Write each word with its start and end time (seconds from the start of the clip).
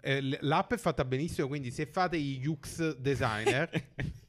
eh, 0.00 0.38
l'app 0.40 0.72
è 0.72 0.76
fatta 0.76 1.04
benissimo, 1.04 1.48
quindi 1.48 1.70
se 1.70 1.86
fate 1.86 2.16
i 2.16 2.42
UX 2.46 2.96
designer, 2.96 3.70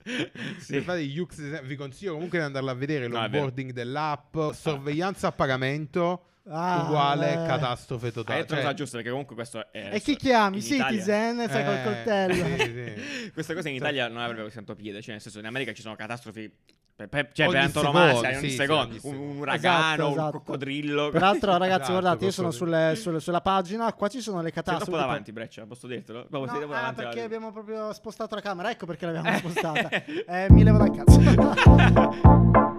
se 0.59 0.81
fate 0.81 1.05
gli 1.05 1.17
UX 1.17 1.37
designer, 1.37 1.65
vi 1.65 1.75
consiglio 1.75 2.13
comunque 2.13 2.39
di 2.39 2.45
andarla 2.45 2.71
a 2.71 2.75
vedere 2.75 3.07
No, 3.07 3.19
l'onboarding 3.19 3.71
dell'app, 3.71 4.37
sorveglianza 4.51 5.27
a 5.27 5.31
pagamento 5.31 6.23
Ah, 6.47 6.83
uguale 6.83 7.31
eh. 7.33 7.45
catastrofe 7.47 8.07
Hai 8.07 8.11
totale. 8.11 8.39
detto 8.39 8.53
una 8.53 8.61
Cioè, 8.61 8.69
cosa 8.71 8.73
giusta 8.81 8.95
perché 8.97 9.09
comunque 9.11 9.35
questo 9.35 9.71
è... 9.71 9.89
E 9.93 9.99
chi 10.01 10.15
chiami? 10.15 10.57
in 10.57 10.63
Italia- 10.63 10.85
Citizen, 10.89 11.49
sai 11.49 11.65
col 11.65 11.83
coltello. 11.83 12.33
sì, 12.33 12.57
sì. 12.57 13.31
Queste 13.33 13.53
cose 13.53 13.69
in 13.69 13.75
Italia 13.75 14.07
non 14.07 14.17
avrebbero 14.21 14.49
sento 14.49 14.73
piede, 14.75 15.01
cioè 15.01 15.11
nel 15.13 15.21
senso 15.21 15.39
in 15.39 15.45
America 15.45 15.73
ci 15.73 15.81
sono 15.81 15.95
catastrofi 15.95 16.51
per, 16.95 17.07
per- 17.07 17.29
cioè 17.31 17.45
Ogni 17.47 17.55
per 17.55 17.63
antonomasia, 17.65 18.15
secondo, 18.17 18.39
sì, 18.39 18.49
secondo, 18.55 18.99
sì, 18.99 18.99
un, 19.07 19.13
un 19.13 19.19
secondo. 19.21 19.41
uragano, 19.41 19.77
Esatto, 19.77 20.05
un 20.05 20.11
esatto. 20.11 20.31
coccodrillo. 20.31 21.09
Peraltro, 21.11 21.51
ragazzi, 21.57 21.73
Esatto, 21.81 21.91
guardate, 21.91 22.25
io 22.25 22.31
sono 22.31 22.51
sulle- 22.51 22.95
sulle- 22.95 23.19
sulla 23.19 23.41
pagina. 23.41 23.93
Qua 23.93 24.07
ci 24.09 24.19
sono 24.19 24.37
le 24.41 24.43
Sei 24.51 24.51
troppo 24.53 24.69
catastrofi. 24.71 24.99
davanti, 25.01 25.31
Breccia, 25.31 25.65
posso 25.65 25.87
dirtelo? 25.87 26.27
Sei 26.29 26.39
No, 26.39 26.45
troppo 26.45 26.63
ah, 26.63 26.65
davanti 26.65 26.95
perché 26.95 27.15
alla- 27.17 27.25
abbiamo 27.25 27.51
proprio 27.53 27.93
spostato 27.93 28.35
la 28.35 28.41
camera. 28.41 28.69
Ecco 28.71 28.85
perché 28.85 29.05
l'abbiamo 29.05 29.37
spostata. 29.37 29.89
Eh, 30.03 30.47
mi 30.49 30.63
levo 30.63 30.77
dal 30.79 30.91
cazzo. 30.91 32.77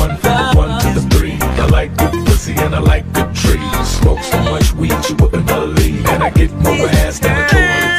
one, 0.00 0.16
from 0.16 0.36
the 0.36 0.58
one 0.58 0.80
to 0.80 0.88
the 1.00 1.06
three. 1.16 1.36
I 1.60 1.66
like 1.66 1.94
good 1.96 2.12
pussy 2.26 2.54
and 2.56 2.74
I 2.74 2.78
like 2.80 3.04
good 3.12 3.34
trees. 3.34 3.88
Smoke 3.88 4.22
so 4.22 4.38
much 4.50 4.72
weed 4.74 4.92
you 5.08 5.16
wouldn't 5.18 5.46
believe, 5.46 6.04
and 6.08 6.22
I 6.22 6.30
get 6.30 6.50
more 6.62 6.88
ass 7.04 7.18
than 7.20 7.36
a 7.36 7.46
toilet. 7.48 7.98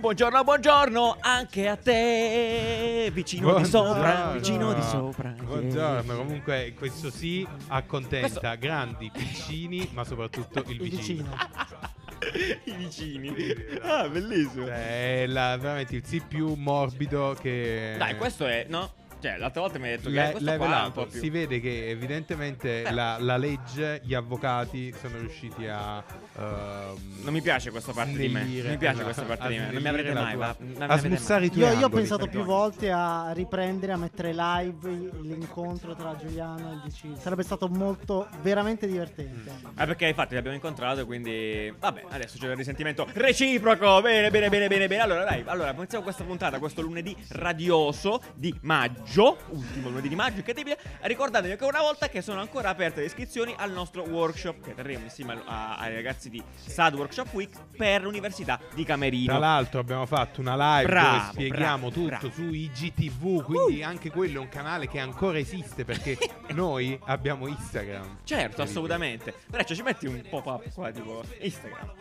Buongiorno, 0.00 0.44
buongiorno 0.44 1.16
anche 1.20 1.66
a 1.66 1.76
te, 1.76 3.10
vicino 3.12 3.54
di 3.56 3.64
sopra, 3.64 4.32
vicino 4.32 4.74
di 4.74 4.82
sopra. 4.82 5.34
Buongiorno, 5.42 6.14
comunque 6.16 6.74
questo 6.76 7.10
sì 7.10 7.46
accontenta 7.68 8.54
grandi, 8.56 9.10
piccini, 9.10 9.88
ma 9.94 10.04
soprattutto 10.04 10.62
il 10.66 10.72
Il 10.72 10.78
vicino. 10.90 11.24
vicino. 11.30 11.92
I 12.64 12.72
vicini. 12.76 13.34
Ah, 13.82 14.06
bellissimo. 14.08 14.66
Cioè, 14.66 15.22
è 15.22 15.26
la- 15.26 15.56
veramente 15.56 15.96
il 15.96 16.04
sì 16.06 16.20
più 16.20 16.52
morbido 16.54 17.34
che... 17.40 17.94
Dai, 17.98 18.16
questo 18.16 18.46
è, 18.46 18.66
no? 18.68 18.92
Cioè, 19.24 19.38
l'altra 19.38 19.62
volta 19.62 19.78
mi 19.78 19.84
hai 19.88 19.96
detto 19.96 20.10
che 20.10 20.16
questo 20.20 20.44
l'hai 20.44 20.58
qua 20.58 20.82
è 20.82 20.84
un 20.84 20.92
po' 20.92 21.06
più... 21.06 21.18
Si 21.18 21.30
vede 21.30 21.58
che 21.58 21.88
evidentemente 21.88 22.82
Eh. 22.82 22.92
la, 22.92 23.16
la 23.18 23.38
legge, 23.38 24.02
gli 24.04 24.12
avvocati 24.12 24.92
sono 25.00 25.16
riusciti 25.18 25.66
a... 25.66 26.04
ehm, 26.36 27.22
Non 27.22 27.32
mi 27.32 27.40
piace 27.40 27.70
questa 27.70 27.92
parte 27.92 28.12
di 28.18 28.28
me. 28.28 28.40
snellire- 28.40 28.62
Non 28.64 28.70
mi 28.72 28.76
piace 28.76 29.00
esatto, 29.00 29.04
questa 29.14 29.22
parte 29.22 29.48
di 29.48 29.54
me. 29.54 29.64
Non 29.64 29.74
mi 29.76 29.80
snellire 29.80 30.10
avrete 30.10 30.20
mai. 30.24 30.34
tua- 30.34 30.56
va- 30.86 30.94
a 30.94 30.98
smussare 30.98 31.46
i 31.46 31.50
tuoi 31.50 31.64
Io, 31.72 31.78
io 31.78 31.86
ho 31.86 31.88
pensato 31.88 32.26
più 32.26 32.44
volte 32.44 32.90
a 32.90 33.30
riprendere, 33.32 33.92
a 33.92 33.96
mettere 33.96 34.34
live 34.34 34.90
l'incontro 35.22 35.94
tra 35.94 36.14
Giuliano 36.20 36.70
e 36.72 36.74
il 36.74 36.80
vicino. 36.84 37.16
Sarebbe 37.16 37.44
stato 37.44 37.66
molto, 37.68 38.28
veramente 38.42 38.86
divertente. 38.86 39.50
Ah, 39.76 39.86
perché 39.86 40.06
infatti 40.06 40.32
li 40.32 40.38
abbiamo 40.38 40.56
incontrato, 40.56 41.06
quindi. 41.06 41.72
Vabbè, 41.78 42.04
adesso 42.10 42.36
c'è 42.38 42.50
il 42.50 42.56
risentimento 42.56 43.08
reciproco. 43.14 44.02
Bene, 44.02 44.28
bene, 44.30 44.50
bene, 44.50 44.68
bene, 44.68 44.86
bene. 44.86 45.02
Allora, 45.02 45.24
dai, 45.24 45.42
allora, 45.46 45.72
iniziamo 45.72 46.04
questa 46.04 46.24
puntata, 46.24 46.58
questo 46.58 46.82
lunedì 46.82 47.16
radioso 47.28 48.20
di 48.34 48.54
maggio. 48.60 49.12
Ultimo 49.50 49.88
lunedì 49.90 50.08
di 50.08 50.14
maggio, 50.16 50.38
incredibile. 50.38 50.78
Ricordatevi 51.02 51.52
ancora 51.52 51.78
una 51.78 51.86
volta 51.86 52.08
che 52.08 52.20
sono 52.20 52.40
ancora 52.40 52.70
aperte 52.70 53.00
le 53.00 53.06
iscrizioni 53.06 53.54
al 53.56 53.70
nostro 53.70 54.02
workshop 54.02 54.60
che 54.64 54.74
terremo 54.74 55.04
insieme 55.04 55.40
a- 55.44 55.76
ai 55.76 55.94
ragazzi 55.94 56.30
di 56.30 56.42
SAD 56.66 56.94
Workshop 56.94 57.32
Week 57.32 57.56
per 57.76 58.02
l'Università 58.02 58.58
di 58.74 58.84
Camerino. 58.84 59.26
Tra 59.26 59.38
l'altro 59.38 59.78
abbiamo 59.80 60.06
fatto 60.06 60.40
una 60.40 60.56
live 60.78 60.88
Bravo, 60.90 61.16
dove 61.16 61.28
spieghiamo 61.32 61.88
bravo, 61.88 61.90
tutto 61.90 62.06
bravo. 62.28 62.30
su 62.32 62.42
IGTV, 62.52 63.42
quindi 63.44 63.82
anche 63.82 64.10
quello 64.10 64.38
è 64.38 64.40
un 64.40 64.48
canale 64.48 64.88
che 64.88 64.98
ancora 64.98 65.38
esiste 65.38 65.84
perché 65.84 66.18
noi 66.52 66.98
abbiamo 67.04 67.46
Instagram. 67.46 68.18
Certo, 68.24 68.62
assolutamente. 68.62 69.34
Breccia, 69.46 69.74
ci 69.74 69.82
metti 69.82 70.06
un 70.06 70.22
pop-up 70.28 70.72
qua, 70.72 70.90
tipo 70.90 71.22
Instagram. 71.40 71.92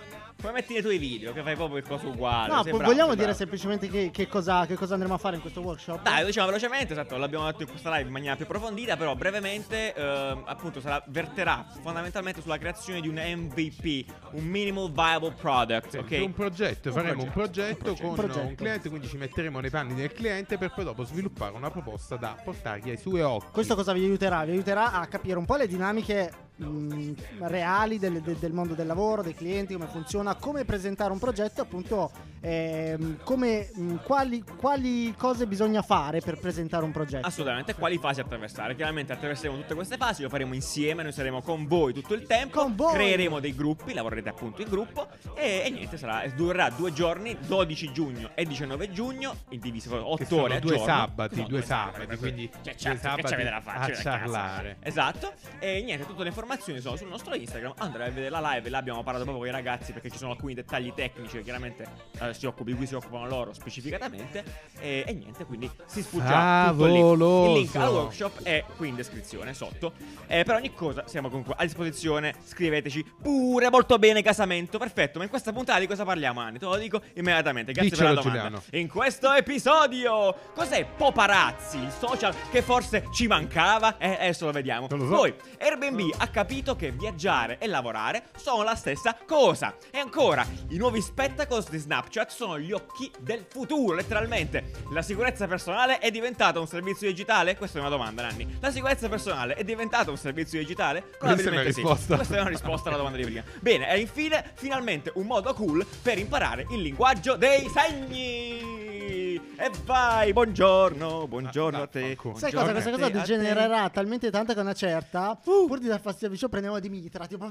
Poi 0.42 0.52
metti 0.52 0.74
nei 0.74 0.82
tuoi 0.82 0.98
video, 0.98 1.32
che 1.34 1.42
fai 1.42 1.56
proprio 1.56 1.78
il 1.78 1.86
coso 1.88 2.08
uguale. 2.10 2.54
No, 2.54 2.64
bravo, 2.64 2.84
vogliamo 2.84 3.16
dire 3.16 3.34
semplicemente 3.34 3.88
che, 3.88 4.10
che 4.12 4.28
cosa, 4.28 4.66
che 4.66 4.76
cosa 4.76 4.94
andremo 4.94 5.14
a 5.14 5.18
fare 5.18 5.36
in 5.36 5.42
questo 5.42 5.62
workshop? 5.62 6.02
Dai, 6.04 6.20
lo 6.22 6.26
diciamo 6.28 6.48
velocemente, 6.48 6.92
esatto, 6.94 7.16
l'abbiamo 7.18 7.46
detto 7.46 7.62
in 7.64 7.70
questa 7.70 7.90
live 7.92 8.08
in 8.08 8.12
maniera 8.12 8.36
più 8.36 8.46
approfondita, 8.46 8.98
però 8.98 9.16
brevemente, 9.16 9.94
ehm, 9.94 10.44
appunto, 10.46 10.82
sarà, 10.82 11.02
verterà 11.08 11.66
fondamentalmente 11.82 12.42
sulla 12.42 12.58
creazione 12.58 13.00
di 13.02 13.08
un 13.08 13.16
MVP, 13.16 14.06
un 14.32 14.44
Minimal 14.44 14.92
Viable 14.92 15.32
Product, 15.40 15.90
Sì, 15.90 15.98
ok? 15.98 16.24
Un 16.26 16.34
progetto, 16.34 16.90
Un 16.90 16.96
faremo 16.96 17.26
progetto, 17.26 17.30
un 17.30 17.32
progetto, 17.32 17.90
un 17.90 17.94
progetto. 17.94 18.02
con 18.02 18.10
Un 18.10 18.16
progetto. 18.16 18.48
un 18.48 18.56
cliente, 18.56 18.90
quindi 18.90 19.08
ci 19.08 19.18
metteremo 19.18 19.60
nei 19.60 19.70
panni 19.70 19.94
del 19.94 20.12
cliente 20.12 20.58
per 20.58 20.74
poi 20.74 20.84
dopo 20.84 21.04
sviluppare 21.06 21.54
una 21.56 21.72
proposta 21.72 22.16
da 22.18 22.36
portargli 22.44 22.90
ai 22.90 22.98
suoi 22.98 23.22
occhi. 23.22 23.48
Questo 23.52 23.76
cosa 23.76 23.94
vi 23.94 24.04
aiuterà? 24.04 24.44
Vi 24.44 24.52
aiuterà 24.52 24.92
a 24.94 25.06
capire 25.08 25.38
un 25.38 25.46
po' 25.46 25.56
le 25.56 25.68
dinamiche 25.68 26.32
mh, 26.56 27.14
reali 27.40 28.00
del, 28.00 28.22
del- 28.22 28.36
del 28.38 28.52
mondo 28.54 28.74
del 28.74 28.88
lavoro, 28.88 29.22
dei 29.22 29.34
clienti, 29.36 29.74
come 29.74 29.88
funziona, 29.88 30.36
come 30.36 30.66
presentare 30.66 31.12
un 31.12 31.20
progetto, 31.20 31.62
appunto, 31.62 32.12
ehm, 32.42 33.18
come, 33.24 33.70
mh, 33.74 33.96
quali, 34.04 34.44
quali 34.58 35.14
cose 35.18 35.48
bisogna 35.48 35.82
fare 35.82 36.20
per 36.22 36.38
presentare 36.40 36.84
un 36.84 36.92
progetto. 36.92 37.26
Assolutamente, 37.26 37.74
quali 37.76 37.98
fasi 37.98 38.20
attraversare? 38.20 38.76
Chiaramente 38.76 39.14
attraverseremo 39.14 39.58
tutte 39.62 39.74
queste 39.76 39.98
fasi, 39.98 40.22
lo 40.22 40.30
faremo 40.30 40.54
insieme, 40.54 41.04
noi 41.04 41.12
saremo 41.12 41.42
con 41.42 41.66
voi 41.68 41.94
tutto 41.94 42.14
il 42.14 42.24
tempo, 42.28 42.62
Con 42.62 42.76
voi. 42.76 42.94
creeremo 42.94 43.40
dei 43.40 43.56
gruppi, 43.56 43.94
lavorerete 43.94 44.30
appunto 44.30 44.62
in 44.62 44.70
gruppo 44.70 45.08
e, 45.36 45.64
e 45.66 45.70
niente, 45.70 45.98
sarà, 45.98 46.28
durerà 46.36 46.70
due 46.70 46.94
giorni, 46.94 47.38
12 47.46 47.92
giugno 47.92 48.32
e 48.36 48.46
19 48.46 48.92
giugno, 48.92 49.36
in 49.50 49.60
divisi 49.60 49.88
con 49.90 50.00
8 50.00 50.16
Che 50.18 50.26
sono 50.26 50.44
ore 50.44 50.56
a 50.58 50.60
due 50.60 50.78
sabati, 50.80 51.42
No, 51.42 51.48
due 51.48 51.62
sabati, 51.62 52.18
quindi 52.18 52.50
Cioè, 52.52 52.62
due 52.62 52.76
certo, 52.76 52.90
che 52.94 52.98
sabati 53.02 53.22
c'avete 53.24 53.50
da 53.50 53.62
fare? 53.62 53.92
a 53.94 53.96
ciarlare. 53.96 54.78
Esatto. 54.82 55.32
E 55.60 55.82
niente, 55.84 56.06
tutte 56.06 56.22
le 56.22 56.28
informazioni 56.28 56.42
sono 56.82 56.96
sul 56.96 57.08
nostro 57.08 57.36
Instagram. 57.36 57.74
Andrai 57.78 58.08
a 58.08 58.12
vedere 58.12 58.30
la 58.30 58.54
live. 58.54 58.70
Là 58.70 58.78
abbiamo 58.78 59.04
parlato 59.04 59.26
proprio 59.26 59.46
con 59.46 59.54
i 59.54 59.56
ragazzi 59.56 59.92
perché 59.94 60.10
ci 60.10 60.18
sono 60.18 60.32
alcuni 60.32 60.54
dettagli 60.54 60.94
tecnici 60.94 61.38
che 61.38 61.44
chiaramente 61.44 61.86
eh, 62.20 62.34
si 62.34 62.46
occupi, 62.46 62.72
di 62.72 62.78
cui 62.78 62.88
si 62.88 62.96
occupano 62.96 63.28
loro 63.28 63.54
specificatamente. 63.54 64.44
E, 64.80 65.04
e 65.06 65.14
niente, 65.14 65.46
quindi 65.46 65.70
si 65.86 66.02
sfuggerà 66.02 66.70
tutto 66.72 66.86
lì. 66.86 67.00
Il 67.00 67.60
link 67.60 67.76
al 67.76 67.92
workshop 67.92 68.44
è 68.44 68.64
qui 68.76 68.90
in 68.90 68.96
descrizione 68.96 69.54
sotto. 69.54 69.94
Eh, 70.28 70.44
per 70.44 70.56
ogni 70.56 70.74
cosa 70.74 71.08
siamo 71.08 71.30
comunque 71.30 71.56
a 71.58 71.64
disposizione. 71.64 72.36
Scriveteci 72.44 73.06
pure 73.22 73.70
molto 73.70 73.98
bene 73.98 74.22
casamento. 74.22 74.78
Perfetto. 74.78 75.18
Ma 75.18 75.24
in 75.24 75.30
questa 75.30 75.52
puntata 75.52 75.80
di 75.80 75.88
cosa 75.88 76.04
parliamo, 76.04 76.40
Anni? 76.40 76.60
Te 76.60 76.66
lo 76.66 76.76
dico 76.78 77.02
immediatamente. 77.16 77.72
Grazie 77.72 77.90
Diccelo, 77.92 78.08
per 78.08 78.18
la 78.18 78.22
domanda. 78.22 78.58
Giuliano. 78.60 78.84
In 78.84 78.88
questo 78.90 79.32
episodio, 79.34 80.36
cos'è 80.54 80.86
Poparazzi? 80.86 81.78
Il 81.78 81.92
social 81.92 82.34
che 82.52 82.62
forse 82.62 83.06
ci 83.14 83.28
mancava? 83.28 83.98
Eh, 83.98 84.14
adesso 84.14 84.46
lo 84.46 84.52
vediamo. 84.52 84.88
Non 84.90 85.00
lo 85.00 85.08
so. 85.08 85.16
Poi, 85.16 85.34
Airbnb 85.60 86.14
ha 86.18 86.28
capito 86.34 86.76
che 86.76 86.92
viaggiare 86.92 87.60
e 87.60 87.68
lavorare 87.68 88.24
sono 88.36 88.64
la 88.64 88.74
stessa 88.74 89.16
cosa. 89.26 89.78
E 89.92 90.00
ancora, 90.00 90.44
i 90.70 90.78
nuovi 90.78 91.00
spectacles 91.00 91.70
di 91.70 91.78
Snapchat 91.78 92.32
sono 92.32 92.58
gli 92.60 92.72
occhi 92.72 93.12
del 93.20 93.46
futuro, 93.48 93.94
letteralmente. 93.94 94.72
La 94.92 95.04
sicurezza 95.04 95.46
personale 95.48 96.00
è 96.00 96.10
diventata 96.10 96.60
un 96.60 96.66
servizio 96.66 97.08
digitale? 97.08 97.56
Questa 97.56 97.78
è 97.78 97.82
una 97.82 97.92
domanda, 97.92 98.24
Nanni. 98.24 98.58
La 98.60 98.72
sicurezza 98.72 99.08
personale 99.08 99.54
è 99.54 99.64
diventata 99.64 100.10
un 100.10 100.18
servizio 100.18 100.58
digitale? 100.58 101.04
Probabilmente 101.20 101.72
sì. 101.72 101.82
risposta. 101.82 102.16
Questa 102.16 102.36
è 102.36 102.42
una 102.42 102.50
risposta 102.50 102.90
alla 102.90 102.98
domanda 102.98 103.18
di 103.20 103.26
prima. 103.26 103.44
Bene, 103.60 103.94
e 103.94 104.00
infine, 104.00 104.54
finalmente 104.56 105.12
un 105.14 105.28
modo 105.28 105.54
cool 105.54 105.86
per 106.02 106.18
imparare 106.18 106.66
il 106.72 106.82
linguaggio 106.82 107.36
dei 107.36 107.70
segni. 107.70 109.23
E 109.56 109.72
vai, 109.86 110.34
buongiorno, 110.34 111.28
buongiorno 111.28 111.82
a 111.82 111.88
te. 111.88 112.00
vaffanculo. 112.02 112.36
Sai 112.38 112.52
buongiorno 112.52 112.80
cosa? 112.80 112.90
a 112.90 112.92
Questa 112.92 112.92
cosa 112.92 113.06
a 113.06 113.10
te. 113.10 113.34
degenererà 113.34 113.90
talmente 113.90 114.30
tanto 114.32 114.54
che 114.54 114.60
una 114.60 114.74
certa, 114.74 115.40
Uh. 115.44 115.68
pur 115.68 115.80
di 115.80 115.88
dar 115.88 116.00
fastidio 116.02 116.28
al 116.28 116.32
vicino, 116.34 116.50
prendiamo 116.50 116.80
di 116.80 116.90
mitra. 116.90 117.26
Tipo. 117.28 117.50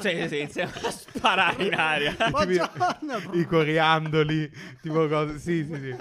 Sì, 0.00 0.26
sì, 0.28 0.38
iniziamo 0.38 0.72
a 0.84 0.90
sparare 0.90 1.64
in 1.64 1.74
aria. 1.74 2.16
Buongiorno. 2.30 3.32
I 3.34 3.44
coriandoli, 3.44 4.50
tipo 4.80 5.06
cose. 5.08 5.38
Sì, 5.38 5.64
sì, 5.64 5.74
sì. 5.80 5.96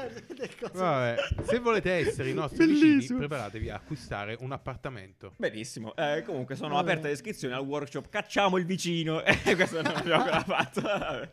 Vabbè, 0.73 1.15
se 1.43 1.59
volete 1.59 1.91
essere 1.91 2.29
i 2.29 2.33
nostri 2.33 2.65
vicini, 2.65 3.17
preparatevi 3.17 3.69
a 3.69 3.75
acquistare 3.75 4.37
un 4.39 4.51
appartamento. 4.51 5.33
Benissimo. 5.37 5.95
Eh, 5.95 6.23
comunque 6.25 6.55
sono 6.55 6.75
Vabbè. 6.75 6.91
aperte 6.91 7.07
le 7.07 7.13
iscrizioni 7.13 7.53
al 7.53 7.61
workshop 7.61 8.09
Cacciamo 8.09 8.57
il 8.57 8.65
vicino. 8.65 9.21
E 9.49 9.55
questo 9.55 9.81
non 9.81 9.95
abbiamo 9.95 10.23
ancora 10.23 10.43
fatto. 10.43 10.81
Vabbè. 10.81 11.29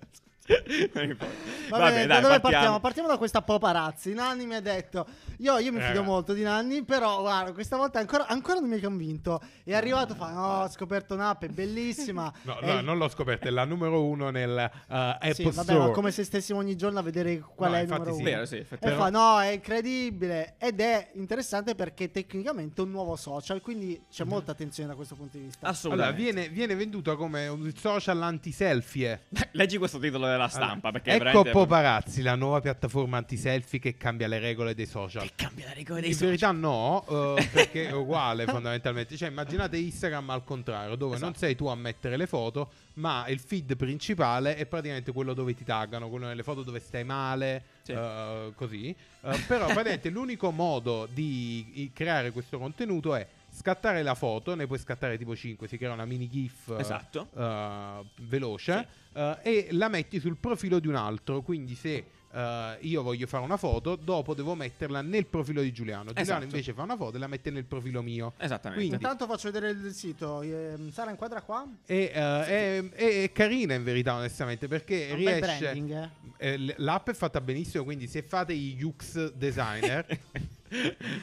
Vabbè, 1.69 1.91
bene, 1.91 2.07
dai, 2.07 2.07
da 2.07 2.21
dove 2.21 2.41
partiamo. 2.41 2.41
partiamo? 2.41 2.81
Partiamo 2.81 3.09
da 3.09 3.17
questa 3.17 3.43
paparazzi. 3.43 4.13
Nanni 4.15 4.47
mi 4.47 4.55
ha 4.55 4.61
detto: 4.61 5.07
Io, 5.39 5.59
io 5.59 5.73
mi 5.73 5.81
fido 5.81 6.01
Eh. 6.01 6.05
molto 6.05 6.33
di 6.33 6.43
Nanni, 6.43 6.85
però 6.85 7.21
guarda, 7.21 7.53
questa 7.53 7.77
volta 7.77 7.99
ancora, 7.99 8.27
ancora 8.29 8.61
non 8.61 8.69
mi 8.69 8.77
hai 8.77 8.81
convinto. 8.81 9.41
È 9.65 9.75
arrivato, 9.75 10.15
fa: 10.15 10.31
No, 10.33 10.63
ho 10.63 10.69
scoperto 10.69 11.15
un'app, 11.15 11.45
è 11.45 11.49
bellissima. 11.49 12.33
No, 12.47 12.59
no, 12.63 12.79
il- 12.79 12.85
non 12.85 12.97
l'ho 12.99 13.09
scoperta, 13.09 13.49
è 13.49 13.51
la 13.51 13.65
numero 13.65 14.05
uno 14.05 14.31
nel 14.31 14.71
uh, 14.71 14.93
Apple 14.93 15.35
Sì, 15.35 15.43
vabbè, 15.45 15.63
Store. 15.63 15.79
ma 15.79 15.91
come 15.91 16.11
se 16.13 16.23
stessimo 16.23 16.59
ogni 16.61 16.77
giorno 16.77 16.99
a 17.01 17.03
vedere 17.03 17.43
qual 17.55 17.71
No, 17.73 17.77
è 17.77 17.81
il 17.81 17.89
numero 17.89 18.13
sì. 18.15 18.21
uno. 18.21 18.31
Vero, 18.31 18.47
sì, 18.47 18.57
E 18.79 18.91
fa: 18.93 19.11
No, 19.11 19.41
è 19.41 19.49
incredibile. 19.49 20.55
Ed 20.59 20.81
è 20.81 21.11
interessante 21.15 21.75
perché 21.75 22.11
tecnicamente 22.11 22.81
è 22.81 22.85
un 22.85 22.91
nuovo 22.91 23.17
social. 23.17 23.61
Quindi 23.61 24.01
c'è 24.11 24.23
Mhm. 24.25 24.31
molta 24.31 24.53
attenzione 24.53 24.89
da 24.91 24.95
questo 24.95 25.15
punto 25.17 25.37
di 25.37 25.45
vista. 25.45 25.59
Allora, 25.67 25.77
Assolutamente. 25.77 26.23
viene, 26.23 26.49
viene 26.49 26.75
venduto 26.77 27.17
come 27.17 27.49
un 27.49 27.73
social 27.77 28.23
anti-selfie. 28.23 29.23
Leggi 29.53 29.77
questo 29.79 29.99
titolo 29.99 30.27
della 30.37 30.49
stampa. 30.49 30.91
perché 30.91 31.11
ecco 31.11 31.19
veramente- 31.25 31.51
Poparazzi, 31.51 32.23
la 32.23 32.35
nuova 32.35 32.61
piattaforma 32.61 33.17
anti-selfie 33.19 33.79
che 33.79 33.97
cambia 33.97 34.27
le 34.29 34.39
regole 34.39 34.75
dei 34.75 34.87
social. 34.87 35.23
Che 35.25 35.33
cambia 35.35 35.67
la 35.67 35.73
regola 35.73 36.01
dei 36.01 36.09
In 36.09 36.15
social. 36.15 36.29
verità 36.29 36.51
no, 36.53 37.05
eh, 37.37 37.49
perché 37.53 37.89
è 37.89 37.93
uguale 37.93 38.45
fondamentalmente. 38.47 39.17
Cioè, 39.17 39.29
immaginate 39.29 39.77
Instagram 39.77 40.31
al 40.31 40.45
contrario, 40.45 40.95
dove 40.97 41.15
non 41.19 41.31
Esatto. 41.31 41.39
sei 41.47 41.55
tu 41.57 41.67
a 41.67 41.75
mettere 41.75 42.17
le 42.17 42.27
foto, 42.27 42.71
ma 42.95 43.27
il 43.29 43.39
feed 43.41 43.77
principale 43.77 44.57
è 44.57 44.67
praticamente 44.67 45.13
quello 45.13 45.35
dove 45.35 45.55
ti 45.55 45.65
taggano, 45.65 46.09
quello 46.09 46.27
nelle 46.27 46.43
foto 46.43 46.63
dove 46.63 46.81
stai 46.81 47.05
male, 47.05 47.63
Sì. 47.83 47.93
eh, 47.93 48.53
così. 48.55 48.89
Eh, 48.89 49.39
però 49.47 49.65
praticamente 49.67 50.09
l'unico 50.11 50.51
modo 50.51 51.09
di 51.13 51.91
creare 51.95 52.31
questo 52.31 52.59
contenuto 52.59 53.15
è 53.15 53.27
scattare 53.57 54.03
la 54.03 54.15
foto, 54.15 54.55
ne 54.55 54.67
puoi 54.67 54.79
scattare 54.79 55.17
tipo 55.17 55.35
5, 55.35 55.67
si 55.67 55.79
crea 55.79 55.93
una 55.93 56.05
mini 56.05 56.29
GIF 56.29 56.69
eh, 56.77 56.81
Esatto. 56.81 57.29
eh, 57.37 58.05
veloce 58.23 58.87
eh, 59.15 59.39
e 59.43 59.69
la 59.71 59.89
metti 59.89 60.21
sul 60.21 60.37
profilo 60.37 60.79
di 60.79 60.89
un 60.89 60.95
altro. 60.97 61.41
Quindi 61.43 61.75
se 61.75 62.05
eh, 62.33 62.77
io 62.81 63.03
voglio 63.03 63.27
fare 63.27 63.43
una 63.45 63.57
foto, 63.57 63.97
dopo 63.97 64.35
devo 64.35 64.55
metterla 64.55 65.01
nel 65.01 65.25
profilo 65.27 65.63
di 65.63 65.73
Giuliano. 65.73 66.07
Giuliano 66.13 66.21
Esatto. 66.23 66.45
invece 66.45 66.73
fa 66.75 66.83
una 66.83 66.97
foto 66.97 67.17
e 67.17 67.19
la 67.19 67.27
mette 67.29 67.51
nel 67.51 67.65
profilo 67.65 68.03
mio. 68.03 68.35
Esattamente. 68.37 68.85
Quindi- 68.87 69.03
Intanto 69.03 69.27
faccio 69.27 69.51
vedere 69.51 69.71
il 69.73 69.93
sito. 69.95 70.45
Sara 70.93 71.11
inquadra 71.11 71.41
qua. 71.41 71.67
E, 71.87 71.97
eh, 71.97 72.11
è, 72.13 72.91
è- 72.91 73.23
è 73.23 73.33
carina 73.33 73.73
in 73.75 73.85
verità, 73.85 74.15
onestamente, 74.17 74.69
perché 74.69 75.09
È 75.09 75.13
un 75.13 75.25
bel 75.25 75.43
riesce. 75.43 75.59
branding, 75.61 76.11
eh. 76.37 76.53
eh, 76.53 76.75
l'app 76.77 77.09
è 77.09 77.15
fatta 77.15 77.41
benissimo, 77.41 77.85
quindi 77.85 78.07
se 78.07 78.23
fate 78.23 78.53
i 78.53 78.77
UX 78.83 79.33
designer, 79.33 80.05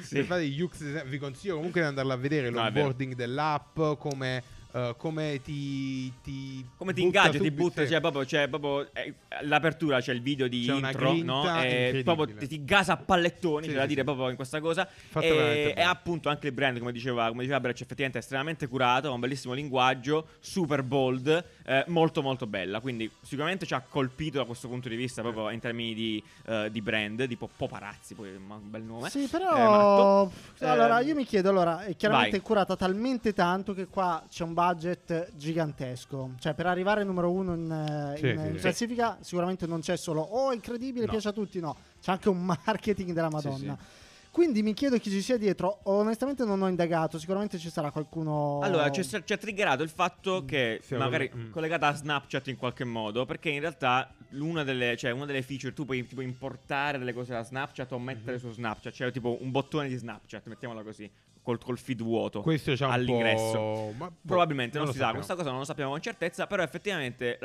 se 0.02 0.24
fate 0.24 0.44
i 0.44 0.62
UX 0.62 0.80
designer, 0.80 1.08
vi 1.08 1.18
consiglio 1.18 1.56
comunque 1.56 1.82
di 1.82 1.88
andarla 1.88 2.14
a 2.14 2.18
vedere 2.18 2.50
No, 2.50 2.62
l'onboarding 2.62 3.16
dell'app, 3.16 3.80
come, 3.98 4.44
eh, 4.74 4.96
come 4.98 5.40
ti, 5.44 6.12
ti 6.24 6.66
Come 6.78 6.94
ti 6.94 7.02
ingaggia, 7.02 7.38
ti 7.40 7.52
butta, 7.52 7.84
sì. 7.84 7.92
cioè 7.92 8.02
proprio, 8.02 8.24
c'è 8.26 8.48
proprio 8.48 8.90
eh, 8.94 9.14
l'apertura, 9.42 10.00
c'è 10.02 10.12
il 10.14 10.22
video 10.22 10.48
di 10.48 10.66
C'è 10.66 10.74
intro, 10.74 11.14
no? 11.24 11.42
E 11.62 11.64
incredibile. 11.64 12.04
proprio 12.04 12.36
ti, 12.38 12.48
ti 12.48 12.66
gasa 12.66 12.94
a 12.94 12.98
pallettoni, 12.98 13.66
Sì, 13.66 13.70
c'è 13.72 13.76
da 13.76 13.82
sì, 13.84 13.88
dire 13.90 14.00
sì. 14.00 14.06
proprio 14.06 14.30
in 14.30 14.36
questa 14.36 14.60
cosa. 14.60 14.86
Fatto 14.88 15.26
E, 15.26 15.30
e 15.30 15.74
bene. 15.74 15.84
appunto 15.84 16.30
anche 16.30 16.48
il 16.48 16.54
brand, 16.54 16.80
come 16.80 16.92
diceva, 16.92 17.28
come 17.28 17.42
diceva 17.44 17.60
Breccia, 17.60 17.84
effettivamente 17.84 18.18
è 18.18 18.22
estremamente 18.22 18.68
curato, 18.68 19.08
ha 19.10 19.12
un 19.12 19.20
bellissimo 19.20 19.54
linguaggio, 19.54 20.28
super 20.40 20.82
bold, 20.84 21.46
eh, 21.66 21.84
molto 21.88 22.22
molto 22.22 22.48
bella. 22.48 22.80
Quindi 22.80 23.10
sicuramente 23.22 23.66
ci 23.66 23.74
ha 23.74 23.82
colpito 23.88 24.38
da 24.40 24.46
questo 24.46 24.68
punto 24.68 24.90
di 24.90 24.96
vista, 24.96 25.22
proprio 25.22 25.50
in 25.52 25.60
termini 25.60 25.94
di, 25.94 26.24
eh, 26.48 26.70
di 26.72 26.82
brand, 26.82 27.28
tipo 27.28 27.50
Poparazzi, 27.56 28.16
poi 28.16 28.32
ma 28.40 28.56
un 28.56 28.70
bel 28.72 28.82
nome. 28.84 29.10
Sì, 29.10 29.24
Eh, 29.26 29.28
però. 29.30 30.26
matto. 30.26 30.32
allora, 30.66 31.00
io 31.02 31.14
mi 31.16 31.26
chiedo: 31.26 31.50
allora, 31.50 31.84
è 31.86 31.96
chiaramente 31.96 32.38
vai. 32.38 32.42
curata 32.42 32.76
talmente 32.76 33.34
tanto 33.34 33.74
che 33.74 33.88
qua 33.88 34.24
c'è 34.30 34.44
un 34.44 34.54
budget 34.68 35.32
gigantesco. 35.36 36.32
Cioè, 36.40 36.54
per 36.54 36.66
arrivare 36.68 37.02
al 37.02 37.08
numero 37.08 37.32
uno 37.32 37.54
in, 37.56 37.72
eh, 37.72 38.18
Sì, 38.18 38.28
in, 38.30 38.38
sì, 38.40 38.48
in 38.48 38.54
sì. 38.56 38.60
classifica, 38.62 39.18
sicuramente 39.22 39.68
non 39.68 39.82
c'è 39.82 39.98
solo 39.98 40.22
oh, 40.22 40.54
incredibile, 40.54 41.06
No. 41.06 41.12
piace 41.12 41.28
a 41.28 41.32
tutti. 41.34 41.60
No, 41.60 41.76
c'è 42.02 42.12
anche 42.12 42.30
un 42.30 42.44
marketing 42.44 43.12
della 43.12 43.30
Madonna. 43.30 43.78
sì. 43.80 44.02
Quindi 44.34 44.64
mi 44.64 44.74
chiedo 44.74 44.98
chi 44.98 45.12
ci 45.12 45.22
sia 45.22 45.38
dietro. 45.38 45.82
Onestamente, 45.84 46.44
non 46.44 46.60
ho 46.64 46.68
indagato. 46.68 47.20
Sicuramente 47.20 47.60
ci 47.60 47.70
sarà 47.70 47.92
qualcuno. 47.92 48.62
Allora, 48.64 48.90
ci 48.90 49.02
è 49.04 49.38
triggerato 49.38 49.84
il 49.84 49.90
fatto 49.90 50.42
Mm. 50.42 50.48
che 50.48 50.80
Sì, 50.82 50.96
magari 50.96 51.30
mm. 51.36 51.52
collegata 51.52 51.88
a 51.88 51.94
Snapchat 51.94 52.48
in 52.48 52.58
qualche 52.58 52.84
modo, 52.84 53.26
perché 53.26 53.50
in 53.50 53.60
realtà 53.60 54.12
una 54.32 54.64
delle, 54.64 54.98
cioè, 54.98 55.12
una 55.12 55.26
delle 55.26 55.44
feature 55.44 55.72
tu 55.74 55.86
puoi 55.86 56.08
tipo 56.08 56.22
importare 56.22 56.98
delle 56.98 57.14
cose 57.14 57.32
da 57.34 57.44
Snapchat 57.44 57.92
o 57.92 58.00
mettere 58.00 58.38
Mhm. 58.38 58.40
su 58.40 58.52
Snapchat, 58.54 58.92
cioè 58.94 59.12
tipo 59.12 59.38
un 59.40 59.52
bottone 59.52 59.88
di 59.88 59.96
Snapchat, 59.98 60.48
mettiamola 60.48 60.82
così, 60.82 61.08
col, 61.44 61.60
col 61.60 61.78
feed 61.78 62.02
vuoto 62.02 62.42
Questo 62.42 62.74
c'ha 62.76 62.88
un 62.88 62.94
all'ingresso. 62.94 63.94
ma- 63.98 64.10
boh, 64.10 64.16
Probabilmente 64.26 64.78
non, 64.78 64.88
lo 64.88 64.94
si 64.94 64.98
sa, 64.98 65.12
questa 65.12 65.36
cosa 65.36 65.50
non 65.50 65.60
lo 65.60 65.66
sappiamo 65.66 65.92
con 65.92 66.02
certezza, 66.02 66.48
però 66.48 66.64
effettivamente, 66.64 67.38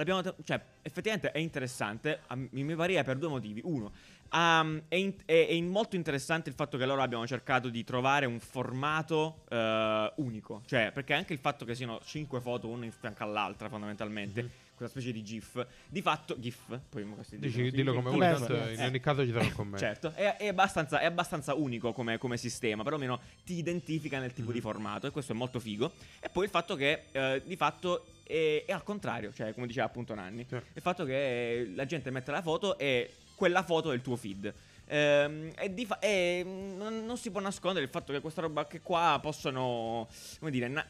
cioè, 0.44 0.60
effettivamente 0.82 1.32
è 1.32 1.38
interessante, 1.38 2.20
mi 2.50 2.74
varia 2.74 3.04
per 3.04 3.18
due 3.18 3.28
motivi. 3.28 3.60
Uno, 3.64 3.92
um, 4.32 4.82
è, 4.88 4.94
in- 4.96 5.14
è- 5.24 5.46
è 5.48 5.60
molto 5.60 5.96
interessante 5.96 6.48
il 6.48 6.54
fatto 6.54 6.76
che 6.78 6.86
loro 6.86 7.02
abbiano 7.02 7.26
cercato 7.26 7.68
di 7.68 7.84
trovare 7.84 8.26
un 8.26 8.38
formato 8.40 9.44
eh, 9.48 10.12
unico, 10.16 10.62
cioè 10.66 10.90
perché 10.92 11.12
anche 11.14 11.32
il 11.32 11.38
fatto 11.38 11.64
che 11.64 11.74
siano 11.74 12.00
cinque 12.04 12.40
foto 12.40 12.68
una 12.68 12.84
in 12.84 12.92
fianco 12.92 13.22
all'altra 13.22 13.68
fondamentalmente, 13.68 14.42
Mhm. 14.42 14.50
questa 14.74 14.98
specie 15.00 15.12
di 15.12 15.24
GIF, 15.24 15.66
di 15.88 16.02
fatto 16.02 16.38
GIF, 16.38 16.78
poi 16.88 17.04
questi 17.14 17.38
Dici, 17.38 17.64
sì, 17.64 17.70
dillo 17.70 17.92
come 17.94 18.10
GIF. 18.10 18.18
vuoi, 18.18 18.28
tanto 18.46 18.52
in 18.72 18.80
ogni 18.86 19.00
caso 19.00 19.24
ci 19.24 19.32
sarà 19.32 19.44
un 19.44 19.52
commento. 19.52 19.78
Certo, 19.84 20.12
è, 20.14 20.36
è 20.36 20.46
abbastanza, 20.48 21.00
è 21.00 21.04
abbastanza 21.04 21.54
unico 21.54 21.92
come, 21.92 22.16
come 22.18 22.36
sistema, 22.36 22.82
perlomeno 22.84 23.20
ti 23.44 23.54
identifica 23.58 24.18
nel 24.20 24.32
tipo 24.32 24.48
Mhm. 24.48 24.54
di 24.54 24.60
formato 24.60 25.06
e 25.06 25.10
questo 25.10 25.32
è 25.32 25.34
molto 25.34 25.58
figo. 25.58 25.92
E 26.20 26.28
poi 26.28 26.44
il 26.44 26.50
fatto 26.50 26.76
che 26.76 27.04
eh, 27.10 27.42
di 27.44 27.56
fatto 27.56 28.04
è, 28.22 28.62
è 28.66 28.72
al 28.72 28.82
contrario, 28.84 29.32
cioè 29.32 29.52
come 29.54 29.66
diceva 29.66 29.86
appunto 29.86 30.14
Nanni, 30.14 30.46
Certo. 30.48 30.68
il 30.74 30.82
fatto 30.82 31.04
che 31.04 31.72
la 31.74 31.84
gente 31.86 32.10
mette 32.10 32.30
la 32.30 32.42
foto 32.42 32.78
e 32.78 33.10
quella 33.38 33.62
foto 33.62 33.92
è 33.92 33.94
il 33.94 34.02
tuo 34.02 34.16
feed. 34.16 34.52
Ehm, 34.88 35.52
e 35.56 35.86
fa- 35.86 36.00
e, 36.00 36.42
mm, 36.44 36.76
non, 36.76 37.04
non 37.06 37.16
si 37.16 37.30
può 37.30 37.40
nascondere 37.40 37.84
il 37.84 37.90
fatto 37.90 38.12
che 38.12 38.20
questa 38.20 38.40
roba 38.40 38.66
che 38.66 38.80
qua 38.80 39.18
possono, 39.22 40.08
come 40.40 40.50
dire, 40.50 40.66
na- 40.66 40.84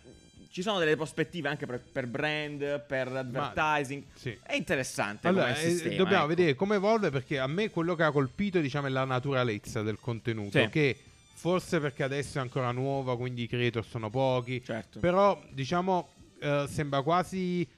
ci 0.51 0.63
sono 0.63 0.79
delle 0.79 0.97
prospettive 0.97 1.49
anche 1.49 1.67
per, 1.67 1.81
per 1.81 2.07
brand, 2.07 2.81
per 2.87 3.09
advertising. 3.09 4.03
Sì. 4.15 4.37
È 4.43 4.55
interessante 4.55 5.29
Allora, 5.29 5.53
come 5.53 5.61
eh, 5.63 5.71
sistema. 5.71 5.95
dobbiamo 5.97 6.17
ecco. 6.25 6.27
vedere 6.35 6.55
come 6.55 6.77
evolve 6.77 7.11
perché 7.11 7.39
a 7.39 7.47
me 7.47 7.69
quello 7.69 7.95
che 7.95 8.05
ha 8.05 8.11
colpito 8.11 8.59
diciamo 8.59 8.87
è 8.87 8.91
la 8.91 9.05
naturalezza 9.05 9.83
del 9.83 9.99
contenuto 10.01 10.59
Sì. 10.59 10.69
che 10.71 10.97
forse 11.35 11.79
perché 11.81 12.03
adesso 12.03 12.39
è 12.39 12.41
ancora 12.41 12.73
nuova 12.73 13.17
quindi 13.17 13.43
i 13.43 13.47
creator 13.47 13.85
sono 13.85 14.09
pochi 14.11 14.61
Certo. 14.65 14.99
però 15.01 15.41
diciamo 15.51 16.09
eh, 16.41 16.65
sembra 16.69 17.03
quasi 17.03 17.69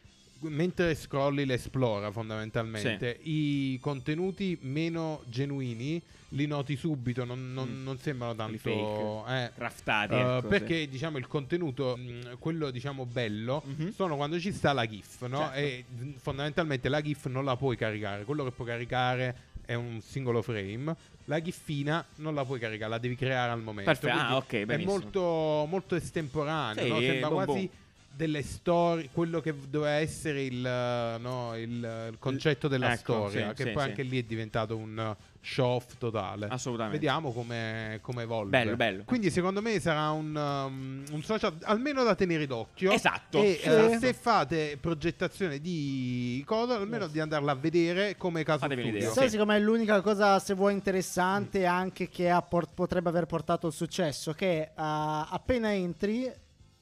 mentre 0.43 0.95
scrolli 0.95 1.45
l'esplora 1.45 2.11
fondamentalmente 2.11 3.19
i 3.23 3.79
contenuti 3.81 4.57
meno 4.63 5.23
genuini 5.29 6.01
li 6.35 6.47
noti 6.47 6.77
subito 6.77 7.25
non, 7.25 7.53
non- 7.53 7.69
Mm. 7.69 7.83
non 7.83 7.99
sembrano 7.99 8.35
tanto 8.37 9.27
eh, 9.29 9.51
Craftati. 9.55 10.15
Uh, 10.15 10.17
ecco, 10.17 10.41
sì. 10.43 10.47
perché 10.47 10.89
diciamo 10.89 11.19
il 11.19 11.27
contenuto, 11.27 11.97
mh, 11.97 12.39
quello 12.39 12.71
diciamo 12.71 13.05
bello, 13.05 13.63
Mhm. 13.67 13.93
sono 13.93 14.15
quando 14.17 14.39
ci 14.39 14.53
sta 14.53 14.73
la 14.73 14.87
GIF, 14.87 15.27
no? 15.27 15.39
Certo. 15.39 15.55
E 15.55 15.85
mh, 15.89 16.11
fondamentalmente 16.19 16.89
la 16.89 17.01
GIF 17.01 17.27
non 17.27 17.45
la 17.45 17.57
puoi 17.57 17.77
caricare, 17.77 18.25
quello 18.25 18.45
che 18.45 18.53
puoi 18.53 18.67
caricare 18.69 19.37
è 19.65 19.75
un 19.75 20.01
singolo 20.01 20.41
frame. 20.43 20.95
La 21.27 21.41
GIFina 21.41 22.05
non 22.17 22.35
la 22.35 22.45
puoi 22.45 22.59
caricare, 22.61 22.91
la 22.91 22.99
devi 22.99 23.15
creare 23.17 23.51
al 23.53 23.63
momento. 23.63 23.91
Perfetto, 23.91 24.17
ah, 24.17 24.37
ok, 24.37 24.67
È 24.67 24.77
molto, 24.79 25.21
molto 25.69 25.95
estemporaneo, 25.97 26.83
Sì, 26.85 26.91
no? 26.91 27.01
sembra 27.01 27.29
boom, 27.29 27.45
quasi 27.45 27.59
boom. 27.67 27.69
Delle 28.12 28.43
storie, 28.43 29.09
quello 29.12 29.41
che 29.41 29.55
doveva 29.69 29.95
essere 29.95 30.43
il, 30.43 30.59
uh, 30.59 31.21
no, 31.21 31.57
il, 31.57 32.09
il 32.11 32.17
concetto 32.19 32.69
della 32.69 32.93
ecco, 32.93 33.29
storia, 33.29 33.49
sì, 33.49 33.55
che 33.55 33.62
sì, 33.65 33.71
poi 33.71 33.83
sì. 33.83 33.89
anche 33.89 34.03
lì 34.03 34.19
è 34.19 34.23
diventato 34.23 34.77
un 34.77 35.17
uh, 35.17 35.25
show 35.41 35.77
off 35.77 35.97
totale. 35.97 36.47
Assolutamente. 36.51 36.99
Vediamo 36.99 37.33
come, 37.33 37.99
come 38.03 38.23
evolve. 38.23 38.51
Bello, 38.51 38.77
bello. 38.77 39.03
Quindi 39.05 39.31
secondo 39.31 39.62
me 39.62 39.81
sarà 39.81 40.11
un, 40.11 40.35
um, 40.37 41.05
un 41.11 41.23
social 41.23 41.57
almeno 41.62 42.05
da 42.05 42.15
tenere 42.15 42.47
d'occhio. 42.47 42.91
Esatto. 42.91 43.43
E 43.43 43.61
eh, 43.62 43.97
se 43.99 44.13
fate 44.13 44.77
progettazione 44.79 45.59
di 45.59 46.43
cosa, 46.47 46.77
almeno 46.77 47.06
di 47.06 47.20
andarla 47.20 47.53
a 47.53 47.56
vedere 47.56 48.17
come 48.17 48.43
caso 48.44 48.58
Fatevi 48.61 48.82
studio. 48.82 49.13
Sai, 49.13 49.25
Sì. 49.25 49.31
secondo 49.31 49.53
me 49.53 49.58
è 49.58 49.63
l'unica 49.63 50.01
cosa, 50.03 50.39
se 50.39 50.55
vuoi, 50.55 50.75
interessante 50.75 51.65
anche 51.65 52.08
che 52.08 52.29
ha 52.29 52.43
por- 52.43 52.75
potrebbe 52.75 53.08
aver 53.08 53.27
portato 53.27 53.67
il 53.69 53.73
successo, 53.73 54.32
che 54.32 54.61
eh, 54.61 54.70
appena 54.75 55.73
entri 55.73 56.31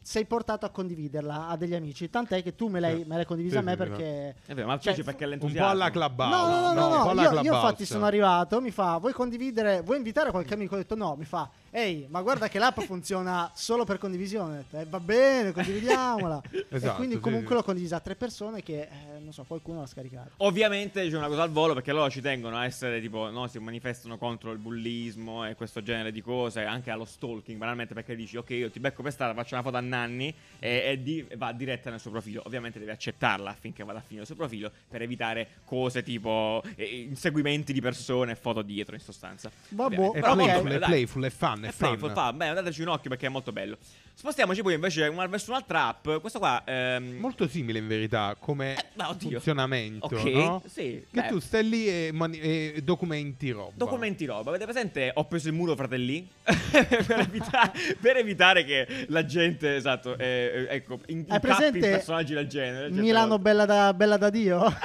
sei 0.08 0.24
portato 0.24 0.64
a 0.64 0.70
condividerla 0.70 1.48
a 1.48 1.56
degli 1.56 1.74
amici. 1.74 2.08
Tant'è 2.08 2.42
che 2.42 2.54
tu 2.54 2.68
me 2.68 2.80
l'hai, 2.80 3.04
me 3.04 3.16
l'hai 3.16 3.26
condivisa 3.26 3.56
Sì, 3.56 3.60
a 3.60 3.62
me 3.62 3.76
sì, 3.76 3.82
sì, 3.82 3.88
perché... 3.88 4.36
È 4.46 4.54
vero, 4.54 4.66
ma 4.66 4.78
Cioè, 4.78 4.94
dici 4.94 5.04
perché 5.04 5.24
Un 5.24 5.30
l'entusiasmo. 5.30 5.66
po' 5.66 5.72
alla 5.72 5.90
clubhouse. 5.90 6.34
No, 6.34 6.46
no, 6.46 6.60
no, 6.60 6.72
no, 6.72 6.86
un 6.86 6.92
no, 6.96 7.02
po' 7.02 7.10
alla 7.10 7.22
Io, 7.24 7.40
io 7.42 7.54
infatti 7.54 7.84
sono 7.84 8.06
arrivato, 8.06 8.58
mi 8.62 8.70
fa, 8.70 8.96
vuoi 8.96 9.12
condividere, 9.12 9.82
vuoi 9.82 9.98
invitare 9.98 10.30
qualche 10.30 10.54
amico? 10.54 10.76
Ho 10.76 10.78
detto 10.78 10.94
no, 10.94 11.14
mi 11.14 11.26
fa, 11.26 11.50
ehi, 11.70 12.06
ma 12.08 12.22
guarda 12.22 12.48
che 12.48 12.58
l'app 12.58 12.80
funziona 12.80 13.50
solo 13.54 13.84
per 13.84 13.98
condivisione. 13.98 14.64
"Eh, 14.70 14.84
va 14.86 15.00
bene, 15.00 15.52
condividiamola. 15.52 16.40
e 16.50 16.66
Esatto, 16.70 16.96
quindi 16.96 17.14
sì, 17.16 17.20
comunque 17.20 17.48
sì. 17.48 17.54
l'ho 17.54 17.62
condivisa 17.62 17.96
a 17.96 18.00
tre 18.00 18.14
persone 18.16 18.62
che, 18.62 18.82
eh, 18.82 19.18
non 19.20 19.32
so, 19.32 19.44
qualcuno 19.46 19.80
l'ha 19.80 19.86
scaricato. 19.86 20.30
Ovviamente 20.38 21.08
c'è 21.08 21.16
una 21.16 21.28
cosa 21.28 21.42
al 21.42 21.50
volo 21.50 21.74
perché 21.74 21.92
loro 21.92 22.10
ci 22.10 22.20
tengono 22.20 22.56
a 22.56 22.64
essere 22.64 23.00
tipo, 23.00 23.30
no, 23.30 23.46
si 23.48 23.58
manifestano 23.58 24.16
contro 24.18 24.52
il 24.52 24.58
bullismo 24.58 25.46
e 25.46 25.54
questo 25.54 25.82
genere 25.82 26.12
di 26.12 26.20
cose, 26.22 26.62
anche 26.64 26.90
allo 26.90 27.04
stalking, 27.04 27.58
banalmente 27.58 27.94
perché 27.94 28.14
dici, 28.16 28.36
ok, 28.36 28.50
io 28.50 28.70
ti 28.70 28.80
becco 28.80 29.02
per 29.02 29.12
strada, 29.12 29.34
faccio 29.34 29.54
una 29.54 29.62
foto 29.62 29.76
a 29.76 29.80
Nanni 29.80 30.34
e, 30.58 30.82
e 30.86 31.02
di- 31.02 31.24
e 31.28 31.36
va 31.36 31.52
diretta 31.52 31.90
nel 31.90 32.00
suo 32.00 32.10
profilo. 32.10 32.42
Ovviamente 32.46 32.78
devi 32.78 32.90
accettarla 32.90 33.50
affinché 33.50 33.84
vada 33.84 33.98
a 33.98 34.02
finire 34.02 34.20
il 34.22 34.26
suo 34.26 34.36
profilo 34.36 34.70
per 34.88 35.02
evitare 35.02 35.48
cose 35.64 36.02
tipo 36.02 36.62
eh, 36.76 36.84
inseguimenti 37.08 37.72
di 37.72 37.80
persone 37.80 38.32
e 38.32 38.34
foto 38.36 38.62
dietro 38.62 38.94
in 38.94 39.00
sostanza. 39.00 39.50
Vabbè. 39.70 39.96
È 40.12 40.20
playful, 40.20 40.70
è 40.70 40.78
playful, 40.78 41.24
è 41.24 41.30
fun, 41.30 41.57
è 41.64 41.68
È 41.68 41.72
fun. 41.72 41.88
playful, 41.88 42.10
fa, 42.12 42.32
beh, 42.32 42.52
dateci 42.54 42.82
un 42.82 42.88
occhio 42.88 43.10
perché 43.10 43.26
è 43.26 43.30
molto 43.30 43.52
bello. 43.52 43.76
Spostiamoci 44.14 44.62
poi 44.62 44.74
invece 44.74 45.06
una- 45.06 45.26
verso 45.26 45.50
un'altra 45.50 45.86
app. 45.88 46.08
Questa 46.20 46.38
qua. 46.38 46.62
ehm, 46.64 47.16
Molto 47.18 47.46
simile 47.48 47.78
in 47.78 47.86
verità 47.86 48.36
come 48.38 48.74
Eh, 48.74 48.84
funzionamento, 49.18 50.06
Ok, 50.06 50.24
no? 50.24 50.62
sì, 50.66 51.04
Che 51.10 51.20
beh. 51.20 51.28
tu 51.28 51.38
stai 51.38 51.68
lì 51.68 51.86
e, 51.88 52.10
mani- 52.12 52.40
e 52.40 52.80
documenti 52.82 53.50
roba. 53.50 53.72
Documenti 53.76 54.24
roba, 54.24 54.50
avete 54.50 54.64
presente? 54.64 55.10
Ho 55.14 55.24
preso 55.26 55.48
il 55.48 55.54
muro, 55.54 55.76
fratelli? 55.76 56.28
per, 56.42 57.18
evitare, 57.20 57.72
per 58.00 58.16
evitare 58.16 58.64
che 58.64 59.06
la 59.08 59.24
gente, 59.24 59.76
esatto, 59.76 60.16
eh, 60.18 60.66
eh, 60.68 60.74
ecco, 60.76 60.98
in, 61.06 61.24
Hai 61.28 61.38
presente 61.40 61.78
personaggi 61.88 62.34
del 62.34 62.48
genere. 62.48 62.90
Milano 62.90 63.38
bella 63.38 63.64
da, 63.66 63.94
bella 63.94 64.16
da 64.16 64.30
Dio? 64.30 64.64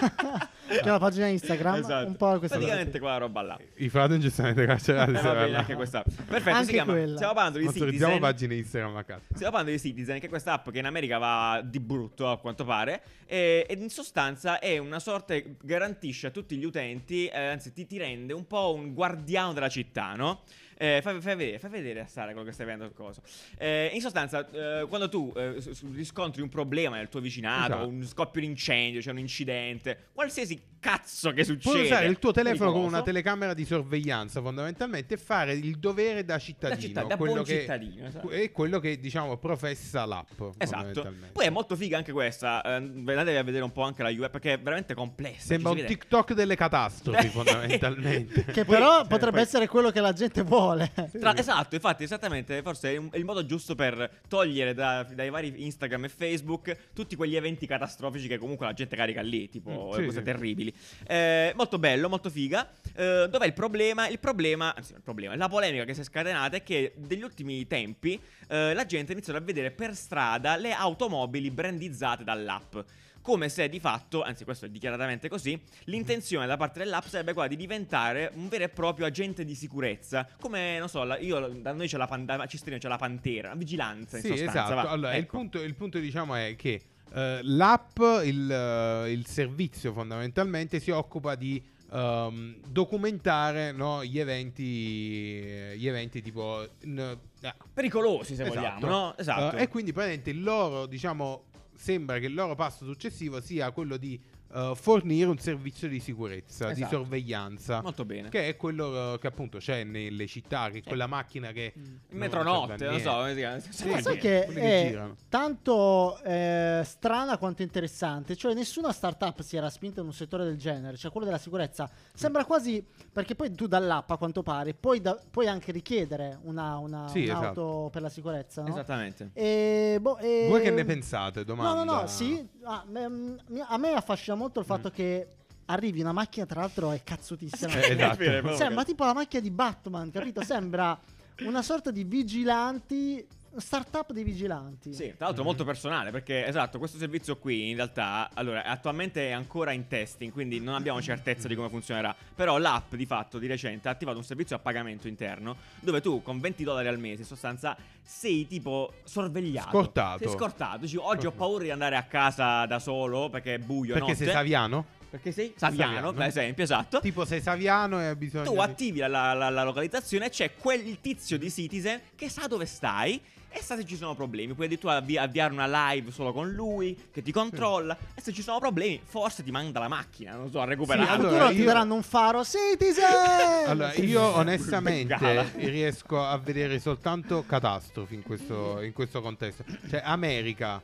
che 0.82 0.88
è 0.88 0.92
la 0.92 1.00
pagina 1.00 1.28
Instagram, 1.28 1.76
Esatto. 1.76 2.08
un 2.08 2.16
po' 2.16 2.38
questa 2.40 2.58
Praticamente 2.58 3.00
quella 3.00 3.18
roba 3.18 3.42
là. 3.42 3.60
I 3.76 3.90
fratelli 3.90 4.20
giustamente 4.22 4.66
carcerati. 4.66 5.12
Eh, 5.12 5.22
va 5.22 5.34
bene, 5.34 5.50
là. 5.50 5.58
anche 5.60 5.76
questa. 5.76 6.04
Perfetto, 6.04 6.50
Anche 6.56 6.66
si 6.66 6.72
chiama, 6.72 6.92
quella. 6.94 7.16
stiamo 7.16 7.34
parlando 7.34 7.60
di 7.60 7.70
Citizen. 7.72 8.20
pagine 8.20 8.56
Instagram 8.56 8.96
a 8.98 9.04
caso. 9.04 9.22
Stiamo 9.34 9.52
parlando 9.52 9.72
di 9.72 9.80
Citizen, 9.80 10.20
che 10.20 10.26
è 10.26 10.30
questa 10.30 10.54
app 10.54 10.70
che 10.70 10.80
in 10.80 10.86
America 10.86 11.18
va 11.18 11.62
di 11.64 11.80
brutto 11.80 12.30
a 12.30 12.38
quanto 12.40 12.66
pare. 12.66 13.02
E, 13.26 13.66
ed 13.68 13.82
in 13.82 13.90
sostanza 13.90 14.60
è 14.60 14.78
una 14.78 15.00
sorta 15.00 15.34
che 15.34 15.56
garantisce 15.62 16.28
a 16.28 16.30
tutti 16.30 16.56
gli 16.58 16.66
utenti, 16.66 17.28
eh, 17.28 17.38
anzi 17.40 17.72
ti, 17.74 17.86
ti 17.88 17.98
rende 17.98 18.34
un 18.34 18.46
po' 18.48 18.74
un 18.74 18.94
guardiano 18.94 19.54
della 19.54 19.70
città, 19.70 20.14
no? 20.16 20.42
Eh, 20.78 21.00
fai, 21.02 21.20
fai 21.22 21.36
vedere, 21.36 21.60
fai 21.60 21.70
vedere 21.70 22.02
a 22.02 22.08
Sara 22.08 22.32
quello 22.32 22.46
che 22.46 22.52
stai 22.54 22.66
vedendo 22.66 22.86
il 22.88 22.94
coso. 22.94 23.22
Eh, 23.58 23.92
in 23.94 24.02
sostanza, 24.02 24.50
eh, 24.52 24.86
quando 24.88 25.10
tu 25.10 25.32
eh, 25.36 25.56
riscontri 25.94 26.42
un 26.42 26.50
problema 26.50 26.98
nel 26.98 27.10
tuo 27.10 27.20
vicinato, 27.20 27.74
Esatto. 27.74 27.88
un 27.88 28.06
scoppio 28.06 28.42
di 28.42 28.48
incendio, 28.48 29.02
c'è 29.02 29.12
un 29.12 29.20
incidente, 29.20 30.10
qualsiasi 30.14 30.72
cazzo 30.80 31.32
che 31.32 31.44
succede. 31.46 31.76
Puoi 31.76 31.86
usare 31.86 32.08
il 32.08 32.20
tuo 32.20 32.32
telefono 32.34 32.72
con 32.74 32.84
una 32.84 33.02
telecamera 33.02 33.54
di 33.54 33.64
sorveglianza 33.66 34.42
fondamentalmente 34.42 35.14
e 35.14 35.18
fare 35.18 35.54
il 35.54 35.78
dovere 35.78 36.26
da 36.26 36.38
cittadino. 36.38 36.76
Da 36.76 36.82
città- 36.82 37.04
da 37.04 37.16
quello 37.18 37.34
buon 37.36 37.46
che, 37.46 37.60
cittadino, 37.62 38.06
esatto. 38.08 38.30
È 38.30 38.52
quello 38.52 38.80
che 38.80 39.00
diciamo 39.00 39.38
professa 39.38 40.06
l'app. 40.06 40.42
Esatto. 40.58 41.14
Poi 41.32 41.46
è 41.46 41.50
molto 41.50 41.76
figa 41.78 41.98
anche 41.98 42.12
questa. 42.12 42.62
eh, 42.64 42.80
ve 42.82 43.12
andatevi 43.14 43.38
a 43.38 43.44
vedere 43.44 43.64
un 43.64 43.72
po' 43.72 43.84
anche 43.84 44.04
la 44.04 44.10
UI 44.10 44.30
perché 44.30 44.54
è 44.54 44.60
veramente 44.60 44.94
complessa. 44.94 45.46
Sembra 45.48 45.70
un 45.72 45.76
vede. 45.78 45.88
TikTok 45.88 46.34
delle 46.34 46.56
catastrofi 46.56 47.28
fondamentalmente. 47.30 48.44
Che 48.46 48.66
però 48.66 49.02
eh, 49.02 49.08
potrebbe 49.08 49.32
poi- 49.38 49.42
essere 49.42 49.68
quello 49.68 49.90
che 49.90 50.02
la 50.02 50.14
gente 50.14 50.42
vuole. 50.42 50.73
Tra- 51.20 51.36
esatto, 51.38 51.76
infatti, 51.76 52.04
esattamente. 52.04 52.62
Forse 52.62 52.94
è, 52.94 52.98
un- 52.98 53.10
è 53.12 53.18
il 53.18 53.26
modo 53.26 53.46
giusto 53.46 53.76
per 53.76 54.22
togliere 54.28 54.74
da- 54.74 55.04
dai 55.04 55.30
vari 55.30 55.64
Instagram 55.66 56.06
e 56.06 56.10
Facebook 56.10 56.78
tutti 56.94 57.16
quegli 57.16 57.36
eventi 57.36 57.66
catastrofici 57.68 58.28
che 58.28 58.38
comunque 58.38 58.66
la 58.66 58.74
gente 58.74 58.96
carica 58.96 59.22
lì, 59.22 59.50
tipo 59.50 59.70
Mm, 59.70 59.94
sì, 59.98 60.06
cose 60.06 60.18
sì. 60.20 60.24
terribili. 60.24 60.74
Eh, 61.08 61.54
molto 61.56 61.80
bello, 61.80 62.10
molto 62.10 62.30
figa. 62.30 62.70
Eh, 62.96 63.28
dov'è 63.30 63.46
il 63.46 63.54
problema? 63.54 64.08
Il 64.08 64.20
problema, 64.20 64.74
anzi, 64.76 64.94
il 64.94 65.02
problema, 65.02 65.36
la 65.36 65.48
polemica 65.50 65.84
che 65.86 65.94
si 65.94 66.02
è 66.02 66.04
scatenata 66.04 66.58
è 66.58 66.64
che 66.64 66.94
degli 66.96 67.22
ultimi 67.24 67.66
tempi 67.68 68.20
eh, 68.48 68.74
la 68.74 68.86
gente 68.86 69.12
ha 69.12 69.16
iniziato 69.16 69.40
a 69.40 69.42
vedere 69.42 69.72
per 69.72 69.96
strada 69.96 70.56
le 70.56 70.74
automobili 70.74 71.50
brandizzate 71.52 72.24
dall'app. 72.24 72.76
Come 73.24 73.48
se 73.48 73.70
di 73.70 73.80
fatto, 73.80 74.22
anzi 74.22 74.44
questo 74.44 74.66
è 74.66 74.70
dichiaratamente 74.70 75.30
così, 75.30 75.58
l'intenzione 75.86 76.46
da 76.46 76.58
parte 76.58 76.80
dell'app 76.80 77.06
sarebbe 77.06 77.32
quella 77.32 77.48
di 77.48 77.56
diventare 77.56 78.30
un 78.36 78.50
vero 78.50 78.66
e 78.66 78.70
proprio 78.70 79.06
agente 79.06 79.46
di 79.46 79.56
sicurezza. 79.56 80.28
Come, 80.42 80.78
non 80.78 80.90
so, 80.90 81.04
la- 81.06 81.18
io, 81.18 81.40
da 81.48 81.72
noi 81.72 81.88
c'è 81.88 81.96
la, 81.96 82.06
pan- 82.06 82.26
da 82.26 82.46
Cistrino 82.48 82.78
c'è 82.78 82.90
la 82.90 82.98
pantera, 82.98 83.48
la 83.48 83.56
vigilanza 83.56 84.18
in 84.18 84.24
Sì, 84.24 84.28
sostanza. 84.36 84.64
esatto. 84.74 84.88
Allora, 84.90 85.16
il, 85.16 85.22
Ecco. 85.24 85.38
punto, 85.38 85.62
il 85.62 85.74
punto, 85.74 86.00
diciamo 86.00 86.36
è 86.36 86.54
che 86.58 86.82
eh, 87.14 87.40
l'app, 87.44 87.98
il, 88.26 88.52
eh, 88.52 89.12
il 89.12 89.26
servizio 89.26 89.94
fondamentalmente 89.94 90.82
si 90.82 90.92
occupa 90.92 91.36
di 91.36 91.64
ehm, 91.94 92.58
documentare 92.68 93.72
no, 93.72 94.04
gli 94.04 94.20
eventi, 94.20 94.64
gli 94.66 95.88
eventi 95.88 96.22
tipo... 96.22 96.68
n- 96.82 97.18
eh, 97.42 97.54
Pericolosi 97.74 98.36
se 98.36 98.44
Esatto. 98.44 98.56
vogliamo, 98.60 98.86
no? 98.88 99.18
Esatto. 99.18 99.56
Eh, 99.56 99.62
e 99.64 99.68
quindi 99.70 99.94
praticamente 99.94 100.30
il 100.30 100.44
loro, 100.44 100.86
diciamo, 100.88 101.46
sembra 101.76 102.20
che 102.20 102.28
il 102.28 102.34
loro 102.34 102.56
passo 102.56 102.86
successivo 102.86 103.42
sia 103.42 103.72
quello 103.72 103.98
di 103.98 104.20
eh, 104.54 104.74
fornire 104.76 105.30
un 105.30 105.38
servizio 105.38 105.88
di 105.88 106.00
sicurezza, 106.00 106.68
di 106.68 106.82
Esatto. 106.82 106.98
sorveglianza. 106.98 107.82
Molto 107.82 108.06
bene. 108.06 108.30
Che 108.30 108.48
è 108.48 108.56
quello 108.56 109.14
eh, 109.14 109.20
che 109.20 109.28
appunto 109.28 109.58
c'è 109.58 109.84
nelle 109.84 110.28
città, 110.28 110.70
che 110.70 110.80
è 110.80 110.84
quella 110.84 111.08
macchina 111.08 111.52
che... 111.52 111.74
Non 111.76 112.00
metronotte, 112.10 112.86
non 112.86 113.00
so, 113.00 113.12
come 113.12 113.60
si? 113.62 113.72
Sì, 113.74 114.02
sai 114.02 114.18
che 114.18 114.48
che 114.50 114.62
è 114.86 114.88
girano. 114.90 115.16
tanto 115.30 116.20
eh, 116.24 116.82
strana 116.86 117.38
quanto 117.38 117.62
interessante? 117.64 118.36
Cioè, 118.36 118.54
nessuna 118.54 118.92
startup 118.92 119.42
si 119.42 119.58
era 119.58 119.70
spinta 119.70 120.02
in 120.02 120.08
un 120.08 120.14
settore 120.14 120.44
del 120.44 120.58
genere, 120.58 120.98
cioè 120.98 121.12
quello 121.12 121.26
della 121.26 121.38
sicurezza. 121.40 121.90
Sembra 122.14 122.46
quasi 122.46 122.86
perché 123.12 123.36
poi 123.36 123.54
tu 123.54 123.68
dall'app, 123.68 124.10
a 124.12 124.18
quanto 124.18 124.44
pare, 124.44 124.74
puoi, 124.74 125.02
da- 125.02 125.20
puoi 125.30 125.48
anche 125.48 125.72
richiedere 125.72 126.38
una, 126.44 126.78
una- 126.78 127.08
Sì, 127.08 127.24
un'auto 127.26 127.42
esatto. 127.44 127.90
per 127.92 128.02
la 128.02 128.10
sicurezza. 128.10 128.62
No? 128.62 128.68
Esattamente. 128.70 129.30
E, 129.34 129.98
boh, 130.00 130.18
e- 130.18 130.48
Voi 130.50 130.62
che 130.62 130.72
ne 130.72 130.86
pensate? 130.86 131.44
Domanda. 131.44 131.84
No, 131.84 131.84
no, 131.84 132.02
no, 132.02 132.08
sì. 132.08 132.48
ah, 132.64 132.84
me- 132.88 133.08
mm, 133.10 133.38
a 133.68 133.78
me 133.78 133.94
affascina 133.94 134.36
molto 134.36 134.42
il 134.60 134.66
fatto 134.66 134.90
che 134.90 135.28
arrivi 135.66 136.02
una 136.02 136.12
macchina, 136.12 136.46
tra 136.46 136.62
l'altro, 136.62 136.92
è 136.92 137.02
cazzutissima. 137.04 137.72
Eh, 137.82 137.92
esatto. 137.94 138.56
Sembra 138.56 138.84
tipo 138.84 139.06
la 139.06 139.14
macchina 139.14 139.42
di 139.42 139.52
Batman, 139.52 140.12
capito? 140.12 140.42
Sembra 140.44 140.98
una 141.42 141.62
sorta 141.62 141.92
di 141.92 142.04
vigilanti, 142.04 143.26
startup 143.60 144.12
dei 144.12 144.24
vigilanti. 144.24 144.94
Sì, 144.94 145.14
tra 145.16 145.28
l'altro 145.28 145.44
molto 145.44 145.64
personale 145.64 146.12
perché 146.12 146.46
esatto, 146.46 146.78
questo 146.80 146.98
servizio 146.98 147.38
qui 147.38 147.70
in 147.70 147.76
realtà 147.76 148.30
allora 148.34 148.64
attualmente 148.64 149.30
è 149.30 149.32
ancora 149.32 149.72
in 149.72 149.88
testing, 149.88 150.32
quindi 150.32 150.60
non 150.60 150.76
abbiamo 150.76 151.02
certezza 151.02 151.48
di 151.48 151.56
come 151.56 151.70
funzionerà, 151.70 152.16
però 152.36 152.58
l'app 152.58 152.96
di 152.96 153.06
fatto 153.06 153.38
di 153.38 153.48
recente 153.48 153.88
ha 153.88 153.92
attivato 153.92 154.18
un 154.18 154.24
servizio 154.24 154.56
a 154.56 154.60
pagamento 154.60 155.08
interno 155.08 155.56
dove 155.80 156.02
tu 156.02 156.22
con 156.22 156.40
20 156.40 156.64
dollari 156.64 156.88
al 156.88 157.00
mese 157.00 157.22
in 157.22 157.28
sostanza 157.28 157.76
sei 158.02 158.48
tipo 158.48 158.94
sorvegliato. 159.04 159.70
Scortato. 159.70 160.20
Sei 160.20 160.30
scortato, 160.30 160.78
dici 160.80 160.98
oggi 160.98 161.26
ho 161.26 161.32
paura 161.32 161.64
di 161.64 161.72
andare 161.72 161.96
a 161.96 162.04
casa 162.04 162.66
da 162.66 162.80
solo 162.80 163.30
perché 163.30 163.56
è 163.56 163.60
buio 163.60 163.94
Perché 163.94 164.12
notte. 164.12 164.24
sei 164.24 164.34
Saviano? 164.34 165.02
Perché 165.14 165.32
sei 165.32 165.54
Saviano, 165.56 165.92
Saviano. 165.94 166.14
per 166.14 166.26
esempio, 166.26 166.64
esatto. 166.64 167.00
Tipo 167.00 167.24
sei 167.24 167.40
Saviano 167.40 168.02
e 168.02 168.06
hai 168.08 168.16
bisogno 168.16 168.46
Tu 168.46 168.54
di- 168.54 168.58
attivi 168.60 168.98
la, 168.98 169.08
la- 169.34 169.50
la- 169.52 169.64
localizzazione 169.64 170.26
e 170.26 170.30
c'è 170.32 170.56
quel 170.56 170.98
tizio 171.02 171.38
di 171.38 171.52
Citizen 171.52 172.02
che 172.16 172.30
sa 172.30 172.48
dove 172.48 172.66
stai 172.66 173.22
e 173.56 173.62
sa 173.62 173.76
se 173.76 173.86
ci 173.86 173.96
sono 173.96 174.16
problemi. 174.16 174.54
Puoi 174.56 174.66
addirittura 174.66 174.96
avvi- 174.96 175.20
avviare 175.20 175.54
una 175.54 175.68
live 175.92 176.10
solo 176.10 176.34
con 176.34 176.50
lui 176.52 176.98
che 177.12 177.22
ti 177.22 177.32
controlla 177.32 177.96
e 178.16 178.22
se 178.22 178.34
ci 178.34 178.42
sono 178.42 178.58
problemi 178.58 179.00
forse 179.06 179.44
ti 179.44 179.52
manda 179.52 179.80
la 179.80 179.88
macchina, 179.88 180.34
non 180.36 180.50
so, 180.50 180.60
a 180.62 180.66
recuperare. 180.66 181.04
In 181.06 181.12
allora, 181.14 181.30
futuro 181.30 181.50
ti 181.50 181.60
io- 181.60 181.66
daranno 181.66 181.94
un 181.94 182.02
faro 182.02 182.44
Citizen! 182.44 183.68
Allora, 183.68 183.94
io 183.94 184.20
onestamente 184.36 185.52
riesco 185.58 186.26
a 186.26 186.36
vedere 186.40 186.80
soltanto 186.80 187.44
catastrofi 187.46 188.16
in 188.16 188.24
questo, 188.24 188.82
in 188.82 188.94
questo 188.94 189.22
contesto. 189.22 189.64
Cioè, 189.88 190.02
America 190.04 190.82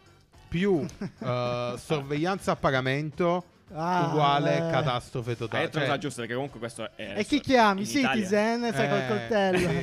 più 0.47 0.85
eh, 1.19 1.73
sorveglianza 1.77 2.51
a 2.51 2.55
pagamento 2.55 3.43
Ah, 3.73 4.07
uguale 4.07 4.55
eh. 4.57 4.71
catastrofe 4.71 5.31
Hai 5.31 5.37
totale. 5.37 5.63
detto 5.65 5.77
una 5.77 5.85
Cioè, 5.85 5.95
cosa 5.95 6.01
giusta 6.01 6.19
perché 6.21 6.33
comunque 6.35 6.59
questo 6.59 6.89
è... 6.95 7.13
E 7.17 7.23
chi 7.25 7.39
chiami? 7.39 7.81
in 7.83 7.87
Italia- 7.87 8.13
Citizen? 8.13 8.73
Sai 8.73 8.89
col 8.89 8.97
eh, 8.99 9.07
coltello. 9.07 9.57
sì, 9.69 9.79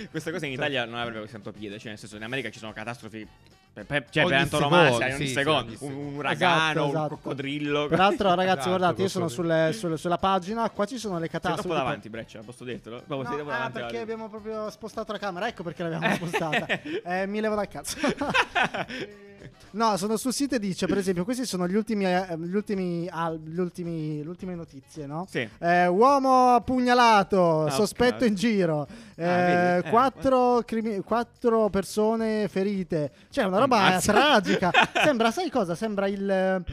sì. 0.00 0.08
Questa 0.10 0.30
cosa 0.32 0.46
in 0.46 0.52
Italia 0.52 0.84
non 0.84 0.98
avrebbe 0.98 1.26
tanto 1.28 1.52
piede, 1.52 1.78
cioè 1.78 1.90
nel 1.90 1.98
senso 1.98 2.16
in 2.16 2.22
America 2.24 2.50
ci 2.50 2.58
sono 2.58 2.72
catastrofi 2.72 3.26
per, 3.72 3.86
per- 3.86 4.06
cioè, 4.10 4.24
Ogni 4.24 4.32
per 4.32 4.40
antonomasia, 4.42 4.90
secondo, 4.92 5.14
ogni 5.14 5.26
sì, 5.26 5.32
secondo, 5.32 5.70
sì, 5.70 5.84
un, 5.84 5.90
ogni 5.92 6.02
un 6.08 6.14
uragano, 6.16 6.34
Esatto, 6.34 6.82
un 6.84 6.88
esatto. 6.90 7.08
coccodrillo. 7.16 7.86
Tra 7.86 7.96
l'altro, 7.96 8.28
ragazzi, 8.34 8.50
Esatto, 8.58 8.68
guardate, 8.68 9.02
io 9.02 9.08
sono 9.08 9.28
sulle- 9.28 9.72
sulle- 9.72 9.96
sulla 9.96 10.18
pagina. 10.18 10.68
Qua 10.70 10.84
ci 10.84 10.98
sono 10.98 11.14
le 11.14 11.20
Sei 11.20 11.30
catastrofi. 11.30 11.68
troppo 11.68 11.78
davanti, 11.82 12.08
Breccia, 12.10 12.40
posso 12.44 12.64
dirtelo? 12.64 13.02
No, 13.06 13.22
sei 13.24 13.34
troppo 13.36 13.48
ah, 13.48 13.52
davanti 13.52 13.78
perché 13.78 13.98
abbiamo 14.00 14.28
proprio 14.28 14.68
spostato 14.68 15.12
la 15.12 15.18
camera. 15.18 15.48
Ecco 15.48 15.62
perché 15.62 15.84
l'abbiamo 15.84 16.14
spostata. 16.16 16.66
Eh, 17.04 17.26
mi 17.26 17.40
levo 17.40 17.54
dal 17.54 17.68
cazzo. 17.68 17.96
no, 19.72 19.96
sono 19.96 20.16
sul 20.16 20.32
sito 20.32 20.54
e 20.54 20.58
dice, 20.58 20.86
per 20.86 20.98
esempio, 20.98 21.24
questi 21.24 21.44
sono 21.46 21.66
gli 21.66 21.74
ultimi, 21.74 22.04
eh, 22.06 22.36
gli 22.38 22.54
ultimi, 22.54 23.08
ah, 23.10 23.32
gli 23.32 23.58
ultimi, 23.58 24.22
le 24.22 24.28
ultime 24.28 24.54
notizie, 24.54 25.06
no? 25.06 25.26
Sì. 25.28 25.48
Eh, 25.58 25.86
uomo 25.86 26.54
appugnalato, 26.54 27.64
Ah, 27.66 27.70
sospetto 27.70 28.24
ok. 28.24 28.30
in 28.30 28.34
giro, 28.34 28.86
eh, 29.16 29.24
vedi? 29.24 29.86
Eh, 29.86 29.90
quattro, 29.90 30.62
crimi- 30.64 31.00
quattro 31.00 31.68
persone 31.68 32.48
ferite. 32.48 33.12
Cioè, 33.30 33.44
una 33.44 33.58
roba 33.58 33.98
tragica. 34.00 34.70
Sembra, 35.04 35.30
sai 35.30 35.50
cosa? 35.50 35.74
Sembra 35.74 36.06
il... 36.06 36.64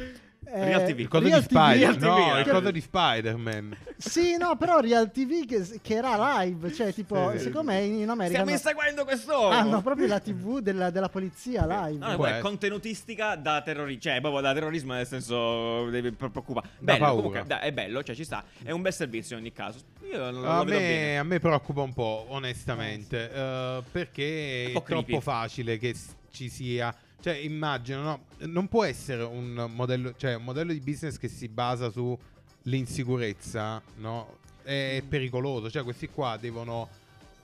eh, 0.51 0.65
Real 0.65 0.83
TV. 0.85 0.99
Il 0.99 1.07
coso 1.07 1.23
Real 1.25 1.41
di 1.41 1.47
TV. 1.47 1.51
Spider, 1.51 1.79
Real 1.79 1.97
TV, 1.97 2.03
no, 2.05 2.39
il 2.39 2.47
eh. 2.47 2.51
coso 2.51 2.71
di 2.71 2.81
Spider-Man. 2.81 3.77
Sì, 3.97 4.37
no, 4.37 4.55
però 4.57 4.79
Real 4.79 5.11
TV 5.11 5.45
che, 5.45 5.79
che 5.81 5.93
era 5.95 6.41
live, 6.41 6.73
cioè 6.73 6.93
tipo, 6.93 7.31
Sì, 7.31 7.37
sì, 7.37 7.43
secondo 7.45 7.71
me 7.71 7.81
in, 7.81 8.09
America 8.09 8.25
Stiamo 8.25 8.45
hanno, 8.45 8.51
inseguendo 8.51 9.03
quest'uomo! 9.03 9.49
hanno 9.49 9.81
proprio 9.81 10.07
la 10.07 10.19
TV 10.19 10.59
della, 10.59 10.89
della 10.89 11.09
polizia 11.09 11.65
live. 11.87 12.05
No, 12.05 12.25
è 12.25 12.39
contenutistica 12.39 13.35
da 13.35 13.61
terrorismo, 13.61 14.01
cioè 14.01 14.19
proprio 14.21 14.41
da 14.41 14.53
terrorismo 14.53 14.93
nel 14.93 15.05
senso 15.07 15.89
devi 15.89 16.11
pre- 16.11 16.29
preoccupare. 16.29 16.67
Da 16.79 16.93
Bello, 16.93 16.97
paura. 17.05 17.15
comunque, 17.21 17.43
da- 17.47 17.59
è 17.61 17.71
bello, 17.71 18.03
cioè 18.03 18.15
ci 18.15 18.23
sta, 18.23 18.43
è 18.63 18.71
un 18.71 18.81
bel 18.81 18.93
servizio 18.93 19.35
in 19.35 19.41
ogni 19.43 19.51
caso. 19.53 19.79
Io 20.11 20.31
non 20.31 20.45
A 20.45 20.57
lo 20.59 20.63
vedo 20.63 20.79
me, 20.79 20.87
bene. 20.87 21.17
a 21.19 21.23
me 21.23 21.39
preoccupa 21.39 21.81
un 21.81 21.93
po', 21.93 22.25
onestamente, 22.29 23.31
eh, 23.31 23.83
perché 23.91 24.69
po' 24.73 24.79
è 24.79 24.83
troppo 24.83 25.19
facile 25.21 25.77
che 25.77 25.93
ci 26.31 26.49
sia. 26.49 26.93
Cioè, 27.21 27.33
immagino, 27.33 28.01
no? 28.01 28.23
Non 28.47 28.67
può 28.67 28.83
essere 28.83 29.23
un 29.23 29.69
modello, 29.73 30.13
cioè, 30.15 30.35
un 30.35 30.43
modello 30.43 30.71
di 30.71 30.79
business 30.79 31.17
che 31.17 31.27
si 31.27 31.49
basa 31.49 31.91
sull'insicurezza, 31.91 33.81
no? 33.97 34.37
È 34.63 35.03
pericoloso. 35.07 35.69
Cioè, 35.69 35.83
questi 35.83 36.07
qua 36.09 36.37
devono 36.37 36.87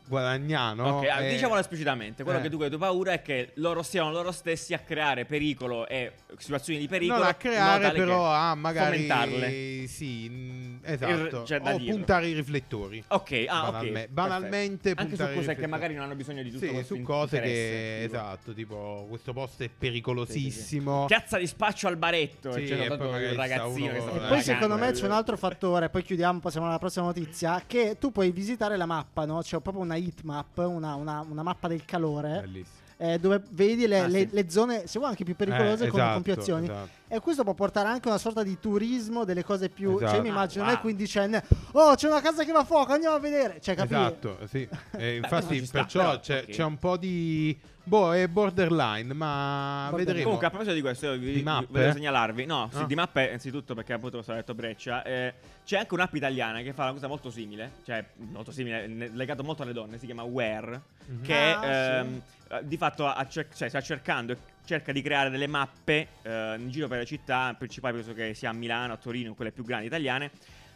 guadagnano. 0.07 0.97
Ok, 0.97 1.07
ah, 1.09 1.21
eh, 1.21 1.29
diciamolo 1.31 1.59
esplicitamente. 1.59 2.23
Quello 2.23 2.39
eh. 2.39 2.41
che 2.43 2.49
tu 2.49 2.61
hai 2.61 2.69
paura 2.77 3.13
è 3.13 3.21
che 3.21 3.51
loro 3.55 3.83
siano 3.83 4.11
loro 4.11 4.31
stessi 4.31 4.73
a 4.73 4.79
creare 4.79 5.25
pericolo 5.25 5.87
e 5.87 6.13
situazioni 6.37 6.79
di 6.79 6.87
pericolo. 6.87 7.19
non 7.19 7.27
a 7.27 7.33
creare, 7.33 7.91
però 7.91 8.25
a 8.31 8.55
magari 8.55 9.07
fomentarle. 9.07 9.87
sì, 9.87 10.79
esatto. 10.83 11.45
cioè, 11.45 11.59
da 11.59 11.73
o 11.73 11.77
dirlo. 11.77 11.95
puntare 11.95 12.27
i 12.27 12.33
riflettori. 12.33 13.03
Ok, 13.07 13.45
ah, 13.47 13.71
Banalme- 13.71 14.03
ok. 14.03 14.09
banalmente 14.09 14.93
perfetto. 14.93 15.23
Anche 15.23 15.33
su 15.33 15.39
cose 15.39 15.55
che 15.55 15.67
magari 15.67 15.93
non 15.93 16.03
hanno 16.03 16.15
bisogno 16.15 16.43
di 16.43 16.51
tutto 16.51 16.65
Sì, 16.65 16.71
questo 16.71 16.95
su 16.95 17.01
cose 17.01 17.41
che 17.41 17.99
tipo. 18.03 18.15
esatto, 18.15 18.53
tipo 18.53 19.05
questo 19.09 19.33
posto 19.33 19.63
è 19.63 19.65
Sì, 19.65 19.71
sì, 19.71 19.73
sì. 19.73 19.75
pericolosissimo. 19.77 21.05
Piazza 21.05 21.37
di 21.37 21.47
spaccio 21.47 21.87
al 21.87 21.97
baretto. 21.97 22.51
Sì, 22.53 22.63
c'è 22.63 22.81
e 22.83 22.87
tanto 22.87 23.07
poi 23.09 23.23
il 23.23 23.33
ragazzino 23.33 24.03
uno- 24.03 24.25
E 24.25 24.27
poi 24.27 24.41
secondo 24.41 24.77
me 24.77 24.91
c'è 24.91 25.05
un 25.05 25.11
altro 25.11 25.37
fattore, 25.37 25.89
poi 25.89 26.03
chiudiamo, 26.03 26.39
passiamo 26.39 26.67
alla 26.67 26.79
prossima 26.79 27.05
notizia, 27.05 27.63
che 27.65 27.97
tu 27.99 28.11
puoi 28.11 28.31
visitare 28.31 28.77
la 28.77 28.85
mappa, 28.85 29.25
no? 29.25 29.41
C'è 29.41 29.59
proprio 29.59 29.83
una 29.83 29.94
heat 29.97 30.21
map, 30.23 30.57
una, 30.57 30.95
una- 30.95 31.25
una 31.29 31.43
mappa 31.43 31.67
del 31.67 31.83
calore, 31.85 32.41
Bellissimo. 32.41 32.83
eh, 32.97 33.19
dove 33.19 33.41
vedi 33.51 33.87
le, 33.87 33.99
Ah, 33.99 34.07
le- 34.07 34.19
sì. 34.19 34.29
le 34.31 34.49
zone, 34.49 34.87
se 34.87 34.97
vuoi 34.99 35.09
anche 35.11 35.23
più 35.23 35.35
pericolose, 35.35 35.85
Eh, 35.85 35.87
con, 35.89 35.99
esatto, 35.99 36.13
con 36.13 36.21
più 36.23 36.33
azioni. 36.33 36.65
esatto. 36.65 36.89
E 37.07 37.19
questo 37.19 37.43
può 37.43 37.53
portare 37.53 37.87
anche 37.89 38.07
a 38.07 38.11
una 38.11 38.19
sorta 38.19 38.41
di 38.43 38.57
turismo 38.59 39.23
delle 39.25 39.43
cose 39.43 39.69
più... 39.69 39.97
Cioè 39.97 40.05
Esatto. 40.07 40.21
mi 40.21 40.27
immagino 40.29 40.63
Ah, 40.63 40.67
me 40.67 40.73
wow. 40.73 40.81
quindicenne, 40.81 41.43
oh 41.73 41.95
c'è 41.95 42.07
una 42.07 42.21
casa 42.21 42.43
che 42.43 42.51
va 42.51 42.59
a 42.59 42.63
fuoco, 42.65 42.93
andiamo 42.93 43.15
a 43.15 43.19
vedere. 43.19 43.59
Cioè, 43.61 43.75
capito? 43.75 43.95
Esatto, 43.95 44.37
sì. 44.47 44.67
E 44.97 45.15
infatti, 45.17 45.61
perciò 45.71 46.19
c'è, 46.19 46.45
c'è 46.45 46.63
un 46.63 46.77
po' 46.77 46.97
di. 46.97 47.57
Boh, 47.87 48.13
è 48.15 48.27
borderline, 48.27 49.13
ma 49.13 49.87
Borderline. 49.89 50.05
vedremo. 50.05 50.23
Comunque, 50.23 50.47
a 50.47 50.49
proposito 50.49 50.73
di 50.75 50.81
questo, 50.81 51.05
io 51.13 51.19
vi, 51.19 51.33
Di 51.33 51.43
mappe? 51.43 51.67
volevo 51.69 51.91
segnalarvi. 51.93 52.45
No, 52.45 52.67
sì, 52.73 52.79
Ah. 52.81 52.85
di 52.85 52.95
mappe, 52.95 53.25
innanzitutto 53.25 53.75
perché 53.75 53.93
appunto 53.93 54.15
questo 54.15 54.31
l'ha 54.31 54.39
detto 54.39 54.55
Breccia. 54.55 55.03
eh, 55.03 55.33
c'è 55.63 55.77
anche 55.77 55.93
un'app 55.93 56.13
italiana 56.15 56.61
che 56.61 56.73
fa 56.73 56.83
una 56.83 56.93
cosa 56.93 57.07
molto 57.07 57.29
simile, 57.29 57.73
cioè 57.85 58.03
molto 58.31 58.51
simile, 58.51 58.87
ne- 58.87 59.09
legato 59.13 59.43
molto 59.43 59.61
alle 59.61 59.73
donne, 59.73 59.99
si 59.99 60.07
chiama 60.07 60.23
Where, 60.23 60.81
Mhm. 61.05 61.21
che 61.21 61.33
Ah, 61.53 61.65
ehm, 61.65 62.21
eh, 62.49 62.59
di 62.67 62.77
fatto 62.77 63.05
ha 63.05 63.27
cer- 63.27 63.55
cioè, 63.55 63.69
sta 63.69 63.81
cercando 63.81 64.33
e 64.33 64.37
cerca 64.65 64.91
di 64.91 65.03
creare 65.03 65.29
delle 65.29 65.47
mappe 65.47 66.07
eh, 66.23 66.55
in 66.57 66.69
giro 66.71 66.87
per 66.87 66.97
le 66.97 67.05
città 67.05 67.53
principali, 67.55 67.95
penso 67.97 68.13
che 68.13 68.33
sia 68.33 68.49
a 68.49 68.53
Milano, 68.53 68.93
a 68.93 68.97
Torino, 68.97 69.35
quelle 69.35 69.51
più 69.51 69.63
grandi 69.63 69.85
italiane. 69.85 70.31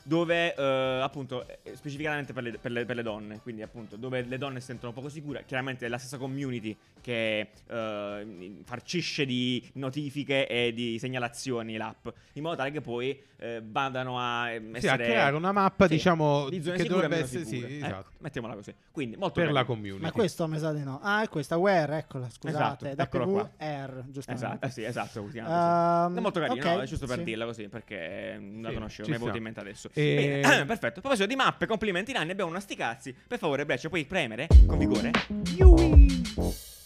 Dove 0.09 0.55
eh, 0.55 0.99
appunto 1.03 1.45
eh, 1.61 1.75
specificamente 1.75 2.33
per 2.33 2.41
le, 2.41 2.57
per 2.57 2.71
le- 2.71 2.83
per 2.85 2.95
le 2.95 3.03
donne, 3.03 3.39
quindi 3.43 3.61
appunto 3.61 3.95
dove 3.95 4.23
le 4.23 4.39
donne 4.39 4.59
si 4.59 4.65
sentono 4.65 4.91
poco 4.91 5.07
sicure, 5.07 5.43
chiaramente 5.45 5.85
è 5.85 5.89
la 5.89 5.99
stessa 5.99 6.17
community 6.17 6.75
che 6.99 7.51
eh, 7.67 8.61
farcisce 8.65 9.25
di 9.27 9.69
notifiche 9.73 10.47
e 10.47 10.73
di 10.73 10.97
segnalazioni 10.97 11.77
l'app, 11.77 12.07
in 12.33 12.41
modo 12.41 12.55
tale 12.55 12.71
che 12.71 12.81
poi 12.81 13.21
eh, 13.37 13.61
vadano 13.63 14.19
a 14.19 14.49
eh, 14.49 14.59
Sì, 14.59 14.65
a 14.65 14.77
essere 14.77 15.03
creare 15.05 15.35
una 15.35 15.51
mappa, 15.51 15.85
sì, 15.87 15.93
diciamo, 15.93 16.49
di 16.49 16.61
zone 16.63 16.77
che 16.77 16.81
sicure 16.83 17.01
dovrebbe 17.01 17.23
essere. 17.23 17.45
Sì, 17.45 17.49
sicure. 17.57 17.75
Ecco, 17.75 17.85
esatto. 17.85 18.11
mettiamola 18.17 18.55
così. 18.55 18.75
Quindi 18.91 19.15
molto 19.15 19.35
Per 19.35 19.51
la 19.51 19.59
carino. 19.61 19.73
community. 19.75 20.01
Ma 20.01 20.11
questo 20.11 20.47
mi 20.47 20.57
sa 20.57 20.73
di 20.73 20.83
no. 20.83 20.99
Ah, 21.03 21.21
è 21.21 21.29
questa, 21.29 21.55
Where, 21.57 21.97
eccola, 21.99 22.27
scusate. 22.31 22.89
Esatto, 22.89 23.01
eccola 23.03 23.25
qua. 23.25 23.51
WR, 23.59 24.03
giustamente. 24.09 24.45
Esatto, 24.47 24.65
eh 24.65 24.69
sì, 24.71 24.83
esatto, 24.83 25.19
Ehm, 25.19 25.25
così. 25.25 25.37
È 25.37 26.19
molto 26.19 26.39
carino, 26.39 26.67
ok, 26.67 26.75
no? 26.75 26.81
È 26.81 26.85
giusto 26.85 27.05
per 27.05 27.23
dirla 27.23 27.45
così, 27.45 27.67
perché 27.69 28.37
non 28.39 28.61
la 28.63 28.69
Sì, 28.69 28.73
conoscevo, 28.73 29.09
mi 29.09 29.15
è 29.15 29.17
venuto 29.19 29.29
sta. 29.29 29.37
in 29.37 29.43
mente 29.43 29.59
adesso. 29.59 29.89
E- 29.99 30.39
Bene, 30.41 30.65
perfetto. 30.65 30.99
A 30.99 31.01
proposito 31.01 31.27
di 31.27 31.35
mappe, 31.35 31.65
complimenti 31.65 32.13
Nanni, 32.13 32.31
abbiamo 32.31 32.49
una 32.49 32.59
sticazzi. 32.59 33.13
Per 33.27 33.37
favore, 33.37 33.65
Breccia, 33.65 33.89
puoi 33.89 34.05
premere 34.05 34.47
con 34.65 34.77
vigore? 34.77 35.11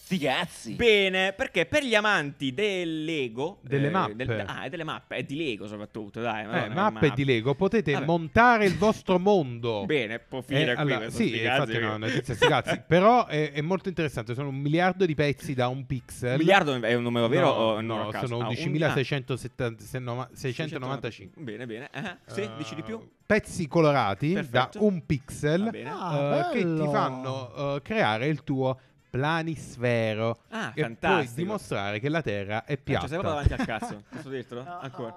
Sti 0.03 0.17
cazzi. 0.17 0.73
Bene, 0.73 1.31
perché 1.31 1.65
per 1.65 1.81
gli 1.85 1.95
amanti 1.95 2.53
del 2.53 3.05
Lego 3.05 3.59
Delle 3.61 3.87
eh, 3.87 3.89
mappe. 3.89 4.15
del- 4.15 4.43
ah, 4.45 4.65
e 4.65 4.69
delle 4.69 4.83
mappe, 4.83 5.15
e 5.15 5.23
di 5.25 5.37
Lego 5.37 5.65
soprattutto, 5.65 6.19
dai. 6.19 6.43
Eh, 6.43 6.67
mappe 6.73 7.11
di 7.15 7.23
Lego, 7.23 7.55
potete 7.55 7.93
Vabbè. 7.93 8.05
montare 8.05 8.65
il 8.65 8.75
vostro 8.77 9.17
mondo. 9.17 9.85
Bene, 9.87 10.19
può 10.19 10.39
Eh, 10.39 10.43
finire 10.43 10.75
qui 10.75 10.91
allora, 10.91 11.09
sì, 11.09 11.27
sti 11.29 11.41
infatti 11.41 11.71
cazzi, 11.71 11.79
no, 11.85 11.95
notizia 11.97 12.35
sti 12.35 12.47
cazzi. 12.47 12.81
Però 12.85 13.27
è, 13.27 13.53
è 13.53 13.61
molto 13.61 13.87
interessante, 13.87 14.33
sono 14.33 14.49
un 14.49 14.57
miliardo 14.57 15.05
di 15.05 15.15
pezzi 15.15 15.53
da 15.53 15.69
un 15.69 15.85
pixel. 15.85 16.31
Un 16.31 16.37
miliardo 16.37 16.73
è 16.81 16.93
un 16.95 17.03
numero 17.03 17.29
vero 17.29 17.45
No, 17.45 17.51
o 17.53 17.79
no, 17.81 17.95
no, 17.95 18.07
a 18.09 18.11
caso? 18.11 18.27
sono 18.27 18.43
Ah, 18.43 18.47
un- 18.49 18.55
11.695. 18.55 21.29
ah, 21.37 21.41
Bene, 21.41 21.65
bene. 21.65 21.89
Eh, 21.93 22.17
sì, 22.25 22.49
dici 22.57 22.75
di 22.75 22.83
più? 22.83 22.99
Pezzi 23.25 23.69
colorati 23.69 24.33
Perfetto. 24.33 24.79
da 24.79 24.85
un 24.85 25.05
pixel. 25.05 25.71
Ah, 25.85 26.49
eh, 26.51 26.57
che 26.57 26.73
ti 26.75 26.87
fanno 26.91 27.75
eh, 27.77 27.81
creare 27.81 28.27
il 28.27 28.43
tuo 28.43 28.77
planisfero 29.13 30.39
Ah, 30.49 30.71
e 30.73 30.81
fantastico. 30.81 31.13
puoi 31.13 31.33
dimostrare 31.35 31.99
che 31.99 32.09
la 32.09 32.21
Terra 32.23 32.65
è 32.65 32.71
Eh, 32.73 32.77
piatta. 32.77 33.01
cioè, 33.07 33.09
sei 33.09 33.19
proprio 33.19 33.41
davanti 33.43 33.61
al 33.61 33.67
cazzo. 33.79 34.03
Posso 34.09 34.29
dirtelo? 34.29 34.63
No. 34.63 34.79
Ancora. 34.79 35.15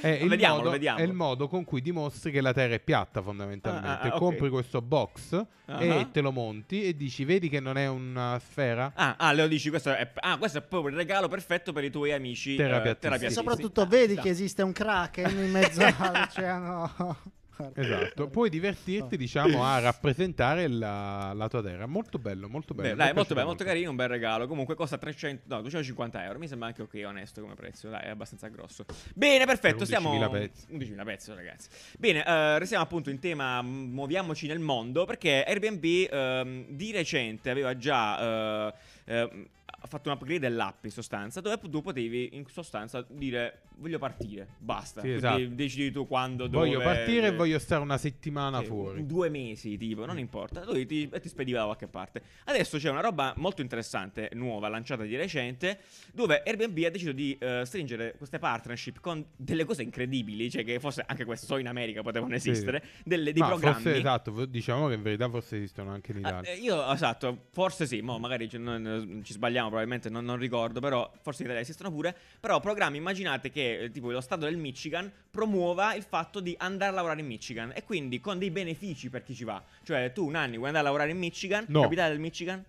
È 0.00 0.08
Lo 0.18 0.24
il, 0.24 0.28
vediamo, 0.30 0.54
modo, 0.56 0.64
lo 0.66 0.70
vediamo. 0.72 0.98
è 0.98 1.02
il 1.02 1.12
modo 1.12 1.46
con 1.48 1.64
cui 1.64 1.82
dimostri 1.82 2.30
che 2.30 2.40
la 2.40 2.52
Terra 2.54 2.74
è 2.74 2.80
piatta 2.80 3.20
fondamentalmente. 3.20 3.86
Ah, 3.86 3.98
ah, 3.98 4.00
ah, 4.00 4.14
ok. 4.14 4.18
Compri 4.18 4.48
questo 4.48 4.80
box 4.80 5.44
Ah. 5.66 5.80
e 5.80 6.08
te 6.10 6.20
lo 6.20 6.32
monti 6.32 6.82
e 6.84 6.96
dici 6.96 7.24
vedi 7.24 7.48
che 7.48 7.60
non 7.60 7.78
è 7.78 7.86
una 7.86 8.38
sfera? 8.44 8.92
Ah, 8.94 9.14
ah, 9.16 9.32
Leo 9.32 9.46
dici 9.46 9.70
questo 9.70 9.90
è, 9.94 10.10
ah, 10.14 10.36
questo 10.36 10.58
è 10.58 10.60
proprio 10.62 10.90
il 10.90 10.96
regalo 10.96 11.28
perfetto 11.28 11.72
per 11.72 11.84
i 11.84 11.90
tuoi 11.90 12.12
amici 12.12 12.56
Terapiattisti. 12.56 12.88
eh, 12.96 12.98
terapiattisti. 12.98 13.40
E 13.40 13.42
soprattutto 13.42 13.80
Ah, 13.82 13.86
vedi 13.86 14.16
che 14.16 14.28
esiste 14.28 14.62
un 14.62 14.72
kraken 14.72 15.30
in 15.38 15.50
mezzo 15.50 15.80
all'oceano. 15.98 17.16
Esatto, 17.74 18.28
puoi 18.28 18.50
divertirti 18.50 19.16
diciamo 19.16 19.64
a 19.64 19.78
rappresentare 19.80 20.68
la, 20.68 21.32
la 21.34 21.48
tua 21.48 21.62
terra. 21.62 21.86
Molto 21.86 22.18
bello, 22.18 22.48
molto 22.48 22.74
bello. 22.74 22.90
Beh, 22.90 22.94
dai, 22.96 23.10
è 23.10 23.12
molto 23.12 23.34
bello, 23.34 23.46
molto 23.46 23.64
carino, 23.64 23.90
un 23.90 23.96
bel 23.96 24.08
regalo. 24.08 24.46
Comunque 24.46 24.74
costa 24.74 24.98
300, 24.98 25.54
no, 25.54 25.60
250 25.60 26.24
euro. 26.24 26.38
Mi 26.38 26.48
sembra 26.48 26.68
anche 26.68 26.82
ok, 26.82 27.02
onesto 27.06 27.40
come 27.40 27.54
prezzo. 27.54 27.88
Dai, 27.88 28.04
è 28.04 28.08
abbastanza 28.08 28.48
grosso. 28.48 28.84
Bene, 29.14 29.44
perfetto. 29.44 29.78
Per 29.78 29.86
Siamo 29.86 30.12
11.000 30.14 30.30
pezzi. 30.30 30.66
11.000 30.72 31.04
pezzi, 31.04 31.34
ragazzi. 31.34 31.68
Bene, 31.98 32.24
eh, 32.24 32.58
restiamo 32.58 32.82
appunto 32.82 33.10
in 33.10 33.18
tema 33.18 33.62
mm, 33.62 33.92
muoviamoci 33.92 34.46
nel 34.46 34.60
mondo 34.60 35.04
perché 35.04 35.44
Airbnb 35.46 35.84
ehm, 36.10 36.66
di 36.68 36.92
recente 36.92 37.50
aveva 37.50 37.76
già 37.76 38.68
eh, 38.68 38.74
ehm, 39.04 39.48
ha 39.82 39.86
fatto 39.88 40.08
un 40.08 40.14
upgrade 40.14 40.38
dell'app 40.38 40.84
in 40.84 40.90
sostanza 40.90 41.40
dove 41.40 41.58
tu 41.68 41.82
potevi 41.82 42.36
in 42.36 42.46
sostanza 42.46 43.04
dire 43.08 43.62
voglio 43.82 43.98
partire, 43.98 44.48
basta. 44.58 45.00
Sì, 45.02 45.10
esatto. 45.12 45.44
decidi 45.48 45.90
tu 45.90 46.06
quando, 46.06 46.46
dove 46.46 46.66
Voglio 46.66 46.80
partire 46.80 47.26
e 47.26 47.32
voglio 47.32 47.58
stare 47.58 47.82
una 47.82 47.98
settimana 47.98 48.60
sì, 48.60 48.66
fuori. 48.66 49.04
Due 49.04 49.28
mesi, 49.28 49.76
tipo, 49.76 50.06
non 50.06 50.18
importa. 50.18 50.64
Lui 50.64 50.86
ti, 50.86 51.08
ti 51.08 51.28
spediva 51.28 51.58
da 51.58 51.64
qualche 51.66 51.88
parte. 51.88 52.22
Adesso 52.44 52.78
c'è 52.78 52.88
una 52.88 53.00
roba 53.00 53.34
molto 53.36 53.60
interessante, 53.60 54.30
nuova, 54.34 54.68
lanciata 54.68 55.02
di 55.02 55.16
recente, 55.16 55.80
dove 56.12 56.42
Airbnb 56.46 56.78
ha 56.84 56.90
deciso 56.90 57.12
di 57.12 57.36
eh, 57.38 57.62
stringere 57.66 58.14
queste 58.16 58.38
partnership 58.38 59.00
con 59.00 59.24
delle 59.36 59.64
cose 59.64 59.82
incredibili, 59.82 60.50
cioè 60.50 60.64
che 60.64 60.78
forse 60.80 61.02
anche 61.06 61.24
questo 61.24 61.46
solo 61.46 61.60
in 61.60 61.66
America 61.68 62.02
potevano 62.02 62.38
Sì. 62.38 62.50
esistere, 62.50 62.82
delle- 63.04 63.32
dei 63.32 63.42
Ma 63.42 63.48
programmi. 63.48 63.82
forse 63.82 63.98
esatto, 63.98 64.44
diciamo 64.46 64.88
che 64.88 64.94
in 64.94 65.02
verità 65.02 65.28
forse 65.28 65.56
esistono 65.56 65.90
anche 65.90 66.12
in 66.12 66.18
Italia. 66.18 66.50
eh, 66.50 66.56
io, 66.56 66.90
esatto, 66.92 67.46
forse 67.50 67.86
sì, 67.86 68.00
mo 68.00 68.18
magari 68.18 68.48
ci, 68.48 68.58
non- 68.58 69.20
ci 69.24 69.32
sbagliamo, 69.32 69.66
probabilmente 69.68 70.08
non, 70.08 70.24
non 70.24 70.36
ricordo, 70.36 70.78
però 70.80 71.10
forse 71.20 71.42
in 71.42 71.46
Italia 71.48 71.62
esistono 71.64 71.90
pure. 71.90 72.16
Però 72.40 72.60
programmi, 72.60 72.98
immaginate 72.98 73.50
che 73.50 73.71
eh, 73.80 73.90
tipo 73.90 74.10
lo 74.10 74.20
Stato 74.20 74.44
del 74.44 74.56
Michigan 74.56 75.10
promuova 75.30 75.94
il 75.94 76.02
fatto 76.02 76.40
di 76.40 76.54
andare 76.58 76.92
a 76.92 76.94
lavorare 76.94 77.20
in 77.20 77.26
Michigan 77.26 77.72
e 77.74 77.84
quindi 77.84 78.20
con 78.20 78.38
dei 78.38 78.50
benefici 78.50 79.10
per 79.10 79.22
chi 79.22 79.34
ci 79.34 79.44
va. 79.44 79.62
Cioè 79.82 80.12
tu, 80.12 80.28
Nanni, 80.28 80.56
vuoi 80.56 80.68
andare 80.68 80.84
a 80.84 80.88
lavorare 80.88 81.10
in 81.10 81.18
Michigan? 81.18 81.64
No. 81.68 81.82
Capitale 81.82 82.10
del 82.10 82.20
Michigan? 82.20 82.64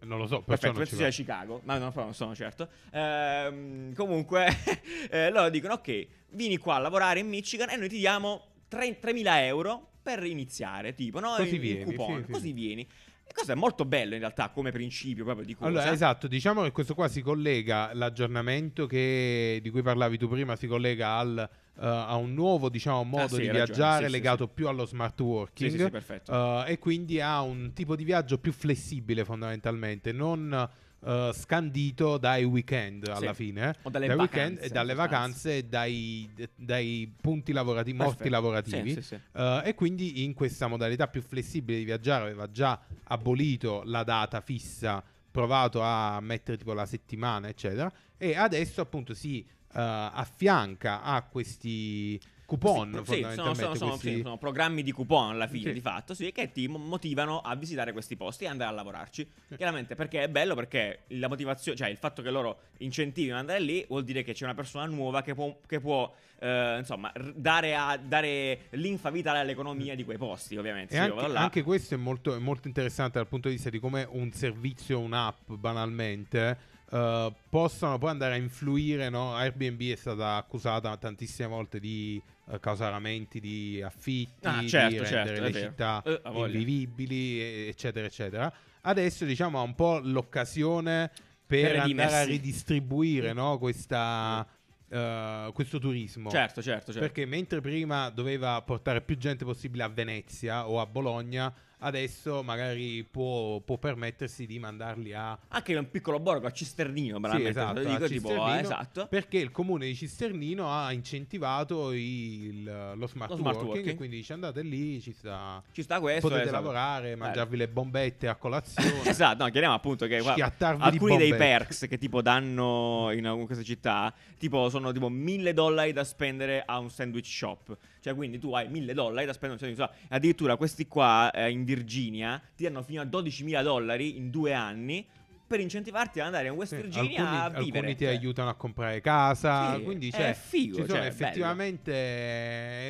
Non 0.00 0.18
lo 0.18 0.26
so, 0.26 0.42
Perfetto, 0.42 0.74
penso 0.74 0.94
sia. 0.94 1.08
Chicago, 1.08 1.60
ma 1.64 1.78
non, 1.78 1.90
non 1.94 2.14
sono 2.14 2.34
certo. 2.34 2.68
Ehm, 2.92 3.94
comunque, 3.94 4.46
eh, 5.10 5.30
loro 5.30 5.48
dicono: 5.48 5.74
Ok, 5.74 6.06
vieni 6.30 6.58
qua 6.58 6.76
a 6.76 6.78
lavorare 6.78 7.20
in 7.20 7.28
Michigan 7.28 7.70
e 7.70 7.76
noi 7.76 7.88
ti 7.88 7.96
diamo 7.96 8.44
3 8.68 9.00
3.000 9.00 9.22
euro 9.44 9.88
per 10.02 10.22
iniziare. 10.24 10.94
Tipo, 10.94 11.18
no? 11.18 11.34
Così 11.36 11.56
in 11.56 11.60
vieni, 11.60 11.84
coupon, 11.84 12.18
sì, 12.18 12.24
sì. 12.26 12.32
Così 12.32 12.52
vieni. 12.52 12.88
E 13.28 13.32
questo 13.32 13.50
è 13.52 13.54
molto 13.56 13.84
bello 13.84 14.14
in 14.14 14.20
realtà 14.20 14.50
come 14.50 14.70
principio 14.70 15.24
proprio 15.24 15.44
di 15.44 15.54
cosa. 15.54 15.66
Allora, 15.68 15.90
esatto, 15.92 16.28
diciamo 16.28 16.62
che 16.62 16.70
questo 16.70 16.94
qua 16.94 17.08
si 17.08 17.22
collega, 17.22 17.90
l'aggiornamento 17.92 18.86
che- 18.86 19.58
di 19.60 19.68
cui 19.70 19.82
parlavi 19.82 20.16
tu 20.16 20.28
prima 20.28 20.54
si 20.54 20.68
collega 20.68 21.16
al, 21.16 21.36
eh, 21.38 21.50
a 21.84 22.14
un 22.14 22.34
nuovo 22.34 22.68
diciamo, 22.68 23.02
modo 23.02 23.24
Ah, 23.24 23.28
sì, 23.28 23.42
di 23.42 23.48
viaggiare 23.48 24.04
sì, 24.04 24.10
sì, 24.12 24.16
legato 24.16 24.46
più 24.46 24.68
allo 24.68 24.84
smart 24.86 25.18
working 25.20 25.70
Sì, 25.70 25.76
sì, 25.76 25.82
sì, 25.84 25.90
perfetto. 25.90 26.64
eh, 26.66 26.72
e 26.72 26.78
quindi 26.78 27.20
a 27.20 27.40
un 27.40 27.72
tipo 27.74 27.96
di 27.96 28.04
viaggio 28.04 28.38
più 28.38 28.52
flessibile 28.52 29.24
fondamentalmente, 29.24 30.12
non 30.12 30.68
eh, 31.06 31.30
scandito 31.32 32.18
dai 32.18 32.42
weekend 32.44 33.06
alla 33.08 33.32
Sì. 33.32 33.44
fine. 33.44 33.74
O 33.82 33.90
dalle 33.90 34.08
dai 34.08 34.16
vacanze, 34.16 34.40
weekend 34.50 34.64
e 34.64 34.68
dalle 34.74 34.94
vacanze 34.94 35.56
e 35.58 35.62
dai, 35.64 36.28
dai 36.56 37.12
punti 37.20 37.52
lavorativi, 37.52 37.96
morti 37.96 38.28
lavorativi. 38.28 38.92
Sì, 38.94 39.02
sì. 39.02 39.20
Eh, 39.32 39.62
e 39.66 39.74
quindi 39.74 40.24
in 40.24 40.34
questa 40.34 40.66
modalità 40.66 41.06
più 41.08 41.22
flessibile 41.22 41.78
di 41.78 41.84
viaggiare 41.84 42.24
aveva 42.24 42.50
già 42.50 42.80
abolito 43.04 43.82
la 43.84 44.02
data 44.02 44.40
fissa, 44.40 45.02
provato 45.30 45.80
a 45.82 46.18
mettere 46.20 46.56
tipo 46.56 46.72
la 46.72 46.86
settimana, 46.86 47.48
eccetera. 47.48 47.92
E 48.16 48.34
adesso 48.36 48.80
appunto 48.80 49.14
si 49.14 49.46
affianca 49.78 51.02
a 51.02 51.22
questi 51.22 52.18
coupon 52.46 53.02
Sì, 53.04 53.12
sì, 53.14 53.20
sono, 53.34 53.54
sono- 53.54 53.74
sono- 53.74 53.90
questi- 53.90 54.22
sono 54.22 54.38
programmi 54.38 54.82
di 54.82 54.92
coupon 54.92 55.30
alla 55.30 55.48
fine, 55.48 55.64
Sì. 55.68 55.72
di 55.72 55.80
fatto, 55.80 56.14
sì, 56.14 56.30
che 56.32 56.52
ti 56.52 56.68
mo- 56.68 56.78
motivano 56.78 57.40
a 57.40 57.54
visitare 57.56 57.92
questi 57.92 58.16
posti 58.16 58.44
e 58.44 58.46
andare 58.46 58.70
a 58.70 58.74
lavorarci. 58.74 59.28
Chiaramente 59.56 59.94
perché 59.96 60.22
è 60.22 60.28
bello, 60.28 60.54
perché 60.54 61.00
la 61.08 61.28
motivazione, 61.28 61.76
cioè 61.76 61.88
il 61.88 61.96
fatto 61.96 62.22
che 62.22 62.30
loro 62.30 62.60
incentivino 62.78 63.34
ad 63.34 63.40
andare 63.40 63.60
lì 63.60 63.84
vuol 63.88 64.04
dire 64.04 64.22
che 64.22 64.32
c'è 64.32 64.44
una 64.44 64.54
persona 64.54 64.86
nuova 64.86 65.22
che 65.22 65.34
può, 65.34 65.58
che 65.66 65.80
può, 65.80 66.10
eh, 66.38 66.76
insomma, 66.78 67.12
dare, 67.34 67.74
a- 67.74 67.96
dare 67.96 68.66
linfa 68.70 69.10
vitale 69.10 69.40
all'economia 69.40 69.94
di 69.96 70.04
quei 70.04 70.16
posti, 70.18 70.56
ovviamente. 70.56 70.94
E 70.94 70.98
anche, 70.98 71.24
anche 71.34 71.62
questo 71.62 71.94
è 71.94 71.98
molto, 71.98 72.34
è 72.34 72.38
molto 72.38 72.68
interessante 72.68 73.18
dal 73.18 73.26
punto 73.26 73.48
di 73.48 73.54
vista 73.54 73.70
di 73.70 73.80
come 73.80 74.06
un 74.08 74.30
servizio, 74.32 75.00
un'app, 75.00 75.50
banalmente, 75.52 76.74
eh, 76.90 77.34
possano 77.48 77.98
poi 77.98 78.10
andare 78.10 78.34
a 78.34 78.36
influire. 78.36 79.08
No? 79.08 79.34
Airbnb 79.34 79.80
è 79.82 79.96
stata 79.96 80.36
accusata 80.36 80.96
tantissime 80.96 81.48
volte 81.48 81.80
di 81.80 82.22
eh, 82.50 82.60
causare 82.60 82.94
aumenti 82.94 83.40
di 83.40 83.82
affitti, 83.82 84.46
Ah, 84.46 84.64
certo, 84.66 85.02
di 85.02 85.06
certo, 85.06 85.30
rendere 85.30 85.36
è 85.36 85.40
le 85.40 85.52
città 85.52 86.02
Eh, 86.04 86.20
invivibili, 86.24 87.68
eccetera, 87.68 88.06
eccetera. 88.06 88.52
Adesso 88.82 89.24
diciamo 89.24 89.58
ha 89.58 89.62
un 89.62 89.74
po' 89.74 89.98
l'occasione 90.02 91.10
per, 91.46 91.72
Per 91.72 91.78
andare 91.80 92.16
a 92.16 92.24
ridistribuire 92.24 93.32
no, 93.32 93.58
questa, 93.58 94.46
eh, 94.88 95.50
questo 95.52 95.78
turismo. 95.78 96.30
Certo, 96.30 96.62
certo, 96.62 96.92
certo. 96.92 97.00
Perché 97.00 97.24
mentre 97.24 97.60
prima 97.60 98.10
doveva 98.10 98.60
portare 98.62 99.00
più 99.00 99.16
gente 99.16 99.44
possibile 99.44 99.84
a 99.84 99.88
Venezia 99.88 100.68
o 100.68 100.80
a 100.80 100.86
Bologna, 100.86 101.52
adesso 101.78 102.42
magari 102.42 103.04
può, 103.04 103.60
può 103.60 103.76
permettersi 103.76 104.46
di 104.46 104.58
mandarli 104.58 105.12
a... 105.12 105.38
Anche 105.48 105.72
in 105.72 105.78
un 105.78 105.90
piccolo 105.90 106.18
borgo 106.18 106.46
a 106.46 106.50
Cisternino, 106.50 107.20
Sì, 107.30 107.44
esatto, 107.44 107.80
dico, 107.80 107.90
a 107.92 108.08
tipo, 108.08 108.28
Cisternino, 108.28 108.56
eh, 108.56 108.60
esatto. 108.60 109.06
Perché 109.08 109.38
il 109.38 109.50
comune 109.50 109.86
di 109.86 109.94
Cisternino 109.94 110.70
ha 110.72 110.92
incentivato 110.92 111.92
il- 111.92 112.64
lo, 112.64 113.06
smart, 113.06 113.30
Lo 113.30 113.36
smart 113.36 113.56
working, 113.56 113.66
working. 113.66 113.88
e 113.88 113.94
quindi 113.96 114.16
dice 114.16 114.32
andate 114.32 114.62
lì, 114.62 115.00
ci 115.00 115.12
sta... 115.12 115.62
Ci 115.72 115.82
sta 115.82 116.00
questo. 116.00 116.28
potete 116.28 116.48
esatto. 116.48 116.62
lavorare, 116.62 117.14
mangiarvi 117.16 117.56
le 117.56 117.68
bombette 117.68 118.28
a 118.28 118.34
colazione. 118.36 119.02
Esatto, 119.08 119.44
no, 119.44 119.50
chiariamo 119.50 119.74
appunto 119.74 120.06
che 120.06 120.20
guarda, 120.20 120.52
alcuni 120.78 121.16
dei 121.16 121.34
perks 121.34 121.86
che 121.88 121.98
tipo 121.98 122.22
danno 122.22 123.10
in 123.12 123.42
queste 123.46 123.64
città, 123.64 124.12
tipo 124.38 124.68
sono 124.70 124.92
tipo 124.92 125.08
mille 125.08 125.52
dollari 125.52 125.92
da 125.92 126.04
spendere 126.04 126.62
a 126.64 126.78
un 126.78 126.90
sandwich 126.90 127.26
shop. 127.26 127.76
Cioè, 128.06 128.14
quindi 128.14 128.38
tu 128.38 128.52
hai 128.52 128.68
mille 128.68 128.94
dollari 128.94 129.26
da 129.26 129.32
spendere 129.32 129.60
un 129.60 129.74
sandwich 129.74 129.80
shop. 129.80 130.12
Addirittura 130.14 130.56
questi 130.56 130.86
qua 130.86 131.28
eh, 131.32 131.50
in 131.50 131.64
Virginia 131.64 132.40
ti 132.54 132.62
danno 132.62 132.84
fino 132.84 133.00
a 133.00 133.04
12.000 133.04 133.62
dollari 133.64 134.16
in 134.16 134.30
due 134.30 134.52
anni 134.52 135.04
per 135.46 135.60
incentivarti 135.60 136.20
ad 136.20 136.26
andare 136.26 136.48
in 136.48 136.54
West 136.54 136.74
Virginia 136.74 137.20
alcuni, 137.20 137.36
a 137.36 137.48
vivere. 137.60 137.78
alcuni 137.78 137.94
ti 137.96 138.04
Cioè, 138.04 138.14
aiutano 138.14 138.48
a 138.48 138.54
comprare 138.54 139.00
casa, 139.00 139.76
Sì, 139.76 139.82
quindi 139.82 140.08
è 140.08 140.12
cioè, 140.12 140.34
figo, 140.34 140.76
ci 140.76 140.82
sono 140.82 140.94
cioè, 140.94 141.02
è 141.04 141.06
effettivamente 141.06 141.92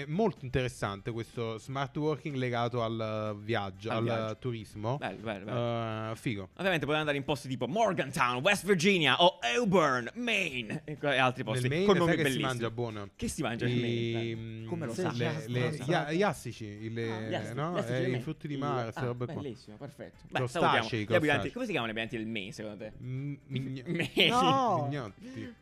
è 0.02 0.04
molto 0.08 0.44
interessante 0.44 1.10
questo 1.10 1.58
smart 1.58 1.96
working 1.96 2.36
legato 2.36 2.82
al 2.82 3.36
viaggio, 3.40 3.90
Al 3.90 3.96
al, 3.98 4.02
viaggio. 4.04 4.38
turismo. 4.38 4.96
Bello, 4.98 5.18
bello, 5.20 5.44
bello. 5.44 6.12
Eh, 6.12 6.16
figo. 6.16 6.48
Ovviamente 6.56 6.84
puoi 6.86 6.98
andare 6.98 7.16
in 7.16 7.24
posti 7.24 7.48
tipo 7.48 7.66
Morgantown, 7.66 8.42
West 8.42 8.64
Virginia 8.66 9.22
o 9.22 9.38
Auburn, 9.56 10.10
Maine 10.14 10.82
e 10.84 10.96
altri 11.18 11.44
posti. 11.44 11.68
Nel 11.68 11.70
Maine 11.78 11.86
con 11.86 11.96
nomi 11.96 12.16
che 12.16 12.30
si 12.30 12.38
mangia 12.40 12.70
buono? 12.70 13.08
Che 13.16 13.28
si 13.28 13.42
mangia 13.42 13.66
I- 13.66 13.80
Maine? 13.80 14.34
Bello. 14.36 14.68
Come 14.68 14.86
lo 14.86 14.94
sa? 14.94 15.12
le, 15.12 15.44
le- 15.46 15.70
gli, 15.70 16.16
gli 16.16 16.22
astici, 16.22 16.92
le- 16.92 17.28
Gli 17.28 17.34
asti- 17.34 17.54
no? 17.54 17.74
gli 17.74 17.78
asti 17.78 17.92
Eh, 17.92 18.10
i 18.10 18.20
frutti 18.20 18.48
di 18.48 18.56
mare, 18.56 18.90
ah, 18.94 19.04
robe 19.04 19.26
qua. 19.26 19.34
Bellissimo, 19.34 19.76
perfetto. 19.76 20.24
Beh, 20.28 20.38
Crostacei, 20.38 21.00
gli 21.02 21.06
crostacei. 21.06 21.52
Come 21.52 21.64
si 21.64 21.70
chiamano 21.70 21.92
gli 21.92 21.96
abitanti 21.96 22.16
del 22.22 22.26
Maine, 22.26 22.45
secondo 22.52 22.78
te? 22.78 22.92
Mm, 23.02 23.34
mign- 23.46 23.82
Maine. 24.14 24.28
No. 24.28 24.86
mignotti. 24.88 25.54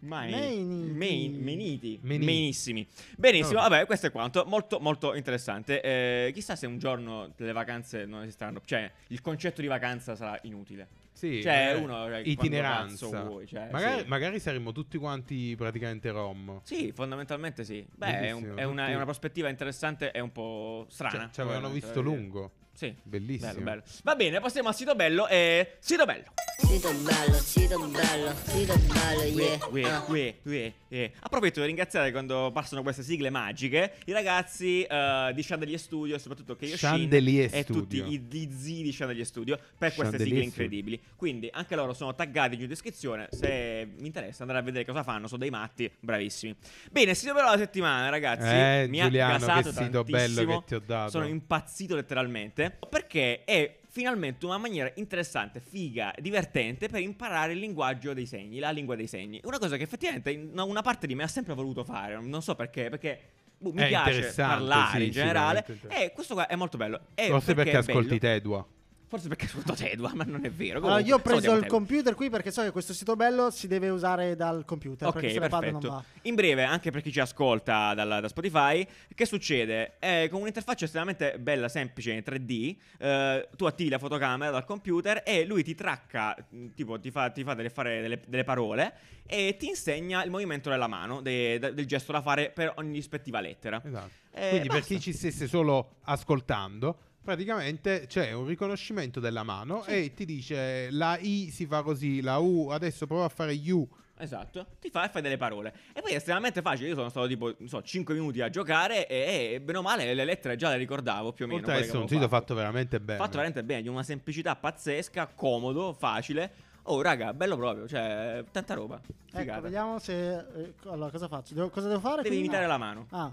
Meniti. 1.39 1.99
Benissimi. 2.03 2.87
Benissimo, 3.17 3.61
No. 3.61 3.69
vabbè, 3.69 3.87
questo 3.87 4.07
è 4.07 4.11
quanto. 4.11 4.45
Molto, 4.47 4.79
molto 4.81 5.15
interessante. 5.15 5.81
Eh, 5.81 6.31
chissà 6.33 6.57
se 6.57 6.67
un 6.67 6.79
giorno 6.79 7.33
le 7.37 7.53
vacanze 7.53 8.05
non 8.05 8.23
esisteranno. 8.23 8.61
Cioè, 8.65 8.91
il 9.09 9.21
concetto 9.21 9.61
di 9.61 9.67
vacanza 9.67 10.15
sarà 10.17 10.39
inutile. 10.43 10.89
Sì, 11.13 11.41
Cioè, 11.43 11.75
eh, 11.75 11.75
uno, 11.79 12.07
cioè, 12.07 12.23
itineranza. 12.25 13.23
vuoi, 13.23 13.47
cioè, 13.47 13.69
magari, 13.71 14.01
sì. 14.03 14.09
magari 14.09 14.41
saremmo 14.41 14.73
tutti 14.73 14.99
quanti 14.99 15.55
praticamente 15.57 16.11
rom. 16.11 16.61
Sì, 16.65 16.91
fondamentalmente 16.93 17.63
sì. 17.65 17.87
Beh, 17.95 18.21
è, 18.21 18.31
un- 18.33 18.53
è 18.57 18.65
una, 18.65 18.89
è 18.89 18.95
una 18.95 19.05
prospettiva 19.05 19.49
interessante 19.49 20.11
e 20.11 20.19
un 20.21 20.33
po' 20.33 20.87
strana. 20.89 21.19
Cioè, 21.19 21.31
ci 21.33 21.41
avevano 21.41 21.69
visto 21.71 21.89
vedere. 21.89 22.05
lungo. 22.07 22.53
Sì. 22.75 22.95
Bellissimo. 23.03 23.53
Bello, 23.53 23.63
bello. 23.65 23.83
Va 24.03 24.15
bene, 24.17 24.41
passiamo 24.41 24.69
al 24.69 24.75
sito 24.75 24.95
bello. 24.95 25.29
E... 25.29 25.77
Sito 25.79 26.05
bello. 26.05 26.25
Sito 26.59 26.93
bello, 26.93 27.35
sito 27.35 27.79
bello, 27.89 28.33
sito 28.47 28.77
bello, 28.79 29.23
yeah. 29.23 29.59
Uè, 29.71 29.83
Ah. 29.85 30.05
uè, 30.09 30.35
uè, 30.45 30.73
uè. 30.89 31.11
Approfitto 31.21 31.59
per 31.61 31.67
ringraziare 31.69 32.11
quando 32.13 32.51
passano 32.53 32.83
queste 32.83 33.03
sigle 33.03 33.29
magiche 33.31 33.95
i 34.07 34.13
ragazzi 34.13 34.83
eh, 34.83 35.33
di 35.35 35.43
Chandelier 35.43 35.79
Studio, 35.79 36.17
soprattutto 36.19 36.57
che 36.57 36.67
io 36.67 36.75
Chandelier 36.77 37.51
e 37.53 37.63
Studio. 37.63 37.81
tutti 37.83 37.97
i, 37.97 38.19
gli 38.21 38.49
zii 38.57 38.83
di 38.83 38.93
Chandelier 38.93 39.27
Studio 39.27 39.57
per 39.57 39.95
queste 39.95 40.17
Chandelier 40.17 40.19
sigle 40.19 40.51
Studio. 40.51 40.65
incredibili. 40.65 41.01
Quindi 41.17 41.49
anche 41.53 41.75
loro 41.77 41.93
sono 41.93 42.15
taggati 42.15 42.57
giù 42.57 42.63
in 42.63 42.69
descrizione. 42.69 43.29
Se 43.31 43.89
vi 43.97 44.07
interessa 44.07 44.43
andare 44.43 44.61
a 44.61 44.63
vedere 44.63 44.85
cosa 44.85 45.03
fanno, 45.03 45.27
sono 45.27 45.41
dei 45.41 45.51
matti, 45.51 45.91
bravissimi. 46.01 46.55
Bene, 46.91 47.15
sito 47.15 47.35
bello 47.35 47.51
della 47.51 47.59
settimana, 47.63 48.09
ragazzi. 48.09 48.47
Eh, 48.47 48.87
Mi 48.89 49.01
Giuliano, 49.01 49.35
ha 49.35 49.39
gasato 49.39 49.71
che 49.71 49.85
sito 49.85 50.05
bello 50.05 50.17
tantissimo. 50.35 50.59
che 50.61 50.67
ti 50.67 50.75
ho 50.75 50.83
dato. 50.85 51.11
Sono 51.11 51.27
impazzito 51.27 51.95
letteralmente 51.97 52.64
perché 52.71 53.45
è 53.45 53.79
finalmente 53.89 54.45
una 54.45 54.59
maniera 54.59 54.91
interessante, 54.97 55.61
figa, 55.61 56.13
divertente 56.19 56.89
per 56.89 57.01
imparare 57.01 57.53
il 57.53 57.61
linguaggio 57.61 58.13
dei 58.13 58.27
segni, 58.27 58.59
la 58.59 58.71
lingua 58.71 58.97
dei 58.97 59.07
segni. 59.07 59.41
Una 59.45 59.59
cosa 59.59 59.77
che 59.77 59.85
effettivamente 59.85 60.31
una 60.57 60.83
parte 60.83 61.07
di 61.07 61.15
me 61.15 61.23
ha 61.23 61.29
sempre 61.29 61.55
voluto 61.55 61.85
fare, 61.85 62.21
non 62.21 62.43
so 62.43 62.55
perché, 62.57 62.89
perché 62.89 63.21
boh, 63.57 63.73
mi 63.73 63.83
È 63.83 63.87
piace 63.89 64.11
interessante, 64.11 64.55
parlare 64.55 64.99
sì, 64.99 65.05
in 65.07 65.11
generale 65.13 65.59
interessante. 65.61 66.05
e 66.05 66.13
questo 66.13 66.35
qua 66.35 66.47
è 66.49 66.57
molto 66.57 66.77
bello. 66.77 67.01
E 67.15 67.29
Forse 67.29 67.55
perché, 67.55 67.71
è 67.71 67.77
ascolti 67.77 68.19
bello- 68.19 68.19
Tedua. 68.19 68.67
Forse 69.15 69.29
perché 69.29 69.45
ascolto 69.45 69.75
Tedua, 69.75 70.11
ma 70.13 70.25
non 70.25 70.45
è 70.45 70.51
vero. 70.51 70.79
Allora, 70.79 70.95
Comunque, 71.01 71.09
io 71.09 71.15
ho 71.15 71.19
preso 71.21 71.57
il 71.57 71.67
computer 71.67 72.15
qui 72.17 72.31
perché 72.31 72.51
so 72.51 72.63
che 72.63 72.73
questo 72.73 72.93
sito 72.93 73.15
bello 73.15 73.49
si 73.51 73.69
deve 73.69 73.89
usare 73.89 74.35
dal 74.35 74.65
computer. 74.65 75.13
perché 75.13 75.29
Ok, 75.29 75.33
se 75.35 75.39
l'iPad 75.41 75.63
non 75.63 75.73
perfetto. 75.81 75.89
va. 75.93 76.05
In 76.23 76.35
breve, 76.35 76.65
anche 76.65 76.91
per 76.91 77.01
chi 77.01 77.13
ci 77.13 77.21
ascolta 77.21 77.95
dalla- 77.95 78.19
da 78.19 78.27
Spotify, 78.27 78.85
che 79.15 79.25
succede? 79.25 79.95
Eh, 80.01 80.27
con 80.33 80.41
un'interfaccia 80.41 80.87
estremamente 80.87 81.39
bella, 81.39 81.69
semplice, 81.69 82.11
in 82.11 82.23
3D, 82.25 82.77
eh, 82.99 83.49
tu 83.57 83.67
attivi 83.67 83.89
la 83.91 83.99
fotocamera 83.99 84.51
dal 84.51 84.65
computer 84.65 85.23
e 85.25 85.45
lui 85.45 85.63
ti 85.63 85.77
tracca, 85.77 86.35
mh, 86.49 86.67
tipo 86.75 86.99
ti 86.99 87.13
fa, 87.13 87.31
ti 87.31 87.45
fa 87.45 87.55
delle, 87.55 87.71
fare 87.71 88.01
delle, 88.01 88.21
delle 88.27 88.43
parole 88.45 88.95
e 89.27 89.55
ti 89.57 89.69
insegna 89.69 90.25
il 90.25 90.31
movimento 90.31 90.71
della 90.71 90.89
mano, 90.89 91.21
de- 91.21 91.61
de- 91.61 91.73
del 91.73 91.87
gesto 91.87 92.11
da 92.11 92.21
fare 92.21 92.51
per 92.51 92.73
ogni 92.79 92.95
rispettiva 92.97 93.39
lettera. 93.41 93.81
Esatto. 93.85 94.11
Eh, 94.33 94.49
Quindi 94.49 94.67
per 94.69 94.79
basta. 94.81 94.95
chi 94.95 95.01
ci 95.01 95.13
stesse 95.13 95.47
solo 95.47 95.99
ascoltando, 96.03 96.99
praticamente 97.25 98.05
c'è 98.07 98.33
un 98.33 98.47
riconoscimento 98.47 99.19
della 99.19 99.43
mano 99.43 99.85
e 99.87 100.13
ti 100.15 100.25
dice 100.25 100.91
la 100.91 101.19
I 101.19 101.51
si 101.51 101.67
fa 101.67 101.83
così, 101.83 102.21
la 102.21 102.39
U 102.39 102.69
adesso 102.69 103.07
prova 103.07 103.25
a 103.25 103.29
fare 103.29 103.59
U. 103.71 103.89
Esatto, 104.17 104.67
ti 104.81 104.91
fa 104.91 105.07
e 105.07 105.09
fai 105.09 105.23
delle 105.23 105.37
parole. 105.37 105.75
E 105.93 106.01
poi 106.01 106.13
è 106.13 106.17
estremamente 106.17 106.63
facile. 106.63 106.89
Io 106.89 106.95
sono 106.95 107.09
stato 107.09 107.27
tipo, 107.27 107.53
non 107.59 107.69
so, 107.69 107.83
5 107.83 108.15
minuti 108.15 108.41
a 108.41 108.49
giocare 108.49 109.09
e, 109.09 109.55
e 109.55 109.61
bene 109.61 109.79
o 109.79 109.83
male 109.83 110.15
le 110.15 110.25
lettere 110.25 110.55
già 110.55 110.69
le 110.69 110.77
ricordavo 110.77 111.33
più 111.33 111.47
o 111.47 111.49
meno. 111.49 111.61
Oltre 111.61 111.79
essere 111.79 111.99
un 111.99 112.07
sito 112.07 112.29
fatto 112.29 112.55
veramente 112.55 113.01
bene. 113.01 113.19
Fatto 113.19 113.33
veramente 113.33 113.65
bene, 113.65 113.83
di 113.83 113.89
una 113.89 114.05
semplicità 114.05 114.55
pazzesca, 114.55 115.27
comodo, 115.35 115.93
facile. 115.93 116.53
Oh, 116.85 117.01
raga, 117.01 117.33
bello 117.33 117.57
proprio, 117.57 117.89
cioè, 117.89 118.45
tanta 118.53 118.75
roba. 118.75 119.01
Figata. 119.27 119.53
Ecco, 119.53 119.61
vediamo 119.63 119.99
se. 119.99 120.37
eh, 120.37 120.75
allora, 120.85 121.11
cosa 121.11 121.29
faccio? 121.29 121.55
Devo- 121.55 121.71
cosa 121.71 121.89
devo 121.89 122.01
fare? 122.01 122.17
Devi 122.23 122.29
quindi? 122.29 122.45
imitare 122.47 122.67
la 122.67 122.79
mano. 122.79 123.07
Ah, 123.11 123.33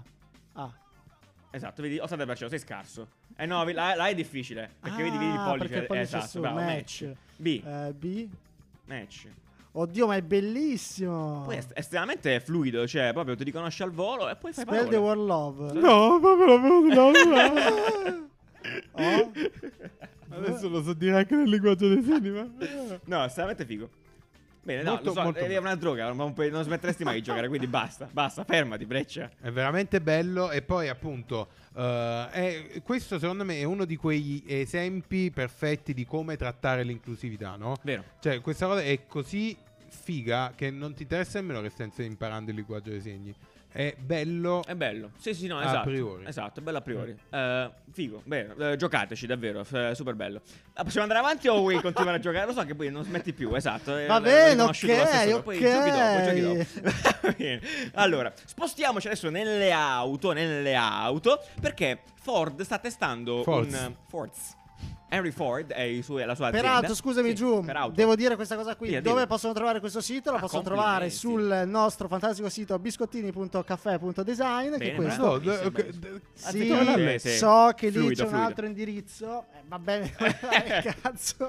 ah. 0.54 0.72
Esatto, 1.54 1.82
vedi, 1.82 1.96
80%, 1.98 2.46
sei 2.48 2.58
scarso. 2.58 3.08
Eh 3.36 3.44
no, 3.46 3.62
la, 3.72 3.94
la 3.94 4.06
è 4.08 4.14
difficile, 4.14 4.70
perché 4.80 5.02
vedi, 5.02 5.18
vedi 5.18 5.32
il 5.32 5.38
Ah, 5.38 5.44
pollice. 5.44 5.58
perché 5.68 5.78
il 5.80 5.86
pollice 5.86 6.04
esatto, 6.16 6.26
su, 6.28 6.40
bravo, 6.40 6.56
match. 6.60 7.02
match. 7.02 7.16
B, 7.36 7.62
Eh, 7.64 7.92
B. 7.92 8.28
match. 8.86 9.26
Oddio, 9.74 10.06
ma 10.06 10.16
è 10.16 10.22
bellissimo. 10.22 11.42
Poi 11.44 11.54
è 11.54 11.58
est- 11.58 11.72
estremamente 11.74 12.40
fluido, 12.40 12.86
cioè, 12.86 13.12
proprio 13.12 13.34
ti 13.36 13.44
riconosci 13.44 13.82
al 13.82 13.90
volo 13.90 14.28
e 14.30 14.36
poi 14.36 14.52
fai 14.52 14.64
Spell 14.64 14.88
the 14.88 14.96
parole. 14.98 15.20
word 15.20 15.26
love. 15.26 15.72
No, 15.80 16.18
proprio 16.20 16.58
no, 16.94 18.30
Oh. 18.92 19.32
Adesso 20.34 20.68
lo 20.68 20.82
so 20.82 20.94
dire 20.94 21.16
anche 21.16 21.34
nel 21.36 21.48
linguaggio 21.48 21.88
dei 21.88 22.02
segni, 22.02 22.30
ma... 22.30 22.48
No, 23.04 23.24
estremamente 23.24 23.64
figo. 23.66 23.88
Bene, 24.64 24.82
no, 24.82 24.90
Molto, 24.92 25.04
lo 25.06 25.12
so, 25.12 25.22
molto 25.22 25.40
è 25.40 25.56
una 25.56 25.74
droga, 25.74 26.12
non, 26.12 26.34
non 26.36 26.62
smetteresti 26.62 27.02
mai 27.02 27.14
di 27.16 27.22
giocare, 27.22 27.48
quindi 27.48 27.66
basta, 27.66 28.08
basta, 28.10 28.44
fermati, 28.44 28.86
breccia. 28.86 29.28
È 29.40 29.50
veramente 29.50 30.00
bello 30.00 30.52
e 30.52 30.62
poi 30.62 30.88
appunto 30.88 31.48
eh, 31.74 32.28
è- 32.30 32.82
questo 32.82 33.18
secondo 33.18 33.44
me 33.44 33.58
è 33.58 33.64
uno 33.64 33.84
di 33.84 33.96
quegli 33.96 34.44
esempi 34.46 35.32
perfetti 35.32 35.92
di 35.92 36.04
come 36.04 36.36
trattare 36.36 36.84
l'inclusività, 36.84 37.56
no? 37.56 37.74
Vero. 37.82 38.04
Cioè 38.20 38.40
questa 38.40 38.66
cosa 38.66 38.82
è 38.82 39.04
così 39.06 39.56
figa 39.92 40.52
che 40.56 40.70
non 40.70 40.94
ti 40.94 41.02
interessa 41.02 41.38
nemmeno 41.40 41.60
che 41.60 41.68
stai 41.70 41.90
imparando 42.06 42.50
il 42.50 42.56
linguaggio 42.56 42.90
dei 42.90 43.00
segni. 43.00 43.34
è 43.70 43.94
bello. 43.98 44.62
È 44.66 44.74
bello. 44.74 45.10
Sì, 45.18 45.32
sì, 45.34 45.46
no, 45.46 45.58
A 45.58 45.64
esatto. 45.64 45.88
priori. 45.88 46.24
Esatto, 46.26 46.60
è 46.60 46.62
bello 46.62 46.78
a 46.78 46.80
priori. 46.82 47.16
Eh, 47.30 47.70
figo, 47.92 48.22
bene. 48.24 48.54
eh, 48.72 48.76
giocateci, 48.76 49.26
davvero. 49.26 49.64
f- 49.64 49.92
super 49.92 50.14
bello. 50.14 50.40
Ah, 50.74 50.82
possiamo 50.84 51.02
andare 51.06 51.20
avanti 51.20 51.48
o 51.48 51.56
vuoi 51.58 51.80
continuare 51.80 52.16
a 52.18 52.20
giocare? 52.20 52.46
Lo 52.46 52.52
so 52.52 52.64
che 52.64 52.74
poi 52.74 52.90
non 52.90 53.04
smetti 53.04 53.32
più, 53.32 53.54
esatto. 53.54 53.92
Va 54.06 54.20
bene, 54.20 54.60
ok, 54.62 54.82
ora. 54.88 55.40
Poi 55.42 55.58
giochi 55.58 55.90
dopo, 55.90 56.22
giochi 56.22 56.40
ok. 56.40 56.80
dopo. 56.82 56.90
Va 57.22 57.34
bene. 57.36 57.60
Allora, 57.94 58.32
spostiamoci 58.44 59.06
adesso 59.06 59.30
nelle 59.30 59.70
auto, 59.72 60.32
nelle 60.32 60.74
auto, 60.74 61.40
perché 61.60 62.00
Ford 62.20 62.60
sta 62.62 62.78
testando 62.78 63.42
Fords. 63.42 63.72
un 63.74 63.94
Fords. 64.08 64.56
Henry 65.14 65.30
Ford 65.30 65.70
è 65.72 65.82
il 65.82 66.02
suo- 66.02 66.24
la 66.24 66.34
sua 66.34 66.46
azienda. 66.46 66.68
Peraltro, 66.68 66.94
scusami 66.94 67.28
Sì, 67.28 67.34
giù, 67.34 67.62
devo 67.92 68.16
dire 68.16 68.34
questa 68.34 68.56
cosa 68.56 68.74
qui. 68.76 68.88
Dillo, 68.88 69.00
Dove 69.02 69.14
dillo. 69.16 69.26
possono 69.26 69.52
trovare 69.52 69.78
questo 69.80 70.00
sito? 70.00 70.30
Lo 70.30 70.38
Ah, 70.38 70.40
possono 70.40 70.62
trovare 70.62 71.10
sul 71.10 71.64
nostro 71.66 72.08
fantastico 72.08 72.48
sito 72.48 72.78
biscottini.caffè.design. 72.78 74.72
Che 74.72 74.78
Bene, 74.78 74.94
questo 74.94 75.22
No, 75.26 75.38
d- 75.38 76.20
Sì, 76.32 76.46
Aspetta, 76.46 76.80
l'inglese. 76.82 77.36
so 77.36 77.72
che 77.76 77.86
lì 77.88 77.92
Fluido, 77.98 78.14
c'è 78.14 78.22
un 78.22 78.28
fluido. 78.28 78.46
altro 78.46 78.66
indirizzo. 78.66 79.44
Eh, 79.52 79.62
va 79.68 79.78
bene, 79.78 80.10
cazzo. 81.02 81.48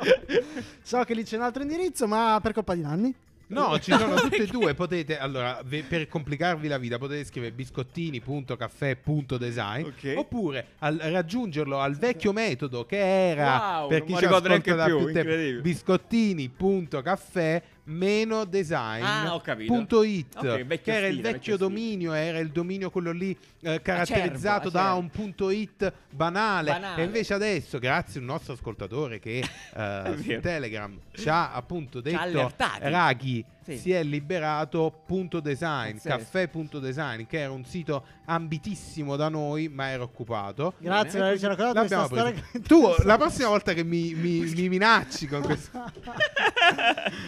so 0.82 1.04
che 1.04 1.13
lì 1.13 1.23
c'è 1.23 1.38
un 1.38 1.43
altro 1.43 1.62
indirizzo, 1.63 2.06
ma 2.08 2.39
per 2.41 2.52
colpa 2.54 2.76
di 2.76 2.82
Nanni. 2.82 3.15
No, 3.54 3.80
ci 3.84 3.92
sono 3.92 4.16
tutte 4.16 4.44
e 4.44 4.48
due. 4.48 4.74
Potete, 4.74 5.18
allora, 5.18 5.60
ve- 5.63 5.84
per 5.88 6.08
complicarvi 6.08 6.68
la 6.68 6.78
vita, 6.78 6.98
potete 6.98 7.24
scrivere 7.26 7.52
biscottini.caffè.design 7.54 9.86
Ok. 9.86 10.13
oppure 10.18 10.66
al- 10.80 10.98
raggiungerlo 10.98 11.80
al 11.80 11.96
vecchio 11.96 12.34
metodo 12.34 12.86
che 12.86 13.30
era 13.30 13.80
Wow, 13.80 13.88
per 13.89 13.98
non 14.00 14.08
chi 14.08 14.13
mi 14.13 14.20
ci 14.20 14.26
ricordo 14.26 14.48
neanche 14.50 14.72
ascolta 14.72 14.89
da 14.89 14.96
più, 14.96 15.04
più 15.06 15.13
tempo, 15.13 15.30
incredibile. 15.32 15.62
biscottini.caffè 15.62 17.62
meno 17.86 18.46
design 18.46 19.04
Ah, 19.04 19.34
ho 19.36 19.41
capito. 19.41 19.72
punto 19.74 20.04
it, 20.04 20.36
Ok, 20.38 20.63
vecchio 20.63 20.93
che 20.93 20.98
era 20.98 21.08
il 21.08 21.13
stile, 21.15 21.32
vecchio 21.32 21.32
vecchio 21.32 21.56
stile. 21.56 21.58
dominio 21.69 22.13
era 22.13 22.39
il 22.39 22.50
dominio 22.50 22.89
quello 22.89 23.12
lì 23.12 23.38
eh, 23.62 23.82
caratterizzato 23.82 24.67
Acerbo, 24.67 24.69
da 24.69 24.82
acerbo. 24.84 25.00
un 25.00 25.10
punto 25.10 25.50
it 25.50 25.93
banale. 26.10 26.72
Banale. 26.72 27.02
e 27.02 27.06
invece 27.06 27.34
adesso 27.34 27.80
grazie 27.80 28.19
a 28.19 28.24
un 28.24 28.28
nostro 28.30 28.54
ascoltatore 28.54 29.19
che 29.19 29.39
eh, 29.76 30.15
su. 30.17 30.39
Telegram 30.41 30.98
ci 31.13 31.28
ha 31.30 31.52
appunto 31.54 32.00
detto. 32.02 32.52
Raghi 32.80 33.43
Sì. 33.63 33.78
si 33.78 33.91
è 33.91 34.04
liberato 34.04 35.04
punto 35.06 35.39
design, 35.39 35.93
Pazzesco. 35.97 36.17
caffè.design, 36.17 37.23
che 37.28 37.39
era 37.39 37.52
un 37.52 37.63
sito 37.65 38.06
ambitissimo 38.26 39.15
da 39.15 39.30
noi, 39.30 39.69
ma 39.69 39.88
era 39.89 40.04
occupato. 40.04 40.73
Grazie 40.78 41.19
per 41.19 41.21
averci 41.28 41.45
raccontato 41.45 42.08
questa. 42.10 42.34
Tu 42.67 42.93
la 43.06 43.17
prossima 43.17 43.47
volta 43.49 43.73
che 43.73 43.84
mi, 43.84 44.13
mi- 44.13 44.41
mi 44.54 44.69
minacci 44.69 45.28
con 45.28 45.41
questo 45.41 45.71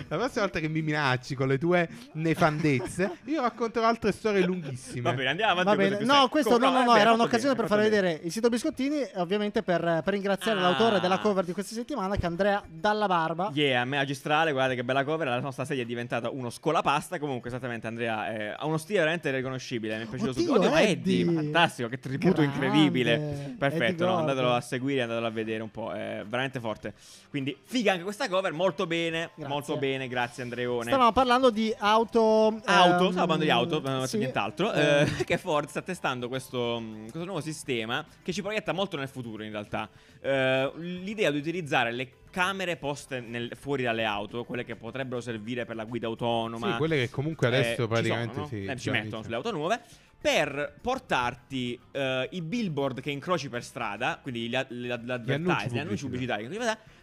La 0.07 0.17
prossima 0.17 0.41
volta 0.41 0.59
che 0.59 0.67
mi 0.67 0.81
minacci 0.81 1.35
con 1.35 1.47
le 1.47 1.57
tue 1.57 1.87
nefandezze, 2.13 3.17
io 3.25 3.41
racconterò 3.41 3.85
altre 3.87 4.11
storie 4.11 4.43
lunghissime. 4.45 5.01
Va 5.01 5.13
bene, 5.13 5.29
andiamo 5.29 5.61
avanti. 5.61 5.77
Bene, 5.89 6.03
no, 6.05 6.27
questo 6.29 6.57
Comunque, 6.57 6.83
no, 6.83 6.91
no, 6.91 6.95
era 6.97 7.11
un'occasione 7.11 7.55
bene, 7.55 7.67
per 7.67 7.77
far 7.77 7.79
vedere 7.79 8.19
il 8.23 8.31
sito 8.31 8.49
Biscottini 8.49 9.01
ovviamente 9.15 9.63
per, 9.63 10.01
per 10.03 10.13
ringraziare 10.13 10.59
Ah. 10.59 10.61
l'autore 10.61 10.99
della 10.99 11.19
cover 11.19 11.43
di 11.43 11.53
questa 11.53 11.73
settimana 11.75 12.15
che 12.15 12.21
è 12.21 12.25
Andrea 12.25 12.63
Dalla 12.67 13.07
Barba. 13.07 13.51
Yeah, 13.53 13.83
magistrale, 13.85 14.51
guardate 14.51 14.75
che 14.75 14.83
bella 14.83 15.03
cover. 15.03 15.27
La 15.27 15.39
nostra 15.39 15.65
sedia 15.65 15.83
è 15.83 15.85
diventata 15.85 16.24
uno 16.31 16.49
scolapasta. 16.49 17.19
Comunque, 17.19 17.49
esattamente, 17.49 17.87
Andrea 17.87 18.33
eh, 18.33 18.55
ha 18.57 18.65
uno 18.65 18.77
stile 18.77 18.99
veramente 18.99 19.31
riconoscibile. 19.31 19.97
Mi 19.97 20.03
è 20.03 20.07
piaciuto 20.07 20.31
Oddio, 20.31 20.43
subito. 20.43 20.67
Oddio, 20.67 20.75
Eddie! 20.75 21.21
Eddie, 21.21 21.33
fantastico, 21.33 21.89
che 21.89 21.99
tributo 21.99 22.41
Grande. 22.41 22.53
incredibile. 22.53 23.55
Perfetto, 23.57 24.05
no, 24.05 24.17
andatelo 24.17 24.53
a 24.53 24.61
seguire, 24.61 25.01
andatelo 25.03 25.27
a 25.27 25.31
vedere 25.31 25.61
un 25.63 25.71
po'. 25.71 25.91
È 25.91 26.23
veramente 26.27 26.59
forte. 26.59 26.93
Quindi, 27.29 27.57
figa 27.63 27.91
anche 27.91 28.03
questa 28.03 28.27
cover. 28.29 28.53
Molto 28.53 28.87
bene, 28.87 29.29
Grazie. 29.35 29.47
molto 29.47 29.77
bene. 29.77 30.07
Grazie, 30.07 30.43
Andreone. 30.43 30.87
Stavamo 30.87 31.11
parlando 31.11 31.49
di 31.49 31.73
auto. 31.77 32.59
Auto, 32.63 33.05
ehm, 33.05 33.11
stavo 33.11 33.27
parlando 33.27 33.43
di 33.43 33.49
auto, 33.49 33.81
non 33.81 34.07
sì. 34.07 34.17
nient'altro. 34.17 34.71
Eh, 34.71 35.01
eh, 35.01 35.23
che 35.25 35.37
Ford 35.37 35.67
sta 35.67 35.81
testando 35.81 36.27
questo, 36.27 36.81
questo 37.01 37.25
nuovo 37.25 37.41
sistema 37.41 38.05
che 38.23 38.33
ci 38.33 38.41
proietta 38.41 38.71
molto 38.71 38.97
nel 38.97 39.09
futuro, 39.09 39.43
in 39.43 39.51
realtà. 39.51 39.89
Eh, 40.21 40.71
l'idea 40.77 41.31
di 41.31 41.37
utilizzare 41.37 41.91
le 41.91 42.09
camere 42.35 42.75
poste 42.75 43.21
nel- 43.21 43.55
fuori 43.55 43.83
dalle 43.83 44.03
auto, 44.03 44.43
quelle 44.43 44.65
che 44.65 44.75
potrebbero 44.75 45.21
servire 45.21 45.63
per 45.63 45.77
la 45.77 45.85
guida 45.85 46.07
autonoma. 46.07 46.71
Sì, 46.71 46.77
quelle 46.77 46.97
che 46.97 47.09
comunque 47.09 47.47
eh, 47.47 47.49
adesso 47.55 47.83
ci 47.83 47.87
praticamente 47.87 48.33
sono, 48.33 48.41
no? 48.41 48.47
sì, 48.49 48.65
Eh, 48.65 48.75
ci 48.75 48.89
mettono 48.89 49.23
sulle 49.23 49.35
auto 49.35 49.51
nuove. 49.51 49.79
Per 50.19 50.79
portarti 50.81 51.79
eh, 51.91 52.27
i 52.31 52.41
billboard 52.41 52.99
che 52.99 53.09
incroci 53.11 53.47
per 53.47 53.63
strada, 53.63 54.19
quindi 54.21 54.49
gli, 54.49 54.57
gli 54.69 54.89
ad- 54.91 55.05
l'advertising, 55.05 55.71
gli 55.73 55.79
annunci 55.79 56.03
pubblicitari 56.03 56.49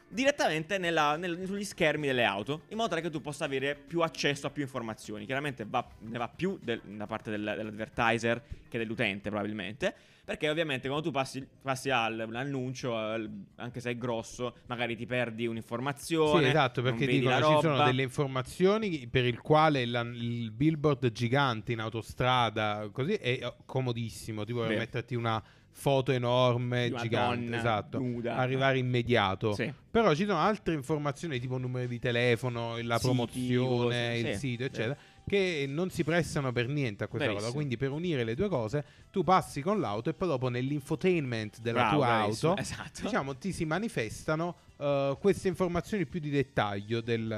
direttamente 0.09 0.77
nella- 0.77 1.17
nel- 1.17 1.47
sugli 1.47 1.65
schermi 1.65 2.07
delle 2.09 2.25
auto, 2.25 2.63
in 2.69 2.77
modo 2.77 2.91
tale 2.91 3.01
che 3.01 3.09
tu 3.09 3.23
possa 3.23 3.47
avere 3.47 3.75
più 3.75 4.01
accesso 4.03 4.47
a 4.47 4.51
più 4.51 4.63
informazioni. 4.63 5.25
Chiaramente 5.25 5.65
va- 5.67 5.87
ne 6.01 6.19
va 6.19 6.29
più 6.29 6.59
del- 6.61 6.83
da 6.85 7.07
parte 7.07 7.31
del- 7.31 7.55
dell'advertiser 7.57 8.43
che 8.69 8.77
dell'utente, 8.77 9.31
probabilmente. 9.31 9.95
Perché 10.25 10.49
ovviamente 10.49 10.87
quando 10.87 11.07
tu 11.09 11.13
passi, 11.13 11.45
passi 11.63 11.91
al- 11.91 12.21
all'annuncio, 12.21 12.97
al- 12.97 13.29
anche 13.57 13.81
se 13.81 13.91
è 13.91 13.97
grosso, 13.97 14.55
magari 14.67 14.95
ti 14.95 15.05
perdi 15.05 15.49
un'informazione. 15.49 16.45
Sì, 16.45 16.49
esatto, 16.51 16.81
perché 16.81 17.07
dicono 17.07 17.35
ci 17.37 17.59
sono 17.61 17.83
delle 17.83 18.03
informazioni 18.03 19.09
per 19.09 19.25
il 19.25 19.41
quale 19.41 19.85
la- 19.85 20.03
il 20.03 20.53
billboard 20.53 21.11
gigante 21.11 21.73
in 21.73 21.81
autostrada 21.81 22.89
così 22.93 23.15
è 23.15 23.31
eh, 23.43 23.55
comodissimo, 23.67 24.45
tipo 24.45 24.61
per 24.61 24.79
metterti 24.79 25.17
una 25.17 25.43
foto 25.75 26.13
enorme, 26.13 26.87
una 26.89 27.01
gigante, 27.01 27.57
esatto, 27.57 27.99
nuda. 27.99 28.37
arrivare 28.37 28.79
immediato. 28.79 29.55
Sì. 29.55 29.73
Però 29.91 30.15
ci 30.15 30.25
sono 30.25 30.39
altre 30.39 30.75
informazioni 30.75 31.41
tipo 31.41 31.59
numero 31.59 31.89
di 31.89 31.99
telefono, 31.99 32.77
la 32.81 32.95
Siti, 32.99 33.07
promozione, 33.07 33.77
cose, 33.77 33.97
il 34.19 34.35
sì, 34.35 34.39
sito, 34.39 34.65
eccetera, 34.65 34.97
che 35.27 35.67
non 35.69 35.91
si 35.91 36.05
prestano 36.05 36.53
per 36.53 36.69
niente 36.69 37.05
a 37.05 37.07
questa 37.09 37.29
cosa. 37.29 37.39
Verissimo. 37.39 37.55
Quindi 37.57 37.77
per 37.77 37.91
unire 37.91 38.25
le 38.25 38.35
due 38.35 38.49
cose, 38.49 38.85
tu 39.11 39.23
passi 39.23 39.61
con 39.63 39.81
l'auto 39.81 40.11
e 40.11 40.15
poi 40.15 40.29
dopo 40.29 40.49
nell'infotainment 40.49 41.61
della 41.61 41.81
Bravo, 41.81 41.97
tua 41.97 42.07
bravissimo, 42.07 42.51
auto, 42.51 42.61
esatto. 42.63 43.01
diciamo, 43.03 43.37
ti 43.37 43.53
si 43.53 43.65
manifestano 43.65 44.57
eh, 44.83 45.17
queste 45.21 45.47
informazioni 45.47 46.07
più 46.07 46.19
di 46.19 46.29
dettaglio 46.29 47.01
del, 47.01 47.29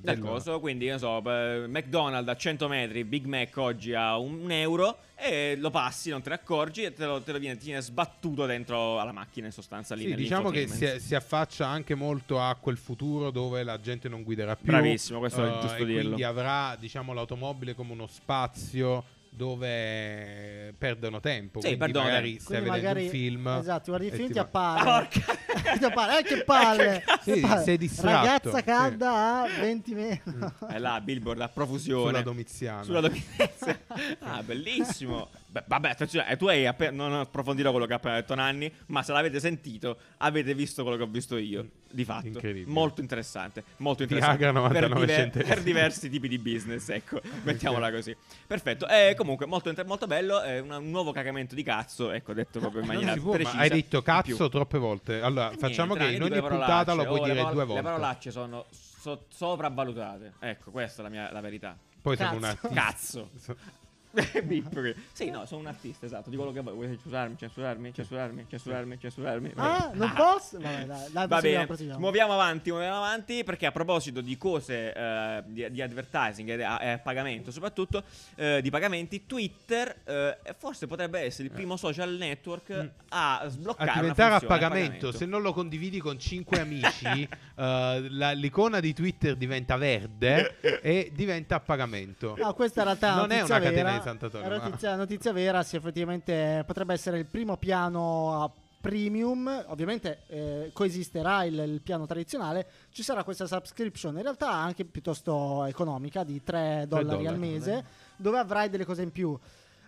Del 0.00 0.14
del- 0.14 0.18
coso, 0.18 0.60
quindi 0.60 0.84
io 0.84 0.98
so, 0.98 1.22
eh, 1.24 1.66
McDonald's 1.66 2.28
a 2.28 2.36
100 2.36 2.68
metri, 2.68 3.04
Big 3.04 3.24
Mac 3.24 3.56
oggi 3.56 3.94
a 3.94 4.18
un 4.18 4.50
euro 4.50 4.98
e 5.14 5.56
lo 5.56 5.70
passi, 5.70 6.10
non 6.10 6.20
te 6.20 6.28
ne 6.28 6.34
accorgi 6.34 6.82
e 6.82 6.92
te 6.92 7.06
lo, 7.06 7.22
te 7.22 7.32
lo 7.32 7.38
viene, 7.38 7.54
viene 7.56 7.80
sbattuto 7.80 8.44
dentro 8.44 9.00
alla 9.00 9.12
macchina 9.12 9.46
in 9.46 9.52
sostanza 9.52 9.94
lì. 9.94 10.08
Sì, 10.08 10.14
diciamo 10.14 10.50
che 10.50 10.68
si, 10.68 11.00
si 11.00 11.14
affaccia 11.14 11.66
anche 11.66 11.94
molto 11.94 12.40
a 12.40 12.54
quel 12.56 12.76
futuro 12.76 13.30
dove 13.30 13.62
la 13.62 13.80
gente 13.80 14.08
non 14.10 14.22
guiderà 14.22 14.56
più. 14.56 14.66
Bravissimo, 14.66 15.18
questo 15.18 15.44
è 15.44 15.48
eh, 15.48 15.60
giusto 15.60 15.84
dirlo. 15.84 16.02
Quindi 16.02 16.24
avrà, 16.24 16.76
diciamo, 16.78 17.14
l'automobile 17.14 17.74
come 17.74 17.92
uno 17.92 18.06
spazio 18.06 19.20
dove 19.34 20.74
perdono 20.76 21.18
tempo. 21.20 21.60
Sì, 21.60 21.68
quindi 21.68 21.78
perdono 21.78 22.04
magari 22.04 22.28
tempo. 22.32 22.42
stai 22.42 22.60
Quindi 22.60 22.80
vedendo 22.80 22.88
magari, 22.88 23.04
un 23.04 23.10
film. 23.10 23.46
Esatto, 23.58 23.84
guardi 23.86 24.06
il 24.06 24.12
e 24.12 24.16
film 24.16 24.30
ti 24.30 24.38
appare. 24.38 24.84
Porca- 24.84 25.38
ti 25.78 25.84
appare. 25.84 26.18
Eh, 26.18 26.22
che 26.22 26.44
palle! 26.44 27.04
Sì, 27.22 27.40
palle. 27.40 27.62
sei 27.62 27.78
distratto, 27.78 28.26
Ragazza 28.26 28.56
sì. 28.58 28.62
calda 28.64 29.42
a 29.42 29.48
20 29.58 29.94
meno. 29.94 30.54
È 30.68 30.78
là, 30.78 31.00
billboard 31.00 31.40
a 31.40 31.48
profusione. 31.48 32.08
Sulla 32.08 32.22
Domiziana. 32.22 32.82
Sulla 32.82 33.00
Domiziana. 33.00 33.78
ah, 34.20 34.42
bellissimo. 34.42 35.30
Beh, 35.52 35.64
vabbè, 35.66 35.90
attenzione, 35.90 36.30
eh, 36.30 36.36
tu 36.38 36.46
hai 36.46 36.66
appe- 36.66 36.90
non 36.90 37.12
approfondito 37.12 37.70
quello 37.72 37.84
che 37.84 37.92
ha 37.92 37.96
appena 37.96 38.14
detto 38.14 38.34
Nanni, 38.34 38.72
ma 38.86 39.02
se 39.02 39.12
l'avete 39.12 39.38
sentito, 39.38 39.98
avete 40.16 40.54
visto 40.54 40.80
quello 40.82 40.96
che 40.96 41.02
ho 41.02 41.06
visto 41.08 41.36
io. 41.36 41.68
Di 41.90 42.06
fatto. 42.06 42.40
Molto 42.68 43.02
interessante. 43.02 43.62
Molto 43.76 44.02
interessante. 44.02 44.44
Per, 44.44 44.54
99 44.54 45.04
diver- 45.06 45.46
per 45.46 45.62
diversi 45.62 46.08
tipi 46.08 46.26
di 46.26 46.38
business, 46.38 46.88
ecco. 46.88 47.20
Mettiamola 47.44 47.90
così. 47.90 48.16
Perfetto. 48.46 48.88
Eh, 48.88 49.14
comunque, 49.14 49.44
molto, 49.44 49.68
inter- 49.68 49.84
molto 49.84 50.06
bello. 50.06 50.40
È 50.40 50.58
una- 50.58 50.78
un 50.78 50.88
nuovo 50.88 51.12
cagamento 51.12 51.54
di 51.54 51.62
cazzo, 51.62 52.10
ecco, 52.12 52.32
detto 52.32 52.58
proprio 52.58 52.80
in 52.80 52.86
Non 52.86 52.96
maniera 52.96 53.20
può, 53.20 53.32
ma 53.32 53.36
precisa. 53.36 53.58
hai 53.58 53.68
detto 53.68 54.00
cazzo 54.00 54.48
troppe 54.48 54.78
volte. 54.78 55.20
Allora, 55.20 55.50
Eh, 55.50 55.58
facciamo 55.58 55.94
niente, 55.94 56.12
che 56.18 56.24
in 56.24 56.32
ogni 56.32 56.40
puntata 56.48 56.94
lo 56.94 57.04
puoi 57.04 57.20
Oh, 57.20 57.24
dire 57.24 57.34
parol- 57.36 57.52
due 57.52 57.64
volte. 57.66 57.82
Le 57.82 57.88
parolacce 57.88 58.30
sono 58.30 58.64
so- 58.70 59.26
sopravvalutate. 59.28 60.32
Ecco, 60.40 60.70
questa 60.70 61.00
è 61.00 61.04
la, 61.04 61.10
mia, 61.10 61.30
la 61.30 61.40
verità. 61.42 61.76
Poi 62.00 62.16
siamo 62.16 62.36
un 62.36 62.40
Cazzo. 62.40 62.68
Cazzo. 62.72 63.28
Sì, 65.12 65.30
no, 65.30 65.46
sono 65.46 65.60
un 65.60 65.66
artista, 65.66 66.06
esatto. 66.06 66.30
Di 66.30 66.36
quello 66.36 66.52
che 66.52 66.60
vuoi. 66.60 66.74
Vuoi 66.74 66.88
censurarmi, 66.88 67.36
censurarmi, 67.36 67.92
censurarmi, 67.92 68.46
censurarmi, 68.48 68.98
censurarmi. 68.98 69.52
Ah, 69.56 69.90
non 69.94 70.12
posso? 70.14 70.58
Vabbè, 70.58 70.84
dai, 70.84 71.10
dai, 71.10 71.26
Va 71.26 71.40
bene, 71.40 71.66
muoviamo 71.96 72.32
avanti, 72.32 72.70
muoviamo 72.70 72.96
avanti 72.96 73.44
perché 73.44 73.66
a 73.66 73.72
proposito 73.72 74.20
di 74.20 74.36
cose 74.36 74.92
eh, 74.92 75.42
di, 75.46 75.70
di 75.70 75.82
advertising 75.82 76.48
e 76.48 76.62
a, 76.62 76.82
e 76.82 76.88
a 76.90 76.98
pagamento 76.98 77.50
soprattutto, 77.50 78.04
eh, 78.36 78.60
di 78.62 78.70
pagamenti, 78.70 79.26
Twitter 79.26 80.02
eh, 80.04 80.54
forse 80.58 80.86
potrebbe 80.86 81.20
essere 81.20 81.48
il 81.48 81.54
primo 81.54 81.76
social 81.76 82.10
network 82.10 82.90
a 83.08 83.32
a 83.32 83.48
sbloccare 83.48 83.90
una 83.90 84.00
diventare 84.00 84.34
a 84.34 84.38
funzione 84.38 84.60
pagamento. 84.60 85.12
Se 85.12 85.26
non 85.26 85.42
lo 85.42 85.52
condividi 85.52 85.98
con 86.00 86.18
cinque 86.18 86.60
amici, 86.60 87.06
eh, 87.56 88.06
la- 88.10 88.32
l'icona 88.32 88.80
di 88.80 88.92
Twitter 88.92 89.36
diventa 89.36 89.76
verde 89.76 90.58
e 90.82 91.10
diventa 91.14 91.56
a 91.56 91.60
pagamento. 91.60 92.34
No, 92.38 92.52
questa 92.54 92.80
in 92.80 92.86
realtà 92.86 93.14
Non 93.14 93.30
è 93.30 93.42
una 93.42 93.60
catena 93.60 93.90
Sant'Antonio, 94.02 94.46
È 94.46 94.58
ma- 94.58 94.64
notizia, 94.64 94.96
notizia 94.96 95.32
vera, 95.32 95.62
sì, 95.62 95.76
effettivamente 95.76 96.62
potrebbe 96.66 96.92
essere 96.94 97.18
il 97.18 97.26
primo 97.26 97.56
piano 97.56 98.42
a 98.42 98.50
premium. 98.80 99.64
Ovviamente 99.68 100.22
eh, 100.26 100.70
coesisterà 100.72 101.44
il, 101.44 101.58
il 101.58 101.80
piano 101.80 102.04
tradizionale. 102.04 102.66
Ci 102.90 103.02
sarà 103.02 103.24
questa 103.24 103.46
subscription, 103.46 104.16
in 104.16 104.22
realtà 104.22 104.50
anche 104.50 104.84
piuttosto 104.84 105.64
economica, 105.64 106.24
di 106.24 106.42
3 106.42 106.86
dollari, 106.88 107.08
al 107.08 107.16
dollari. 107.16 107.38
mese, 107.38 107.84
dove 108.16 108.38
avrai 108.38 108.68
delle 108.68 108.84
cose 108.84 109.02
in 109.02 109.12
più. 109.12 109.38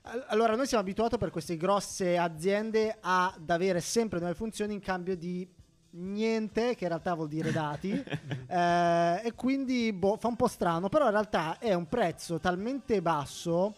All- 0.03 0.24
Allora, 0.29 0.55
noi 0.55 0.66
siamo 0.66 0.83
abituati 0.83 1.18
per 1.18 1.31
queste 1.31 1.57
grosse 1.57 2.16
aziende 2.16 2.96
ad 3.00 3.50
avere 3.50 3.81
sempre 3.81 4.18
nuove 4.20 4.35
funzioni 4.35 4.72
in 4.74 4.81
cambio 4.81 5.16
di 5.16 5.46
niente, 5.96 6.74
che 6.74 6.85
in 6.85 6.90
realtà 6.90 7.14
vuol 7.14 7.29
dire 7.29 7.53
dati, 7.53 7.90
eh, 8.48 9.20
e 9.24 9.33
quindi 9.35 9.92
boh, 9.92 10.16
fa 10.18 10.29
un 10.29 10.37
po' 10.37 10.48
strano, 10.48 10.88
però 10.88 11.07
in 11.07 11.12
realtà 11.12 11.59
è 11.59 11.72
un 11.74 11.88
prezzo 11.88 12.38
talmente 12.38 13.00
basso. 13.03 13.74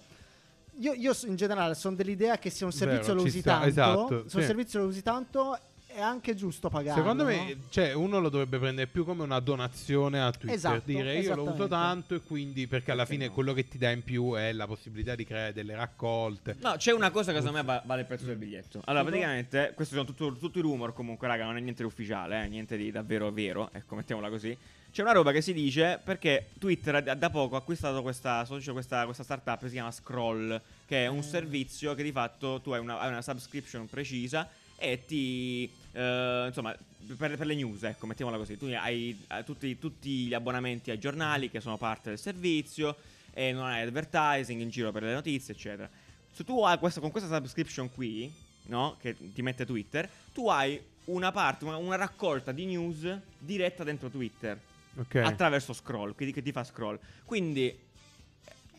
Io, 0.79 0.93
io 0.93 1.17
in 1.25 1.37
generale 1.37 1.75
sono 1.75 1.97
dell'idea 1.97 2.39
che 2.39 2.51
se 2.51 2.65
un 2.65 2.73
servizio 2.73 3.15
Vero, 3.15 3.21
lo 3.21 3.23
usi 3.23 3.41
sta, 3.41 3.53
tanto, 3.53 3.67
esatto, 3.69 4.09
se 4.29 4.37
un 4.37 4.43
sì. 4.43 4.47
servizio 4.47 4.79
lo 4.81 4.87
usi 4.87 5.03
tanto, 5.03 5.59
è 5.97 6.03
anche 6.03 6.35
giusto 6.35 6.69
pagarlo. 6.69 7.03
Secondo 7.03 7.23
no? 7.23 7.31
me, 7.31 7.57
cioè, 7.71 7.95
uno 7.95 8.21
lo 8.21 8.29
dovrebbe 8.29 8.59
prendere 8.59 8.87
più 8.87 9.03
come 9.07 9.23
una 9.23 9.41
donazione 9.41 10.21
a 10.21 10.31
Twitter. 10.31 10.55
Esatto, 10.55 10.83
dire 10.85 11.19
io 11.19 11.35
lo 11.35 11.51
uso 11.51 11.67
tanto 11.69 12.15
e 12.15 12.21
quindi 12.21 12.67
perché 12.67 12.91
alla 12.91 13.07
fine 13.07 13.29
no? 13.29 13.33
quello 13.33 13.55
che 13.55 13.67
ti 13.67 13.79
dà 13.79 13.91
in 13.91 14.05
più 14.05 14.35
è 14.35 14.53
la 14.53 14.67
possibilità 14.67 15.15
di 15.15 15.25
creare 15.25 15.55
delle 15.55 15.75
raccolte. 15.75 16.57
No, 16.61 16.75
c'è 16.77 16.93
una 16.93 17.11
cosa 17.11 17.33
che 17.33 17.39
secondo 17.39 17.57
me 17.57 17.65
va- 17.65 17.83
vale 17.87 18.03
il 18.03 18.07
prezzo 18.07 18.27
del 18.27 18.37
biglietto. 18.37 18.83
Allora, 18.85 19.05
praticamente, 19.05 19.73
questi 19.75 19.95
sono 19.95 20.07
tutto- 20.07 20.37
tutti 20.37 20.59
i 20.59 20.61
rumor 20.61 20.93
comunque, 20.93 21.27
raga, 21.27 21.47
non 21.47 21.57
è 21.57 21.61
niente 21.61 21.81
di 21.81 21.89
ufficiale, 21.89 22.45
eh, 22.45 22.49
niente 22.49 22.77
di 22.77 22.91
davvero 22.91 23.31
vero, 23.31 23.71
ecco, 23.73 23.95
mettiamola 23.95 24.29
così. 24.29 24.57
C'è 24.91 25.01
una 25.03 25.13
roba 25.13 25.33
che 25.33 25.41
si 25.41 25.55
dice 25.55 25.99
perché 26.03 26.49
Twitter 26.59 27.03
da, 27.03 27.15
da 27.15 27.31
poco 27.31 27.55
ha 27.55 27.59
acquistato 27.59 28.03
questa, 28.03 28.47
questa, 28.47 29.05
questa 29.05 29.23
startup 29.23 29.61
che 29.61 29.69
si 29.69 29.75
chiama 29.75 29.91
Scroll, 29.91 30.61
che 30.87 31.05
è 31.05 31.07
un 31.07 31.23
servizio 31.23 31.95
che 31.95 32.03
di 32.03 32.13
fatto 32.13 32.61
tu 32.63 32.71
hai 32.73 32.81
una, 32.81 32.99
hai 32.99 33.09
una 33.09 33.23
subscription 33.23 33.87
precisa 33.87 34.49
e 34.77 35.05
ti... 35.07 35.71
eh, 35.97 36.45
insomma, 36.49 36.77
per, 37.17 37.37
per 37.37 37.47
le 37.47 37.55
news, 37.55 37.83
ecco, 37.83 38.07
mettiamola 38.07 38.37
così. 38.37 38.59
Tu 38.59 38.67
hai 38.67 39.19
eh, 39.29 39.45
tutti, 39.45 39.79
tutti 39.79 40.27
gli 40.27 40.35
abbonamenti 40.35 40.91
ai 40.91 40.99
giornali 40.99 41.51
che 41.51 41.61
sono 41.61 41.79
parte 41.79 42.11
del 42.11 42.19
servizio 42.19 42.97
e 43.33 43.53
non 43.53 43.65
hai 43.65 43.83
advertising 43.83 44.61
in 44.61 44.69
giro 44.69 44.93
per 44.93 45.03
le 45.05 45.15
notizie, 45.15 45.55
eccetera. 45.55 45.89
Se 46.33 46.45
tu 46.45 46.63
hai 46.63 46.79
questa, 46.79 47.01
con 47.01 47.11
questa 47.11 47.35
subscription 47.35 47.91
qui, 47.91 48.31
no? 48.65 48.97
Che 49.01 49.17
ti 49.33 49.41
mette 49.41 49.65
Twitter, 49.65 50.09
tu 50.35 50.49
hai 50.49 50.79
una 51.07 51.33
parte, 51.33 51.65
una, 51.65 51.77
una 51.77 51.97
raccolta 51.97 52.53
di 52.53 52.67
news 52.67 53.19
diretta 53.39 53.85
dentro 53.85 54.11
Twitter 54.11 54.59
Ok. 54.99 55.17
attraverso 55.17 55.73
scroll, 55.73 56.15
quindi 56.15 56.35
che 56.35 56.43
ti 56.43 56.53
fa 56.53 56.65
scroll. 56.65 56.99
Quindi, 57.25 57.75